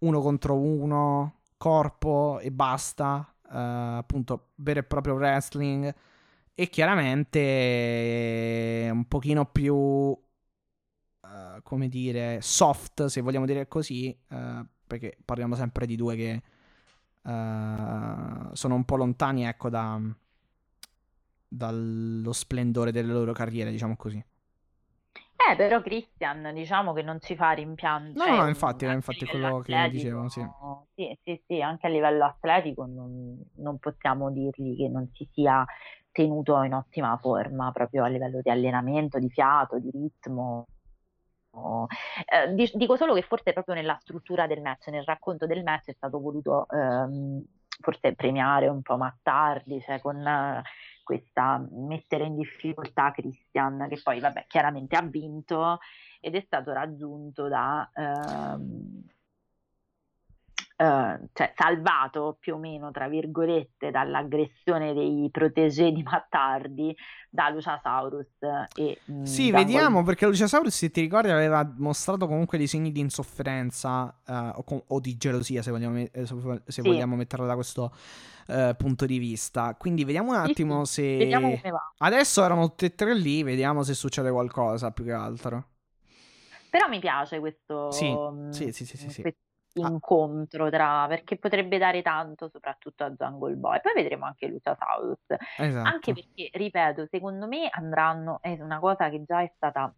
[0.00, 5.94] uno contro uno, corpo e basta, eh, appunto, vero e proprio wrestling.
[6.54, 7.40] E chiaramente
[8.92, 10.14] un pochino più,
[11.24, 14.14] eh, come dire, soft, se vogliamo dire così,
[14.86, 16.42] perché parliamo sempre di due che
[17.24, 20.00] eh, sono un po' lontani, ecco, da,
[21.48, 24.24] dallo splendore delle loro carriere, diciamo così.
[25.50, 28.18] Eh, però Christian, diciamo che non ci fa rimpianto.
[28.18, 30.46] No, cioè, no, infatti, a infatti è livello quello che atletico, dicevo, sì.
[30.94, 35.64] Sì, sì, sì, anche a livello atletico non, non possiamo dirgli che non si sia
[36.12, 40.66] tenuto in ottima forma, proprio a livello di allenamento, di fiato, di ritmo.
[41.54, 45.88] Eh, di- dico solo che forse proprio nella struttura del match, nel racconto del match
[45.88, 47.44] è stato voluto ehm,
[47.80, 50.62] forse premiare un po' Mattardi, cioè con eh,
[51.02, 55.78] questa mettere in difficoltà Christian, che poi vabbè chiaramente ha vinto
[56.20, 59.02] ed è stato raggiunto da ehm,
[60.82, 66.94] eh, cioè salvato più o meno tra virgolette dall'aggressione dei protégé di Mattardi
[67.30, 68.26] da Luciasaurus
[68.74, 73.00] e mm, Sì, vediamo perché Luciasaurus, se ti ricordi, aveva mostrato comunque dei segni di
[73.00, 76.10] insofferenza eh, o, o di gelosia, se vogliamo, me-
[76.66, 76.82] se Sì.
[76.82, 77.92] vogliamo metterla da questo
[78.48, 79.76] eh, punto di vista.
[79.76, 81.16] Quindi vediamo un attimo sì, se...
[81.18, 81.92] Vediamo come va.
[81.98, 85.66] Adesso erano tutti e tre lì, vediamo se succede qualcosa più che altro.
[86.70, 89.22] Però mi piace questo, Sì, mm, sì, sì, sì, sì,
[89.80, 89.88] Ah.
[89.88, 93.80] incontro tra, perché potrebbe dare tanto soprattutto a Jungle Boy.
[93.80, 95.18] Poi vedremo anche Luciasaurus.
[95.58, 95.88] Esatto.
[95.88, 99.92] Anche perché, ripeto, secondo me andranno, è una cosa che già è stata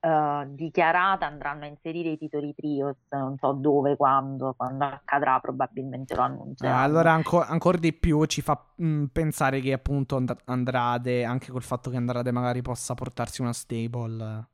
[0.00, 6.14] eh, dichiarata, andranno a inserire i titoli trios, non so dove, quando, quando accadrà, probabilmente
[6.14, 6.82] lo Eh, annunceranno.
[6.82, 11.62] allora anco- ancora di più ci fa mm, pensare che appunto And- Andrade, anche col
[11.62, 14.46] fatto che Andrade magari possa portarsi una stable,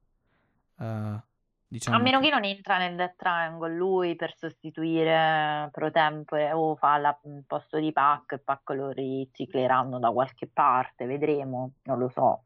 [0.80, 1.22] eh,
[1.66, 6.76] diciamo A meno che- non entra nel Death Triangle lui per sostituire pro tempore o
[6.76, 11.98] fa la- il posto di Pac e Pac lo ricicleranno da qualche parte, vedremo, non
[11.98, 12.42] lo so.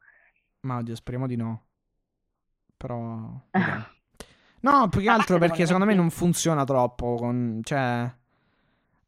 [0.61, 1.67] Ma oddio, speriamo di no.
[2.77, 3.31] Però...
[4.61, 7.15] No, più che altro perché secondo me non funziona troppo.
[7.15, 7.61] Con...
[7.63, 8.13] Cioè...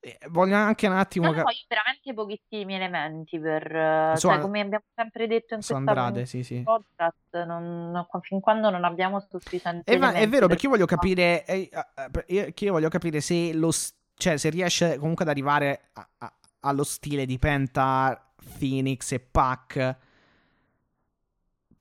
[0.00, 1.30] eh, Voglio anche un attimo...
[1.32, 5.54] Ca- so, io ho veramente pochissimi elementi per, eh, Su cioè, come abbiamo sempre detto
[5.54, 6.62] in su questa Andrade, sì, sì.
[6.62, 10.86] podcast, non- non- fin quando non abbiamo sufficienti va- è vero, per perché io voglio
[10.86, 11.44] capire.
[11.44, 13.70] eh, eh, io- voglio capire se lo.
[14.14, 19.96] Cioè, se riesce comunque ad arrivare a- a- allo stile di Penta, Phoenix e Pac.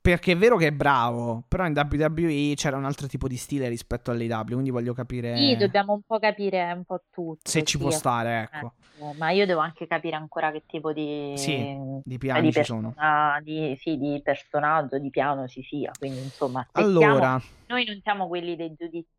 [0.02, 3.68] Perché è vero che è bravo, però in WWE c'era un altro tipo di stile
[3.68, 7.78] rispetto all'AW, quindi voglio capire Sì, dobbiamo un po' capire un po' tutto, se ci
[7.78, 8.74] sì, può stare, ecco.
[8.98, 9.18] assolutamente.
[9.18, 11.02] Ma io devo anche capire ancora che tipo di,
[11.34, 12.94] Sì, Di piani di ci sono.
[12.96, 15.94] persona- di- sì, di personaggio, di piano ci sia.
[15.98, 16.68] Quindi, insomma.
[16.74, 19.10] Allora, Noi non siamo quelli dei giudizi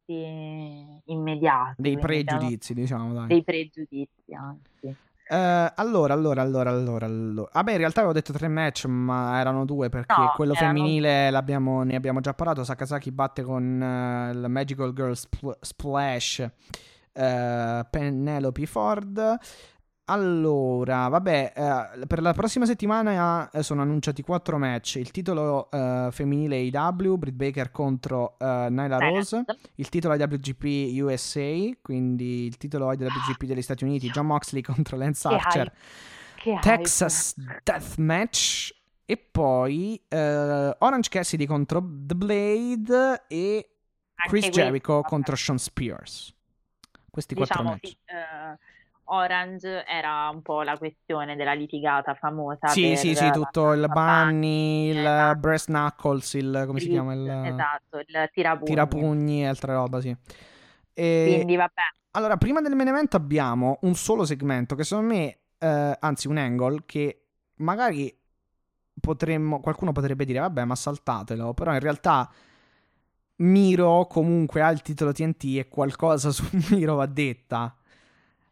[1.07, 3.29] immediati, dei quindi siamo pregiudizi, diciamo, dai.
[3.29, 4.97] dei pregiudizi, anzi.
[5.33, 7.49] Eh, allora, allora, allora, allora, allora.
[7.53, 11.31] Vabbè, in realtà avevo detto tre match, ma erano due perché No, quello erano- femminile
[11.31, 12.65] l'abbiamo- ne abbiamo già parlato.
[12.65, 16.41] Sakazaki batte con eh, il Magical Girl Spl- Splash
[17.13, 19.39] eh, Penelope Ford.
[20.11, 24.97] Allora, vabbè, eh, per la prossima settimana eh, sono annunciati quattro match.
[24.97, 29.45] Il titolo eh, femminile AW, Britt Baker contro eh, Nyla Rose.
[29.77, 35.29] Il titolo IWGP USA, quindi il titolo IWGP degli Stati Uniti, John Moxley contro Lance
[35.29, 35.73] Che Archer.
[36.35, 38.75] Che Texas Death Match.
[39.05, 43.71] E poi eh, Orange Cassidy contro The Blade e
[44.15, 46.35] Anche Chris questo, Jericho contro Sean Spears.
[47.09, 47.87] Questi quattro Diciamo match.
[47.89, 48.59] sì, eh,
[49.13, 54.91] Orange era un po' la questione della litigata famosa Sì, sì, sì, tutto il bunny,
[54.91, 55.39] il esatto.
[55.39, 57.13] breast knuckles, il come si chiama?
[57.15, 58.71] Il Esatto, il tirapugni.
[58.71, 60.15] tirapugni e altre roba, sì.
[60.95, 61.83] E Quindi vabbè,
[62.13, 66.37] allora, prima del main event abbiamo un solo segmento che secondo me, eh, anzi un
[66.39, 67.23] angle che
[67.57, 68.17] magari
[69.01, 72.31] potremmo, qualcuno potrebbe dire, vabbè, ma saltatelo, però in realtà
[73.37, 77.75] Miro comunque ha il titolo TNT e qualcosa su Miro va detta.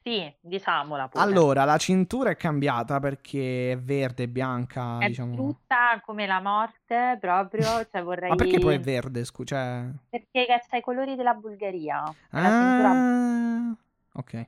[0.09, 1.23] Sì, diciamola pure.
[1.23, 5.35] Allora, la cintura è cambiata perché è verde e bianca, È diciamo.
[5.35, 7.63] brutta come la morte, proprio,
[7.93, 8.31] cioè vorrei...
[8.31, 9.57] Ma perché poi è verde, scusa?
[9.57, 9.85] Cioè...
[10.09, 12.03] Perché c'ha i colori della Bulgaria.
[12.31, 13.77] La cintura Ah,
[14.15, 14.47] ok.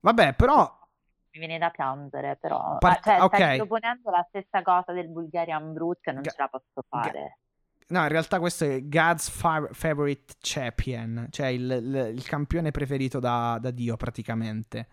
[0.00, 0.76] Vabbè, però
[1.30, 2.76] mi viene da piangere, però...
[2.78, 3.34] Part- ah, cioè, ok.
[3.34, 7.38] stai proponendo la stessa cosa del Bulgarian Brut e non Ga- ce la posso fare.
[7.90, 13.18] No, in realtà questo è God's fa- favorite champion, cioè il, il- il campione preferito
[13.18, 14.88] da, da Dio praticamente.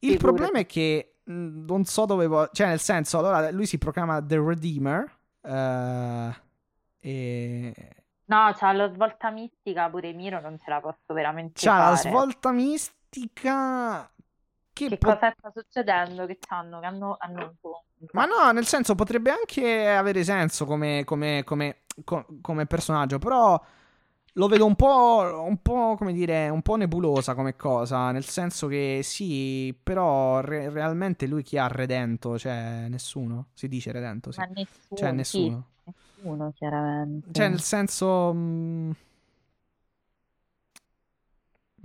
[0.00, 0.18] Il Figurati.
[0.18, 2.26] problema è che mh, non so dove...
[2.28, 6.34] vo- cioè nel senso, allora lui si proclama The Redeemer eh,
[7.00, 7.74] e...
[8.26, 12.08] No, c'ha la svolta mistica, pure Miro non ce la posso veramente C'ha la fare.
[12.08, 14.08] svolta mistica
[14.72, 16.26] che, Che po- cosa sta succedendo?
[16.26, 16.78] Che c'hanno?
[16.80, 17.56] Che hanno, hanno
[18.12, 23.60] Ma no, nel senso potrebbe anche avere senso come, come- come- co- come personaggio, però
[24.34, 28.68] lo vedo un po', un po', come dire, un po' nebulosa come cosa, nel senso
[28.68, 32.38] che sì, però re- realmente lui chi ha redento?
[32.38, 33.48] Cioè, nessuno?
[33.54, 34.40] Si dice redento, sì.
[34.40, 34.56] Nessuno,
[34.94, 35.66] Cioè, sì, nessuno.
[35.84, 37.28] nessuno, chiaramente.
[37.32, 38.32] Cioè, nel senso...
[38.34, 38.90] mm,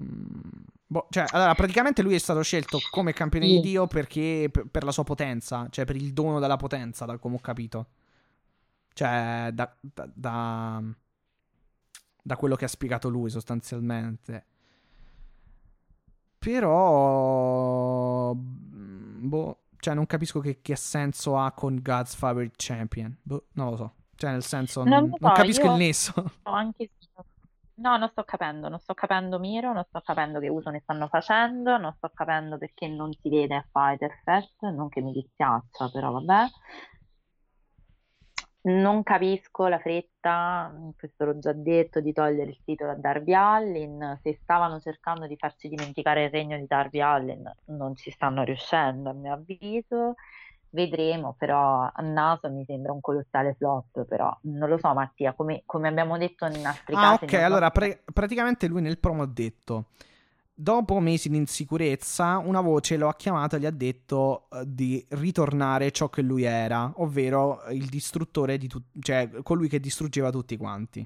[0.01, 0.39] mm,
[0.87, 3.53] boh, cioè, allora, praticamente lui è stato scelto come campione Sì.
[3.53, 7.17] di Dio perché per, per la sua potenza, cioè per il dono della potenza, da
[7.17, 7.87] come ho capito.
[8.95, 10.81] Cioè, da, da, da,
[12.23, 14.45] da quello che ha spiegato lui sostanzialmente.
[16.39, 18.33] Però...
[18.33, 23.17] mm, Boh, cioè, non capisco che, che senso ha con God's Favorite Champion.
[23.21, 23.93] Boh, non lo so.
[24.15, 26.13] Cioè, nel senso, Non non, lo non so, capisco il nesso.
[26.43, 26.91] Anche.
[27.77, 31.07] No, non sto capendo, non sto capendo Miro, non sto capendo che uso ne stanno
[31.09, 35.89] facendo, non sto capendo perché non si vede a Fighter Fest, non che mi dispiaccia,
[35.91, 36.47] però vabbè.
[38.65, 44.19] Non capisco la fretta, questo l'ho già detto, di togliere il titolo a Darby Allin.
[44.23, 49.11] Se stavano cercando di farci dimenticare il regno di Darby Allin, non ci stanno riuscendo,
[49.11, 50.15] a mio avviso.
[50.71, 55.61] Vedremo, però a naso mi sembra un colossale flop, però non lo so Mattia, come,
[55.65, 57.25] come abbiamo detto in altri Ah, casi.
[57.25, 57.31] ok.
[57.31, 59.85] non so- Allora, pre- praticamente lui nel promo ha detto:
[60.57, 65.05] Dopo mesi di insicurezza, una voce lo ha chiamato e gli ha detto eh, di
[65.09, 70.55] ritornare ciò che lui era, ovvero il distruttore di tutti, cioè colui che distruggeva tutti
[70.55, 71.05] quanti.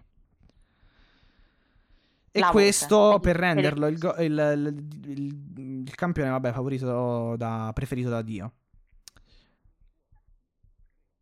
[2.31, 2.57] E La voce.
[2.59, 8.21] questo Quindi per renderlo il, go- il- il- il- campione, vabbè, favorito da, preferito da
[8.21, 8.51] Dio.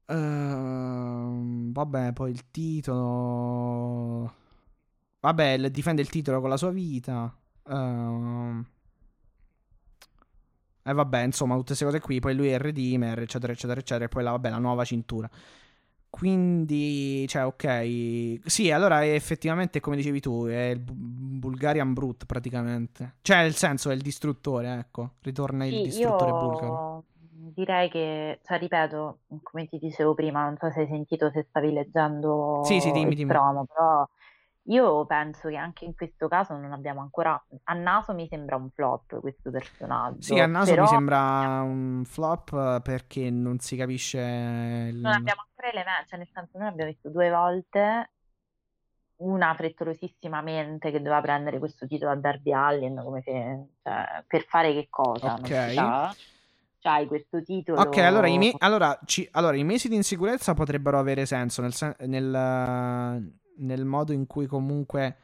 [0.08, 4.34] Ehm, vabbè, poi il titolo.
[5.20, 7.34] Vabbè, difende il titolo con la sua vita.
[7.70, 8.66] Ehm,
[10.84, 12.20] E vabbè, insomma, tutte queste cose qui.
[12.20, 14.06] Poi lui è il Redeemer, eccetera, eccetera, eccetera.
[14.06, 15.30] E poi la, vabbè, la nuova cintura.
[16.10, 18.40] Quindi, cioè, ok.
[18.46, 23.16] Sì, allora effettivamente, come dicevi tu, è il Bu- Bulgarian Brute praticamente.
[23.22, 25.16] Cioè, nel senso, è il distruttore, ecco.
[25.22, 26.80] Ritorna il Sì, distruttore bulgaro.
[26.80, 31.46] io direi che, cioè, ripeto, come ti dicevo prima, non so se hai sentito, se
[31.50, 32.32] stavi leggendo
[32.62, 33.40] Sì, sì, dimmi, il dimmi.
[33.40, 34.08] promo, però
[34.70, 38.70] io penso che anche in questo caso non abbiamo ancora, a naso mi sembra un
[38.72, 43.78] flop questo personaggio, Sì, a naso però mi sembra un flop eh, perché non si
[43.78, 45.00] capisce il...
[45.00, 48.12] non abbiamo ancora elementi, cioè nel senso noi abbiamo visto due volte
[49.18, 54.74] una frettolosissimamente che doveva prendere questo titolo a Darby Allin come se, cioè, per fare
[54.74, 55.48] che cosa, Ok.
[55.48, 56.14] si sa.
[56.80, 60.54] Cioè, hai questo titolo Ok, allora i, me- allora, ci- allora, i mesi di insicurezza
[60.54, 62.32] potrebbero avere senso nel, sen- nel,
[63.58, 65.18] nel modo in cui comunque...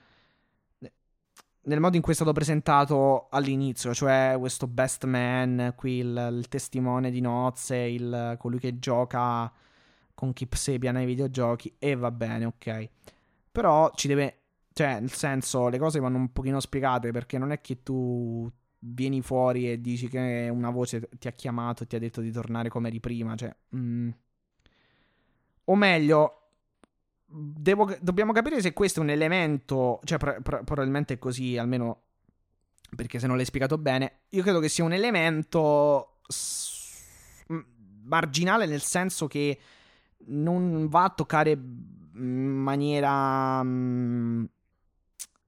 [1.65, 6.47] Nel modo in cui è stato presentato all'inizio, cioè questo best man, qui il, il
[6.49, 9.49] testimone di nozze, il, colui che gioca
[10.13, 12.89] con Kip Sabian ai videogiochi, e va bene, ok.
[13.51, 14.39] Però ci deve...
[14.73, 19.21] Cioè, nel senso, le cose vanno un pochino spiegate perché non è che tu vieni
[19.21, 22.67] fuori e dici che una voce ti ha chiamato e ti ha detto di tornare
[22.69, 23.35] come eri prima.
[23.35, 24.09] Cioè, mm.
[25.65, 26.42] O meglio,
[27.33, 29.99] devo, dobbiamo capire se questo è un elemento.
[30.03, 32.01] Cioè, pr- pr- probabilmente è così, almeno
[32.95, 34.19] perché se non l'hai spiegato bene.
[34.29, 37.01] Io credo che sia un elemento s-
[38.03, 39.59] marginale nel senso che
[40.25, 44.47] non va a toccare in maniera um,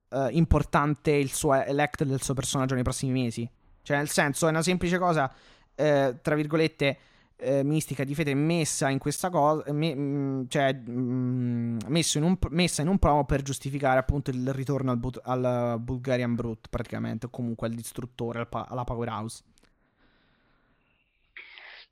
[0.10, 3.50] uh, importante il suo elect del suo personaggio nei prossimi mesi.
[3.82, 5.32] Cioè, nel senso, è una semplice cosa,
[5.76, 6.98] eh, tra virgolette,
[7.38, 12.18] eh, mistica di fede messa in questa cosa, me, mh, mm, cioè mh, mm, messo
[12.18, 16.36] in un, messa in un promo per giustificare appunto il ritorno al, but, al Bulgarian
[16.36, 19.44] Brute, praticamente, o comunque al distruttore, al pa- alla Powerhouse.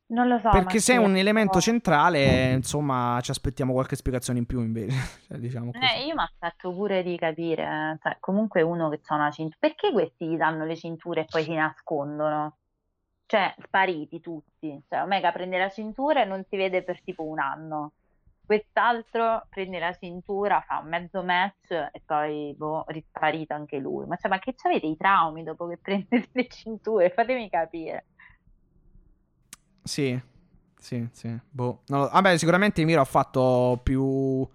[0.06, 0.50] Non lo so.
[0.50, 4.96] Perché se è un elemento centrale, insomma, ci aspettiamo qualche spiegazione in più invece.
[5.28, 9.32] cioè, diciamo eh, io mi aspetto pure di capire, cioè, comunque uno che ha una
[9.32, 9.58] cintura.
[9.60, 12.58] Perché questi gli danno le cinture e poi si nascondono?
[13.26, 14.82] Cioè, spariti tutti.
[14.88, 17.94] Cioè, Omega prende la cintura e non si vede per tipo un anno.
[18.46, 24.06] Quest'altro prende la cintura, fa un mezzo match e poi boh, risparito anche lui.
[24.06, 27.10] Ma, cioè, ma che avete i traumi dopo che prendete le cinture?
[27.10, 28.06] Fatemi capire.
[29.84, 30.20] Sì,
[30.78, 31.40] sì, sì.
[31.50, 31.84] Boh.
[31.88, 34.48] No, vabbè, sicuramente Miro ha fatto più,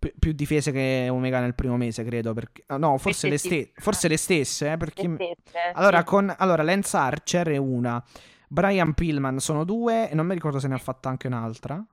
[0.00, 2.32] più, più, difese che Omega nel primo mese, credo.
[2.32, 4.72] Perché, no, forse le, ste- forse le stesse.
[4.72, 5.06] Eh, perché...
[5.06, 8.02] Le stesse, allora, con, allora, Lance Archer è una.
[8.48, 10.10] Brian Pillman sono due.
[10.10, 11.84] E non mi ricordo se ne ha fatta anche un'altra.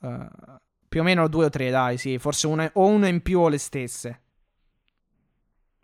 [0.00, 0.28] Uh,
[0.88, 2.18] più o meno due o tre, dai, sì.
[2.18, 4.22] Forse una, o uno in più o le stesse.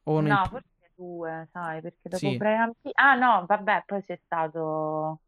[0.04, 2.36] O no, forse due, sai, perché dopo sì.
[2.36, 2.92] Brian Pillman...
[2.94, 5.20] Ah, no, vabbè, poi c'è stato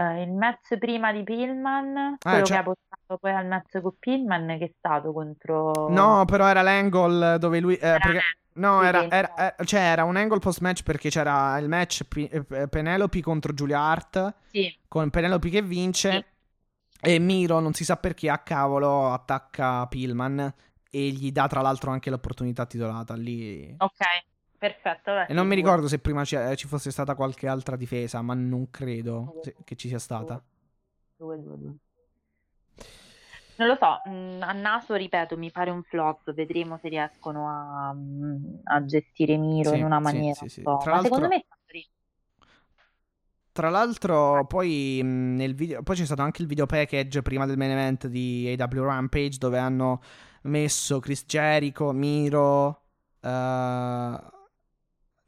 [0.00, 2.56] uh, il match prima di Pillman, ah, quello cioè...
[2.56, 5.88] che ha portato poi al match con Pillman, che è stato contro...
[5.88, 7.74] No, però era l'angle dove lui...
[7.74, 8.20] Eh, perché...
[8.52, 12.28] No, era, era, era, cioè era un angle post match perché c'era il match P-
[12.30, 14.76] eh, Penelope contro Julia Hart, sì.
[14.88, 17.10] con Penelope che vince, sì.
[17.12, 20.52] e Miro, non si sa perché, a cavolo, attacca Pillman
[20.90, 23.72] e gli dà tra l'altro anche l'opportunità titolata lì.
[23.78, 24.04] Ok.
[24.60, 25.26] Perfetto.
[25.26, 28.70] E non mi ricordo se prima ci, ci, fosse stata qualche altra difesa, ma non
[28.70, 30.38] credo se, che ci sia stata.
[31.16, 31.74] Due, due, due.
[33.56, 37.94] Non lo so, a naso, ripeto, mi pare un flop, vedremo se riescono a,
[38.74, 40.90] a gestire Miro sì, in una maniera sì, sì, un po'.
[40.90, 41.46] Ma secondo me
[43.52, 47.70] tra l'altro, poi nel video, poi c'è stato anche il video package prima del main
[47.70, 50.00] event di AW Rampage dove hanno
[50.42, 52.82] messo Chris Jericho, Miro,
[53.20, 54.38] uh,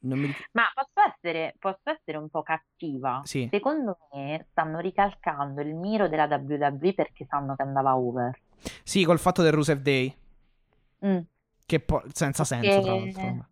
[0.03, 0.33] mi...
[0.53, 3.23] Ma posso essere, posso essere, un po' cattiva?
[3.25, 3.49] Sì.
[3.51, 8.39] Secondo me stanno ricalcando il miro della WWE perché sanno che andava over.
[8.83, 10.15] Sì, col fatto del Rusev Day.
[11.07, 11.21] Mm.
[11.65, 13.47] Che poi senza senso, tra l'altro.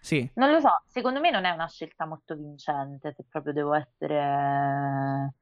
[0.00, 0.28] Sì.
[0.34, 5.34] Non lo so, secondo me non è una scelta molto vincente, se proprio devo essere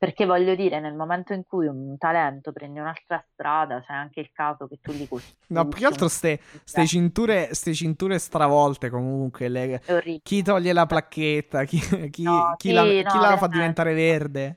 [0.00, 4.30] perché voglio dire, nel momento in cui un talento prende un'altra strada, c'è anche il
[4.32, 5.36] caso che tu gli costruisci.
[5.48, 9.48] No, più che altro ste, ste, cinture, ste cinture stravolte comunque.
[9.50, 9.82] Le,
[10.22, 13.92] chi toglie la placchetta, chi, chi, no, chi sì, la, no, chi la fa diventare
[13.92, 14.56] verde.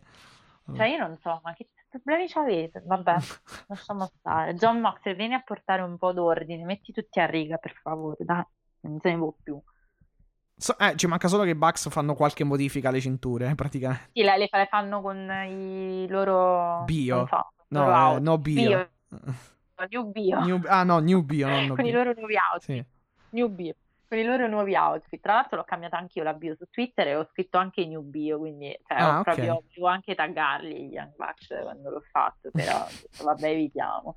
[0.74, 2.82] Cioè io non so, ma che problemi ci avete?
[2.86, 3.16] Vabbè,
[3.68, 4.56] lasciamo stare.
[4.56, 8.46] John Moxley, vieni a portare un po' d'ordine, metti tutti a riga per favore, dai,
[8.84, 9.62] non se ne può più.
[10.56, 14.10] So, eh, ci manca solo che i Bucks fanno qualche modifica alle cinture, eh, praticamente.
[14.14, 16.84] Sì, le, le fanno con i loro...
[16.86, 17.28] Bio.
[17.28, 18.68] So, no, loro eh, no bio.
[18.68, 18.90] bio.
[19.90, 20.40] New bio.
[20.46, 20.62] New...
[20.68, 21.88] Ah no, new bio, non no Con bio.
[21.88, 22.76] i loro nuovi outfit.
[22.76, 22.86] Sì.
[23.32, 23.74] New bio.
[24.08, 25.20] Con i loro nuovi outfit.
[25.20, 28.38] Tra l'altro l'ho cambiata anch'io la bio su Twitter e ho scritto anche new bio,
[28.38, 29.24] quindi cioè, ah, ho okay.
[29.24, 32.86] proprio, devo anche taggarli gli Young Bucks quando l'ho fatto, però
[33.24, 34.16] vabbè evitiamo.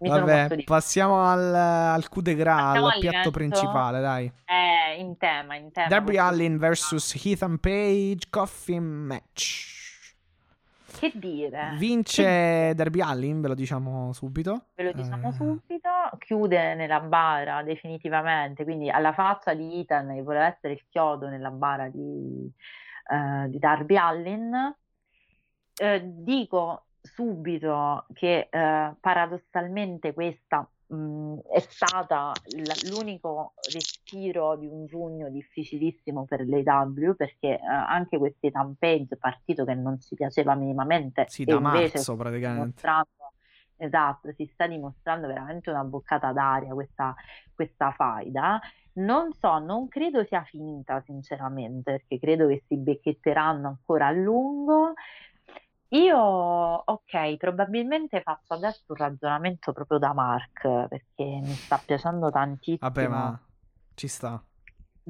[0.00, 4.32] Mi Vabbè, passiamo al, al coup de gras, al piatto principale, dai.
[4.46, 5.88] Eh, in tema, in tema.
[5.88, 9.78] Darby Allin vs Ethan Page, coffee match.
[10.98, 11.74] Che dire?
[11.76, 12.72] Vince che...
[12.74, 14.68] Darby Allin, ve lo diciamo subito.
[14.74, 15.32] Ve lo diciamo eh...
[15.32, 15.90] subito.
[16.18, 21.50] Chiude nella bara definitivamente, quindi alla faccia di Ethan che voleva essere il chiodo nella
[21.50, 22.50] bara di,
[23.10, 24.74] uh, di Darby Allin.
[25.80, 34.86] Uh, dico subito che eh, paradossalmente questa mh, è stata l- l'unico respiro di un
[34.86, 41.26] giugno difficilissimo per l'AW perché eh, anche questi Tampage partito che non ci piaceva minimamente
[41.28, 42.82] sì, da marzo praticamente.
[43.76, 47.14] esatto, si sta dimostrando veramente una boccata d'aria questa,
[47.54, 48.60] questa faida.
[48.92, 54.92] Non so, non credo sia finita sinceramente perché credo che si becchetteranno ancora a lungo
[55.90, 62.78] io, ok, probabilmente faccio adesso un ragionamento proprio da Mark perché mi sta piacendo tantissimo.
[62.80, 63.40] Vabbè, ma
[63.94, 64.42] ci sta.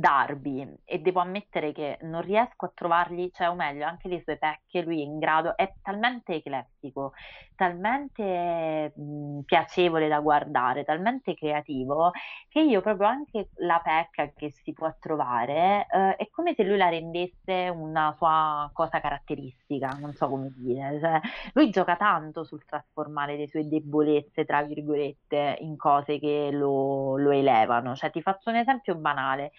[0.00, 4.38] Darby e devo ammettere che non riesco a trovargli, cioè o meglio, anche le sue
[4.38, 7.12] pecche, lui è in grado, è talmente eclettico,
[7.54, 12.12] talmente mh, piacevole da guardare, talmente creativo,
[12.48, 16.78] che io proprio anche la pecca che si può trovare eh, è come se lui
[16.78, 21.20] la rendesse una sua cosa caratteristica, non so come dire, cioè,
[21.52, 27.30] lui gioca tanto sul trasformare le sue debolezze, tra virgolette, in cose che lo, lo
[27.32, 29.52] elevano, cioè ti faccio un esempio banale.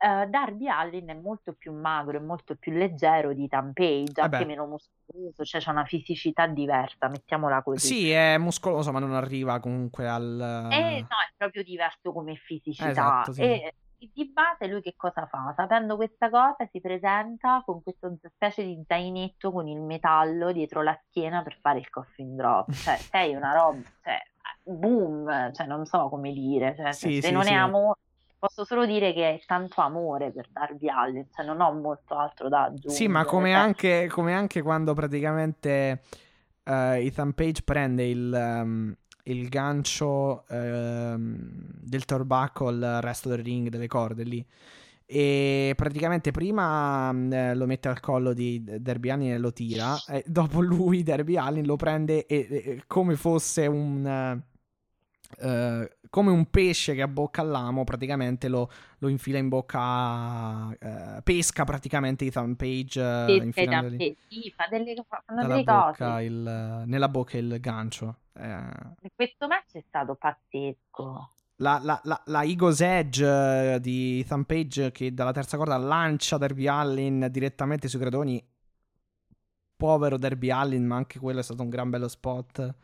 [0.00, 4.44] Uh, Darby Allin è molto più magro e molto più leggero di Ethan Page, anche
[4.44, 7.86] meno muscoloso, cioè c'è una fisicità diversa, mettiamola così.
[7.86, 10.68] Sì, è muscoloso, ma non arriva comunque al...
[10.70, 12.90] Eh, no, è proprio diverso come fisicità.
[12.90, 13.42] Esatto, sì.
[13.42, 15.52] E di base lui che cosa fa?
[15.56, 20.96] Sapendo questa cosa si presenta con questa specie di zainetto con il metallo dietro la
[21.08, 22.70] schiena per fare il coffin drop.
[22.88, 24.18] Cioè, sei una roba, cioè,
[24.62, 27.50] boom, cioè non so come dire, cioè, sì, se sì, non sì.
[27.50, 27.98] è amore
[28.38, 32.48] Posso solo dire che è tanto amore per Darby Allin, cioè non ho molto altro
[32.48, 32.94] da aggiungere.
[32.94, 33.58] Sì, ma come, cioè...
[33.58, 36.02] anche, come anche, quando praticamente
[36.64, 38.94] uh, Ethan Page prende il, um,
[39.24, 44.46] il gancio uh, del torbacco al resto del ring, delle corde lì.
[45.10, 49.96] E praticamente prima eh, lo mette al collo di Derby Allin e lo tira.
[50.06, 54.04] E dopo lui, Derby Allin, lo prende e, e, come fosse un.
[54.04, 54.47] Uh,
[56.08, 62.24] come un pesce che abbocca all'amo, praticamente lo, lo infila in bocca, uh, pesca praticamente
[62.24, 63.00] Ethan Page.
[63.00, 66.22] Uh, pesca lì, sì, fa delle, fanno delle cose.
[66.22, 68.16] Il, nella bocca il gancio.
[68.32, 69.10] Eh.
[69.14, 71.30] Questo match è stato pazzesco.
[71.56, 76.68] La, la, la, la Ego's Edge di Ethan Page che dalla terza corda lancia Derby
[76.68, 78.44] Allin direttamente sui gradoni.
[79.76, 82.74] Povero Derby Allin, ma anche quello è stato un gran bello spot.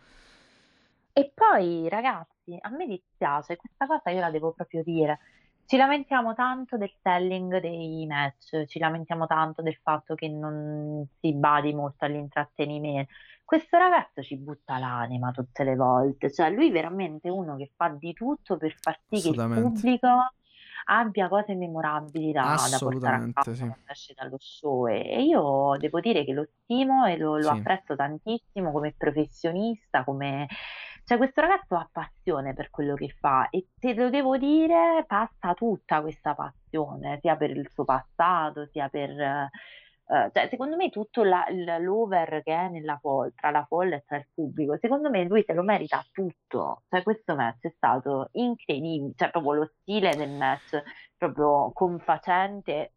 [1.12, 5.18] E poi, ragazzi, a me dispiace, questa cosa io la devo proprio dire.
[5.66, 11.32] Ci lamentiamo tanto del selling dei match, ci lamentiamo tanto del fatto che non si
[11.32, 13.12] badi molto all'intrattenimento.
[13.44, 17.88] Questo ragazzo ci butta l'anima tutte le volte, cioè lui è veramente uno che fa
[17.88, 20.08] di tutto per far sì che il pubblico
[20.86, 23.60] abbia cose memorabili da, da portare a casa sì.
[23.60, 27.48] quando esce dallo show e io devo dire che lo stimo e lo, lo sì.
[27.48, 30.46] apprezzo tantissimo come professionista, come
[31.04, 35.52] cioè, questo ragazzo ha passione per quello che fa e se lo devo dire, passa
[35.52, 39.50] tutta questa passione, sia per il suo passato, sia per...
[40.06, 41.46] Uh, cioè, secondo me tutto la,
[41.78, 45.42] l'over che è nella folla, tra la folla e tra il pubblico, secondo me lui
[45.46, 46.84] se lo merita tutto.
[46.88, 50.82] Cioè, questo match è stato incredibile, cioè proprio lo stile del match,
[51.18, 52.93] proprio confacente,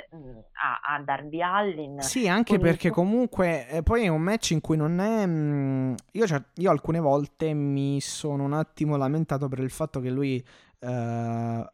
[0.00, 2.00] a, a Darby Allin.
[2.00, 2.92] Sì, anche perché il...
[2.92, 5.26] comunque eh, poi è un match in cui non è...
[5.26, 10.00] Mh, mm, io, cioè, io, alcune volte mi sono un attimo lamentato per il fatto
[10.00, 10.44] che lui...
[10.80, 11.66] Uh, uh,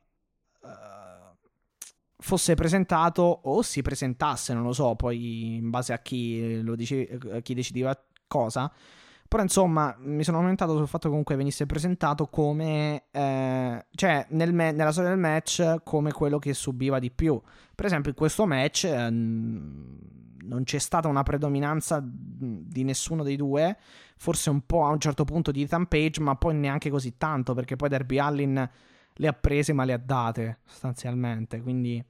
[2.21, 7.19] fosse presentato o si presentasse, non lo so, poi in base a chi, lo dice,
[7.43, 8.71] chi decideva cosa.
[9.29, 14.55] Però insomma mi sono lamentato sul fatto che comunque venisse presentato come, eh, cioè nel
[14.55, 17.39] me- nella storia del match come quello che subiva di più.
[17.75, 23.77] Per esempio in questo match eh, non c'è stata una predominanza di nessuno dei due,
[24.17, 27.53] forse un po' a un certo punto di Ethan Page, ma poi neanche così tanto
[27.53, 28.71] perché poi Derby Allin
[29.13, 32.03] le ha prese ma le ha date sostanzialmente, quindi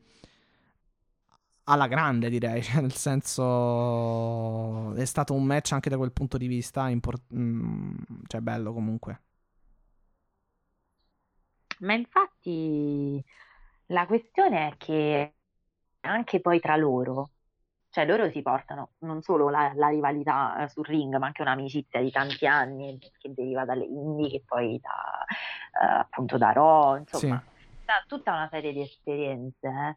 [1.69, 2.61] alla grande, direi.
[2.63, 7.97] Cioè, nel senso, è stato un match anche da quel punto di vista, import- mm,
[8.27, 9.23] cioè bello comunque.
[11.81, 13.23] Ma infatti
[13.87, 15.35] la questione è che
[16.01, 17.31] anche poi tra loro,
[17.91, 22.11] cioè loro si portano non solo la, la rivalità sul ring, ma anche un'amicizia di
[22.11, 25.25] tanti anni che deriva dalle indie, che poi da,
[25.81, 27.85] uh, appunto da Raw, insomma, sì.
[27.85, 29.69] da tutta una serie di esperienze.
[29.69, 29.97] Eh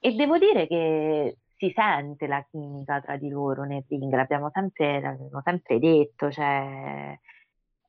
[0.00, 5.00] e devo dire che si sente la chimica tra di loro nel ring, l'abbiamo sempre,
[5.00, 7.18] l'abbiamo sempre detto, cioè,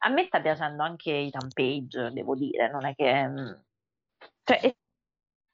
[0.04, 3.28] a me sta piacendo anche Ethan Page, devo dire, non è che...
[3.28, 3.52] Mm,
[4.44, 4.76] cioè, è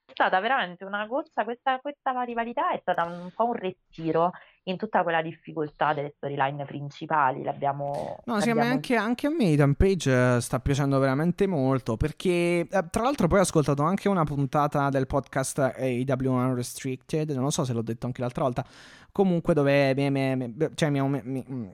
[0.06, 4.32] stata veramente una corsa, questa, questa rivalità è stata un po' un respiro
[4.70, 7.42] in tutta quella difficoltà delle storyline principali.
[7.42, 8.18] L'abbiamo.
[8.24, 8.50] No, sì.
[8.50, 11.96] Anche, anche, a me Ethan Page eh, sta piacendo veramente molto.
[11.96, 17.30] Perché, eh, tra l'altro, poi ho ascoltato anche una puntata del podcast AW Unrestricted.
[17.30, 18.64] Non so se l'ho detto anche l'altra volta.
[19.10, 21.66] Comunque, dove mi, mi, cioè, mi, mm,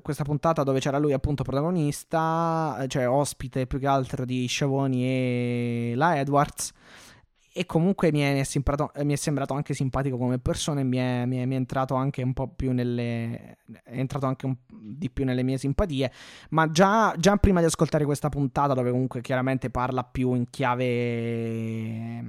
[0.00, 5.04] questa puntata dove c'era lui appunto protagonista, eh, cioè ospite più che altro di Sciavoni
[5.04, 6.72] e la Edwards
[7.60, 10.96] e comunque mi è, mi, è mi è, sembrato anche simpatico come persona e mi
[10.96, 15.10] è, mi, mi è, entrato anche un po' più nelle è entrato anche un, di
[15.10, 16.10] più nelle mie simpatie
[16.50, 22.24] ma già, già, prima di ascoltare questa puntata dove comunque chiaramente parla più in chiave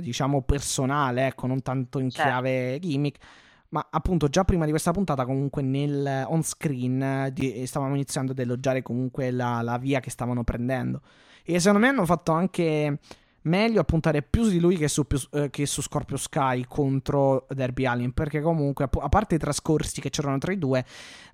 [0.00, 2.28] diciamo, personale, ecco, non tanto in Certo.
[2.28, 3.24] chiave gimmick.
[3.70, 8.32] Ma appunto, già prima di questa puntata, comunque nel on screen eh, di- stavamo iniziando
[8.32, 11.02] ad elogiare comunque la, la via che stavano prendendo.
[11.44, 12.98] E secondo me hanno fatto anche
[13.42, 17.46] meglio a puntare più su di lui che su, eh, che su Scorpio Sky contro
[17.50, 18.12] Derby Allin.
[18.12, 20.84] Perché comunque, a parte i trascorsi che c'erano tra i due,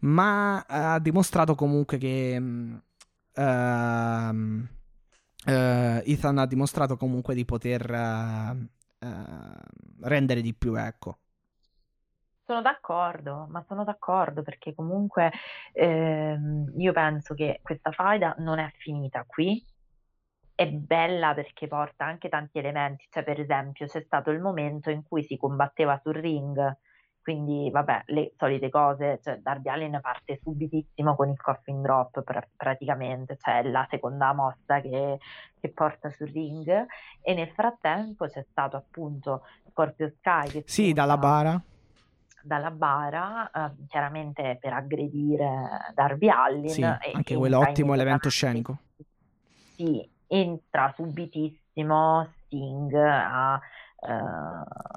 [0.01, 2.35] ma eh, ha dimostrato comunque che.
[3.35, 4.69] ehm,
[5.47, 8.57] eh, Ethan ha dimostrato comunque di poter eh,
[10.01, 11.19] rendere di più, ecco.
[12.47, 15.33] Sono d'accordo, ma sono d'accordo perché comunque
[15.73, 19.65] ehm, io penso che questa faida non è finita qui.
[20.57, 25.03] È bella perché porta anche tanti elementi, cioè per esempio c'è stato il momento in
[25.03, 26.77] cui si combatteva sul ring,
[27.21, 32.47] quindi vabbè, le solite cose, cioè Darby Allin parte subitissimo con il coffin drop pra-
[32.55, 35.19] praticamente, cioè la seconda mossa che,
[35.59, 36.87] che porta sul ring
[37.23, 41.61] e nel frattempo c'è stato appunto Scorpio Sky che Sì, dalla bara.
[42.43, 46.71] dalla bara, eh, chiaramente per aggredire Darby Allin.
[46.71, 48.79] Sì, e anche quello ottimo elemento scenico.
[49.77, 53.61] Sì, entra subitissimo Sting a, a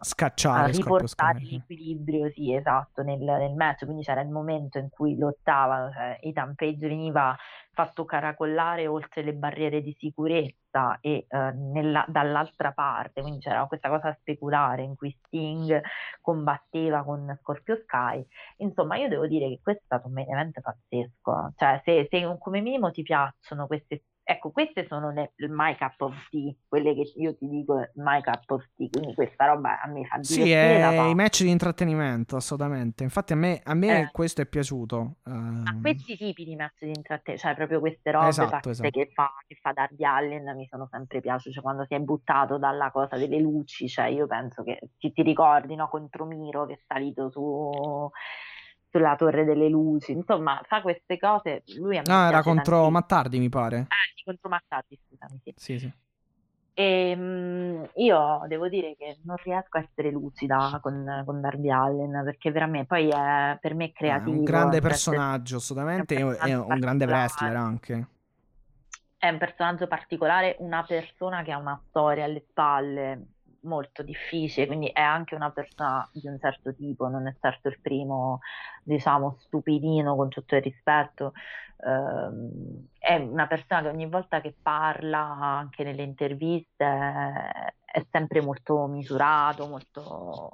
[0.01, 3.85] Scacciare Scorpio riportare l'equilibrio, sì, esatto, nel, nel match.
[3.85, 7.35] Quindi c'era il momento in cui lottavano, cioè Ethan Page veniva
[7.71, 13.87] fatto caracollare oltre le barriere di sicurezza e eh, nella- dall'altra parte, quindi c'era questa
[13.87, 15.79] cosa speculare in cui Sting
[16.19, 18.25] combatteva con Scorpio Sky.
[18.57, 21.53] Insomma, io devo dire che questo è stato un main event pazzesco.
[21.55, 26.27] Cioè, se, se come minimo ti piacciono queste Ecco, queste sono le, my cup of
[26.29, 30.05] tea, quelle che io ti dico my cup of tea, quindi questa roba a me
[30.05, 33.03] fa Sì, è i match di intrattenimento, assolutamente.
[33.03, 34.11] Infatti a me, a me Eh.
[34.11, 35.15] questo è piaciuto.
[35.23, 38.89] Ma ehm, questi tipi di match di intrattenimento, cioè proprio queste robe Esatto, esatto.
[38.89, 42.57] che fa, che fa Darby Allin mi sono sempre piaciute, cioè quando si è buttato
[42.57, 46.73] dalla cosa delle luci, cioè io penso che ti, ti ricordi, no, contro Miro che
[46.73, 48.11] è salito su,
[48.97, 52.89] sulla torre delle luci, insomma fa queste cose, lui a me No, era contro tantissimo.
[52.89, 53.77] Mattardi, mi pare.
[53.89, 55.53] Ah, sì, contro Mattati, scusami, sì.
[55.55, 55.91] Sì, sì.
[56.73, 62.21] E, mm, io devo dire che non riesco a essere lucida con, con Darby Allin
[62.23, 64.37] perché veramente poi è per me è È creativo.
[64.37, 66.15] un grande personaggio, assolutamente.
[66.15, 68.07] è È un è un grande wrestler anche.
[69.17, 73.25] È un personaggio particolare, una persona che ha una storia alle spalle
[73.67, 77.79] molto difficile, quindi è anche una persona di un certo tipo, non è certo il
[77.79, 78.39] primo,
[78.83, 81.33] diciamo, stupidino con tutto il rispetto.
[81.85, 86.85] Ehm, è una persona che ogni volta che parla, anche nelle interviste,
[87.85, 90.51] è sempre molto misurato, molto...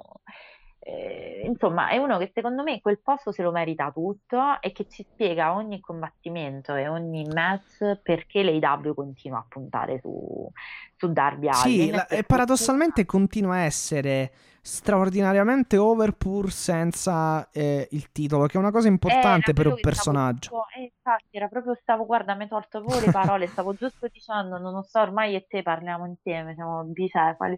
[0.86, 4.86] eh, insomma, è uno che secondo me quel posto se lo merita tutto e che
[4.88, 10.50] ci spiega ogni combattimento e ogni match perché l'AEW continua a puntare su,
[10.96, 11.90] su Darby Sì, Allin.
[11.92, 18.56] la- per e paradossalmente continua a essere straordinariamente over pur senza eh, il titolo, che
[18.56, 20.48] è una cosa importante Era per un stavo personaggio.
[20.50, 24.08] giusto- eh, infatti, era proprio, stavo, guarda, mi hai tolto proprio le parole, stavo giusto
[24.10, 27.56] dicendo, non lo so, ormai e te parliamo insieme, siamo bicefali.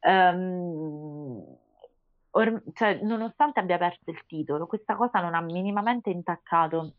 [0.00, 1.56] Ehm,
[2.32, 6.94] or- cioè, nonostante abbia perso il titolo, questa cosa non ha minimamente intaccato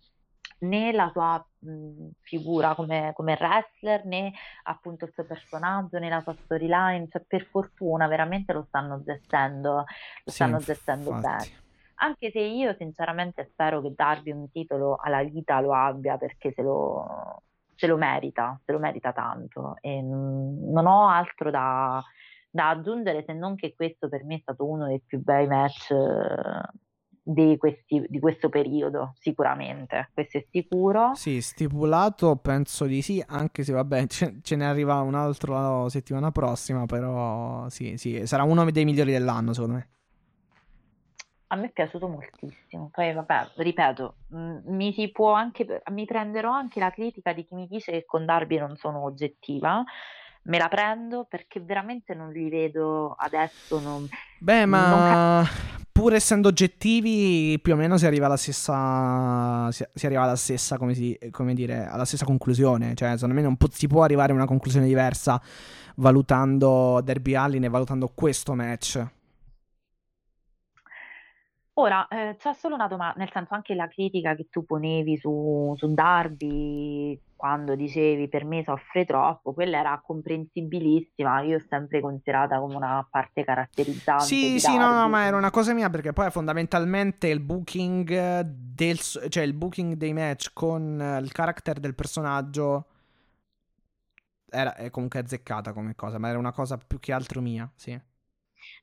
[0.60, 4.32] né la sua mh, figura come, come wrestler, né
[4.64, 9.84] appunto il suo personaggio, né la sua storyline, cioè per fortuna veramente lo stanno gestendo,
[10.24, 11.52] lo Sì, stanno gestendo bene.
[11.96, 16.62] Anche se io sinceramente spero che Darby un titolo alla vita lo abbia perché se
[16.62, 17.44] lo,
[17.76, 19.76] se lo merita, se lo merita tanto.
[19.82, 22.04] E non ho altro da,
[22.54, 25.90] da aggiungere se non che questo per me è stato uno dei più bei match
[25.90, 26.70] eh,
[27.10, 30.12] di, questi- di questo periodo, sicuramente.
[30.14, 31.14] Questo è sicuro.
[31.16, 35.54] Sì, stipulato penso di sì, anche se vabbè ce, ce ne arriva un altro
[35.84, 39.88] la settimana prossima, però sì, sì, sarà uno dei migliori dell'anno secondo me.
[41.48, 42.90] A me è piaciuto moltissimo.
[42.92, 47.56] Poi, vabbè, ripeto, mh, mi si può anche, mi prenderò anche la critica di chi
[47.56, 49.84] mi dice che con Darby non sono oggettiva.
[50.44, 53.80] Me la prendo perché veramente non li vedo adesso.
[53.80, 54.08] Non...
[54.40, 55.48] Beh, Non ma
[55.92, 59.72] pur essendo oggettivi, più o meno si arriva alla stessa.
[59.72, 62.94] Si, si arriva alla stessa, come, si, come dire, alla stessa conclusione.
[62.96, 65.42] Cioè, secondo me non po- si può arrivare a una conclusione diversa
[65.98, 69.06] valutando Derby Allin e valutando questo match.
[71.76, 75.74] Ora, eh, c'è solo una domanda, nel senso anche la critica che tu ponevi su,
[75.76, 81.42] su Darby quando dicevi per me soffre troppo, quella era comprensibilissima.
[81.42, 85.50] Io ho sempre considerata come una parte caratterizzante Sì, sì, no, no, ma era una
[85.50, 91.18] cosa mia perché poi fondamentalmente il booking del, cioè il booking dei match con eh,
[91.20, 92.86] il character del personaggio
[94.50, 98.00] era è comunque azzeccata come cosa, ma era una cosa più che altro mia, sì.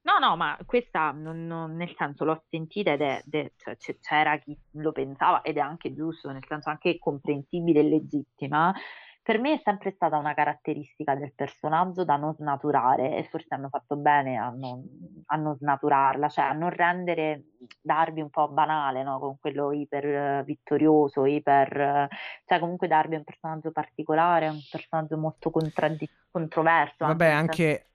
[0.02, 4.39] No, no, ma questa non, non- nel senso l'ho sentita ed è, è- cioè, c'era
[4.39, 8.74] chi lo pensava ed è anche giusto, nel senso anche comprensibile e legittima.
[9.22, 13.68] Per me è sempre stata una caratteristica del personaggio da non snaturare e forse hanno
[13.68, 14.82] fatto bene a non,
[15.27, 17.44] a non snaturarla, cioè a non rendere
[17.82, 19.18] Darby un po' banale, no?
[19.18, 22.09] Con quello iper eh, vittorioso, iper, eh,
[22.47, 27.05] cioè comunque Darby è un personaggio particolare, è un personaggio molto contraddi- controverso.
[27.05, 27.90] Vabbè, anche,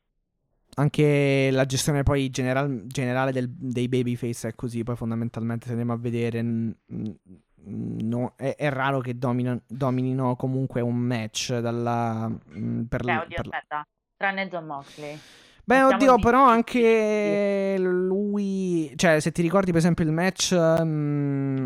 [0.75, 5.93] anche la gestione poi general- generale del- dei babyface è così, poi fondamentalmente se andiamo
[5.93, 6.73] a vedere n-
[7.67, 13.17] no- è, è raro che domino- dominino comunque un match dalla, mh, per, Beh, l-
[13.17, 13.87] oddio, per aspetta,
[14.17, 15.17] tranne John Moxley.
[15.67, 20.53] Beh, Mettiamo oddio, di- però anche lui, cioè, se ti ricordi per esempio il match,
[20.55, 21.65] mm,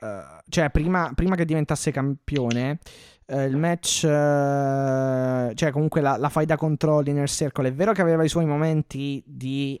[0.00, 2.78] eh, cioè, prima, prima che diventasse campione,
[3.26, 8.02] eh, il match, eh, cioè, comunque la, la faida contro l'Inner Circle, è vero che
[8.02, 9.80] aveva i suoi momenti di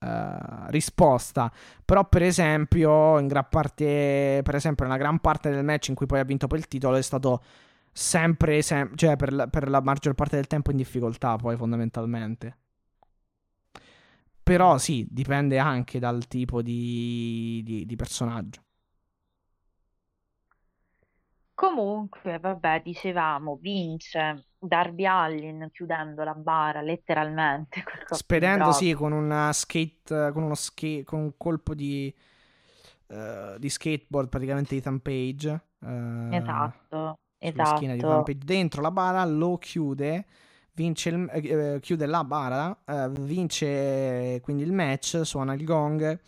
[0.00, 1.52] eh, risposta,
[1.84, 6.06] però per esempio, in gran parte, per esempio, nella gran parte del match in cui
[6.06, 7.42] poi ha vinto poi il titolo è stato
[7.92, 12.56] sempre, sem- cioè per la, per la maggior parte del tempo in difficoltà, poi fondamentalmente.
[14.42, 18.62] Però sì, dipende anche dal tipo di, di- di personaggio.
[21.58, 27.82] Comunque, vabbè, dicevamo, vince Darby Allin chiudendo la bara letteralmente.
[28.14, 32.14] Spedendo, sì, con una skate, con uno skate, con un colpo di,
[33.08, 35.60] eh, di skateboard praticamente di Ethan Page.
[35.82, 35.86] eh,
[36.36, 38.32] Esatto, sulla schiena di Ethan esatto.
[38.44, 40.26] Dentro la bara lo chiude,
[40.74, 46.20] vince il- eh, eh, chiude la bara, eh, vince quindi il match, suona il gong.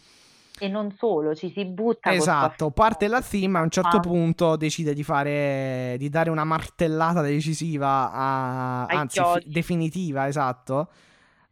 [0.61, 4.01] E non solo, ci si butta Esatto, parte la theme, a un certo Ah.
[4.01, 10.91] punto decide di fare di dare una martellata decisiva a, Ai anzi fi- definitiva, esatto.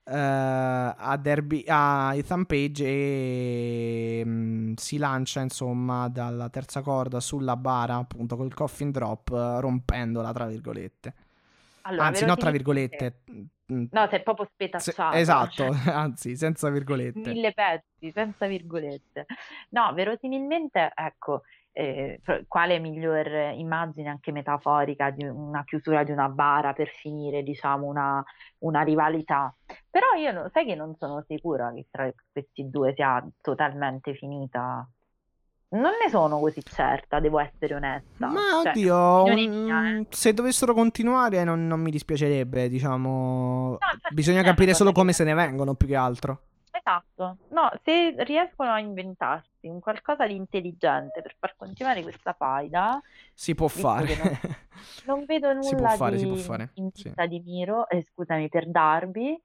[0.05, 7.57] eh, a, Derby, a Ethan Page e mm, si lancia insomma dalla terza corda sulla
[7.57, 9.29] bara appunto col coffin drop
[9.61, 11.15] rompendola tra virgolette
[11.83, 13.21] Allora, anzi no tra virgolette
[13.91, 15.17] No, sei proprio se- spetacciato.
[15.17, 19.27] esatto cioè, anzi senza virgolette mille pezzi, senza virgolette.
[19.71, 21.43] No, verosimilmente, ecco,
[21.73, 27.87] eh, quale miglior immagine anche metaforica di una chiusura di una bara per finire, diciamo,
[27.87, 28.23] una,
[28.59, 29.55] una rivalità.
[29.91, 34.89] Però io non- sai che non sono sicura che tra questi due sia totalmente finita.
[35.71, 38.27] Non ne sono così certa, devo essere onesta.
[38.29, 40.07] Ma Cioè, oddio, un- eh.
[40.09, 43.73] se dovessero continuare non, non mi dispiacerebbe, diciamo.
[43.81, 46.43] infatti Bisogna non è una capire solo come se ne vengono più che altro.
[46.71, 52.99] Esatto, no, se riescono a inventarsi un qualcosa di intelligente per far continuare questa faida,
[53.35, 54.07] Si può fare.
[54.07, 54.39] che
[55.05, 57.13] non vedo nulla Si può fare, di si può fare, in sì.
[57.29, 59.39] di Miro, eh, scusami, per Darby,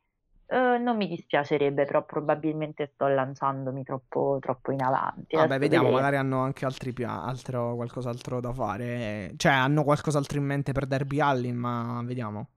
[0.54, 5.36] eh, non mi dispiacerebbe, però probabilmente sto lanciandomi troppo, troppo in avanti.
[5.36, 5.92] Vabbè, vediamo, vedremo.
[5.92, 9.34] magari hanno anche altri piani, altro, qualcos'altro da fare.
[9.36, 12.48] Cioè, hanno qualcos'altro in mente per Derby Allin, ma vediamo.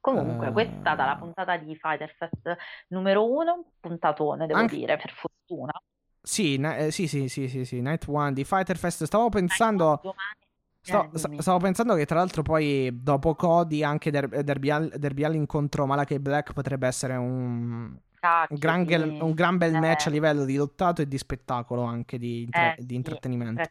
[0.00, 2.56] Comunque, Eh, questa è stata la puntata di Fighter Fest
[2.88, 5.72] numero uno, un puntatone, devo Anche- dire, per fortuna.
[6.20, 9.04] Sì, na- eh, sì, sì, sì, sì, sì, Night One di Fighter Fest.
[9.04, 9.98] Stavo pensando...
[10.02, 10.41] Domani,
[10.84, 15.22] Sto- eh, stavo pensando che tra l'altro poi dopo Cody anche Der- Derby, All- Derby
[15.22, 17.98] Allin contro Malakai Black potrebbe essere un, un
[18.58, 18.88] gran, sì.
[18.88, 22.42] gel- un gran bel Eh, match a livello di lottato e di spettacolo anche di,
[22.42, 23.62] intra- eh, di sì, intrattenimento.
[23.62, 23.68] Eh,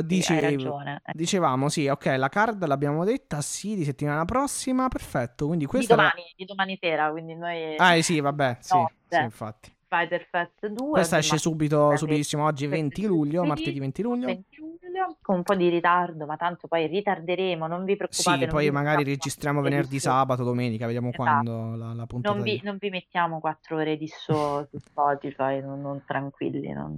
[0.00, 1.00] Sì, sì, dicevo- ragione.
[1.06, 1.12] eh.
[1.14, 5.46] dicevamo sì, ok, la card l'abbiamo detta, sì, di settimana prossima, perfetto.
[5.46, 8.76] Quindi Di questa era- domani, di domani sera, quindi noi Ah, eh, sì, vabbè, sì,
[8.76, 8.94] Notte.
[9.08, 9.72] sì, infatti.
[9.88, 14.26] Fighter Fest 2 Questa esce subito, subitissimo, oggi questo 20 è luglio, martedì 20 luglio.
[14.26, 18.44] 20 luglio, con un po' di ritardo, ma tanto poi ritarderemo, non vi preoccupate.
[18.44, 21.22] Sì, poi magari registriamo venerdì, sabato, domenica, vediamo Esatto.
[21.22, 22.34] quando la, la puntata.
[22.34, 26.96] Non vi, non vi mettiamo quattro ore di show su Spotify, non, non tranquilli, non,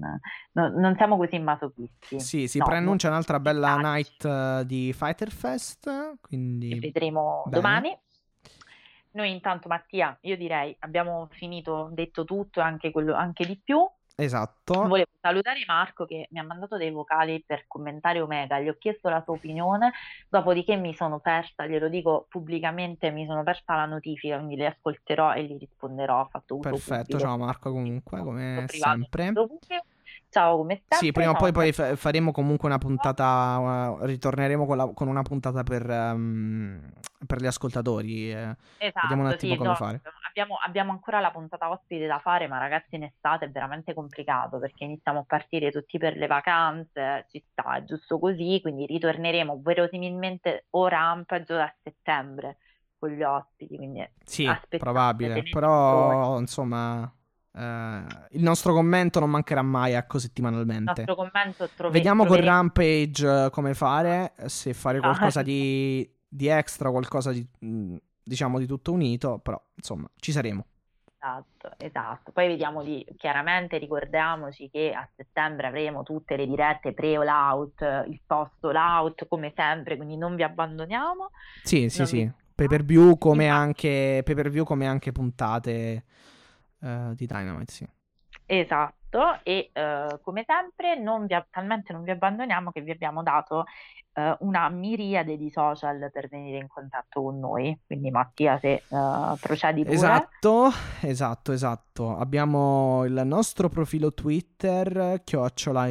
[0.52, 2.18] non- non siamo così masochisti.
[2.20, 7.56] Sì, si No, preannuncia un'altra bella night eh, di Fighter Fest, che quindi vedremo Bene.
[7.56, 7.98] domani.
[9.12, 13.88] Noi intanto, Mattia, io direi abbiamo finito, detto tutto e anche, quello, anche di più.
[14.14, 14.86] esatto.
[14.86, 19.08] Volevo salutare Marco che mi ha mandato dei vocali per commentare Omega, gli ho chiesto
[19.08, 19.92] la sua opinione,
[20.28, 25.34] dopodiché mi sono persa, glielo dico pubblicamente, mi sono persa la notifica, quindi le ascolterò
[25.34, 26.20] e gli risponderò.
[26.20, 27.18] Ho fatto uso Perfetto, pubblico.
[27.18, 29.32] ciao Marco comunque, come privato, sempre.
[29.32, 29.84] pubblico.
[30.30, 30.98] Ciao, come stai?
[31.00, 35.22] Sì, prima o poi, poi faremo comunque una puntata, uh, ritorneremo con, la, con, una
[35.22, 36.80] puntata per, um,
[37.26, 38.30] per gli ascoltatori.
[38.30, 38.56] Eh.
[38.78, 40.02] Esatto, Vediamo un attimo sì, come no, fare.
[40.28, 44.60] Abbiamo, abbiamo, ancora la puntata ospite da fare, ma ragazzi in estate è veramente complicato
[44.60, 49.60] perché iniziamo a partire tutti per le vacanze, ci sta, è giusto così, quindi ritorneremo
[49.60, 52.58] verosimilmente o rampage a settembre
[53.00, 53.76] con gli ospiti.
[53.76, 54.48] Quindi sì,
[54.78, 57.12] probabile, però insomma
[57.52, 61.02] Uh, il nostro commento non mancherà mai, ecco, settimanalmente.
[61.02, 62.48] Il nostro commento trove- Vediamo troveremo...
[62.48, 65.00] con Rampage uh, come fare, se fare ah.
[65.00, 70.64] qualcosa di, di extra, qualcosa di, mm, diciamo, di tutto unito, però, insomma, ci saremo.
[71.22, 72.32] Esatto, esatto.
[72.32, 78.20] Poi vediamo lì, chiaramente ricordiamoci che a settembre avremo tutte le dirette pre-all out, il
[78.24, 81.30] post all out, come sempre, quindi non vi abbandoniamo.
[81.62, 82.16] Sì, sì, non sì.
[82.24, 82.32] Vi...
[82.54, 86.04] Pay per view come anche, pay per view come anche puntate
[86.80, 87.88] uh, di Dynamite, sì.
[88.46, 93.64] Esatto, e uh, come sempre non vi, talmente non vi abbandoniamo che vi abbiamo dato
[94.14, 97.78] uh, una miriade di social per venire in contatto con noi.
[97.86, 99.94] Quindi Mattia, se uh, procedi pure.
[99.94, 100.70] Esatto,
[101.02, 102.16] esatto, esatto.
[102.16, 105.86] Abbiamo il nostro profilo Twitter, chiocciola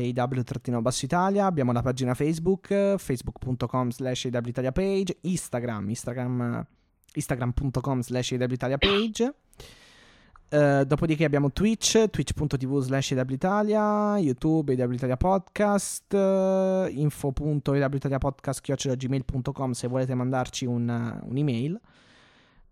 [0.81, 6.67] basso Italia, abbiamo la pagina Facebook, facebook.com slash Italia page, Instagram, Instagram,
[7.13, 9.33] instagram.com slash Italia page.
[10.49, 20.65] Uh, dopodiché abbiamo Twitch, twitch.tv slash Italia, YouTube Italia Podcast, uh, info.ewitaliapodcast.gmail.com se volete mandarci
[20.65, 21.79] un, un'email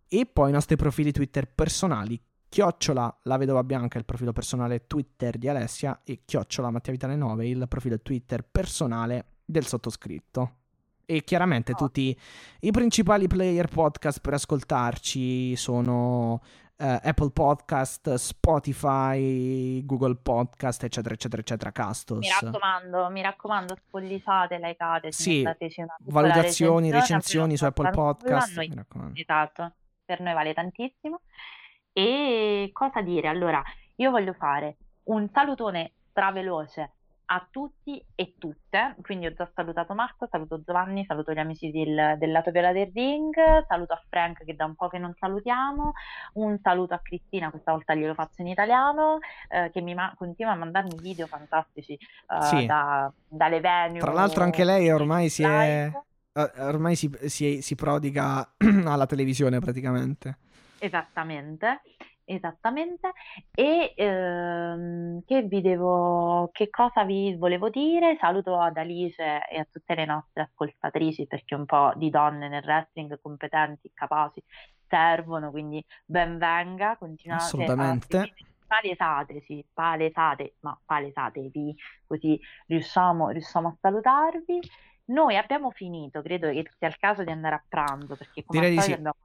[0.07, 5.37] e poi i nostri profili Twitter personali, chiocciola la vedova bianca il profilo personale Twitter
[5.37, 10.53] di Alessia e chiocciola Mattia Vitale 9 il profilo Twitter personale del sottoscritto.
[11.05, 11.75] E chiaramente oh.
[11.75, 12.17] tutti
[12.61, 16.41] i principali player podcast per ascoltarci sono
[16.77, 22.19] uh, Apple Podcast, Spotify, Google Podcast, eccetera, eccetera, eccetera, Castos.
[22.19, 25.47] Mi raccomando, mi raccomando, spogliate, likeate, sì,
[25.99, 28.55] valutazioni, recensioni su Apple Podcast.
[28.55, 29.73] Noi, esatto,
[30.05, 31.21] per noi vale tantissimo.
[31.91, 33.27] E cosa dire?
[33.27, 33.61] Allora,
[33.95, 36.96] io voglio fare un salutone straveloce
[37.29, 42.15] a tutti e tutte, quindi ho già salutato Marco, saluto Giovanni, saluto gli amici del,
[42.17, 43.35] del lato viola del ring,
[43.67, 45.91] saluto a Frank che da un po' che non salutiamo,
[46.33, 50.53] un saluto a Cristina, questa volta glielo faccio in italiano, eh, che mi ma- continua
[50.53, 52.65] a mandarmi video fantastici eh, sì.
[52.65, 53.99] da, dalle venue.
[53.99, 55.91] Tra l'altro anche lei ormai si è...
[56.31, 58.53] Eh, ormai si, si, si prodiga
[58.85, 60.37] alla televisione praticamente.
[60.79, 61.81] Esattamente.
[62.29, 63.13] Esattamente,
[63.53, 68.17] e ehm, che vi devo, che cosa vi volevo dire?
[68.19, 72.65] Saluto ad Alice e a tutte le nostre ascoltatrici perché un po' di donne nel
[72.65, 74.43] wrestling competenti, capaci,
[74.89, 78.17] servono, quindi ben venga, continuate Assolutamente.
[78.17, 78.27] a
[78.67, 81.75] palesate, sì, palesate, ma palesatevi,
[82.05, 84.59] così riusciamo, riusciamo a salutarvi.
[85.05, 88.75] Noi abbiamo finito, credo che sia il caso di andare a pranzo perché come Direi
[88.75, 88.91] di sì.
[88.91, 89.15] abbiamo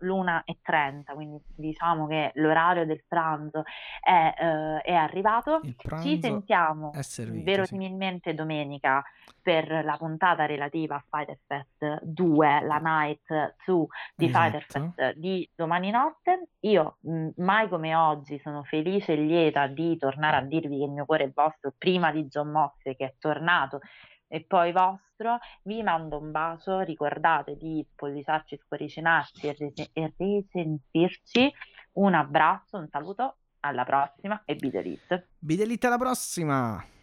[0.00, 3.62] l'una e trenta, quindi diciamo che l'orario del pranzo
[4.00, 5.60] è, eh, è arrivato.
[6.00, 8.36] Ci sentiamo servito, verosimilmente sì.
[8.36, 9.02] domenica
[9.40, 14.42] per la puntata relativa a Fighter Fest 2, la night su di esatto.
[14.42, 16.48] Fighter Fest di domani notte.
[16.60, 20.90] Io mh, mai come oggi sono felice e lieta di tornare a dirvi che il
[20.90, 23.80] mio cuore è vostro prima di John Moxley che è tornato
[24.34, 31.52] e poi vostro, vi mando un bacio, ricordate di spolliciarci, scuoricinarci e, ris- e risentirci.
[31.92, 35.28] Un abbraccio, un saluto, alla prossima e Bidelit.
[35.38, 36.93] Bidelit alla prossima!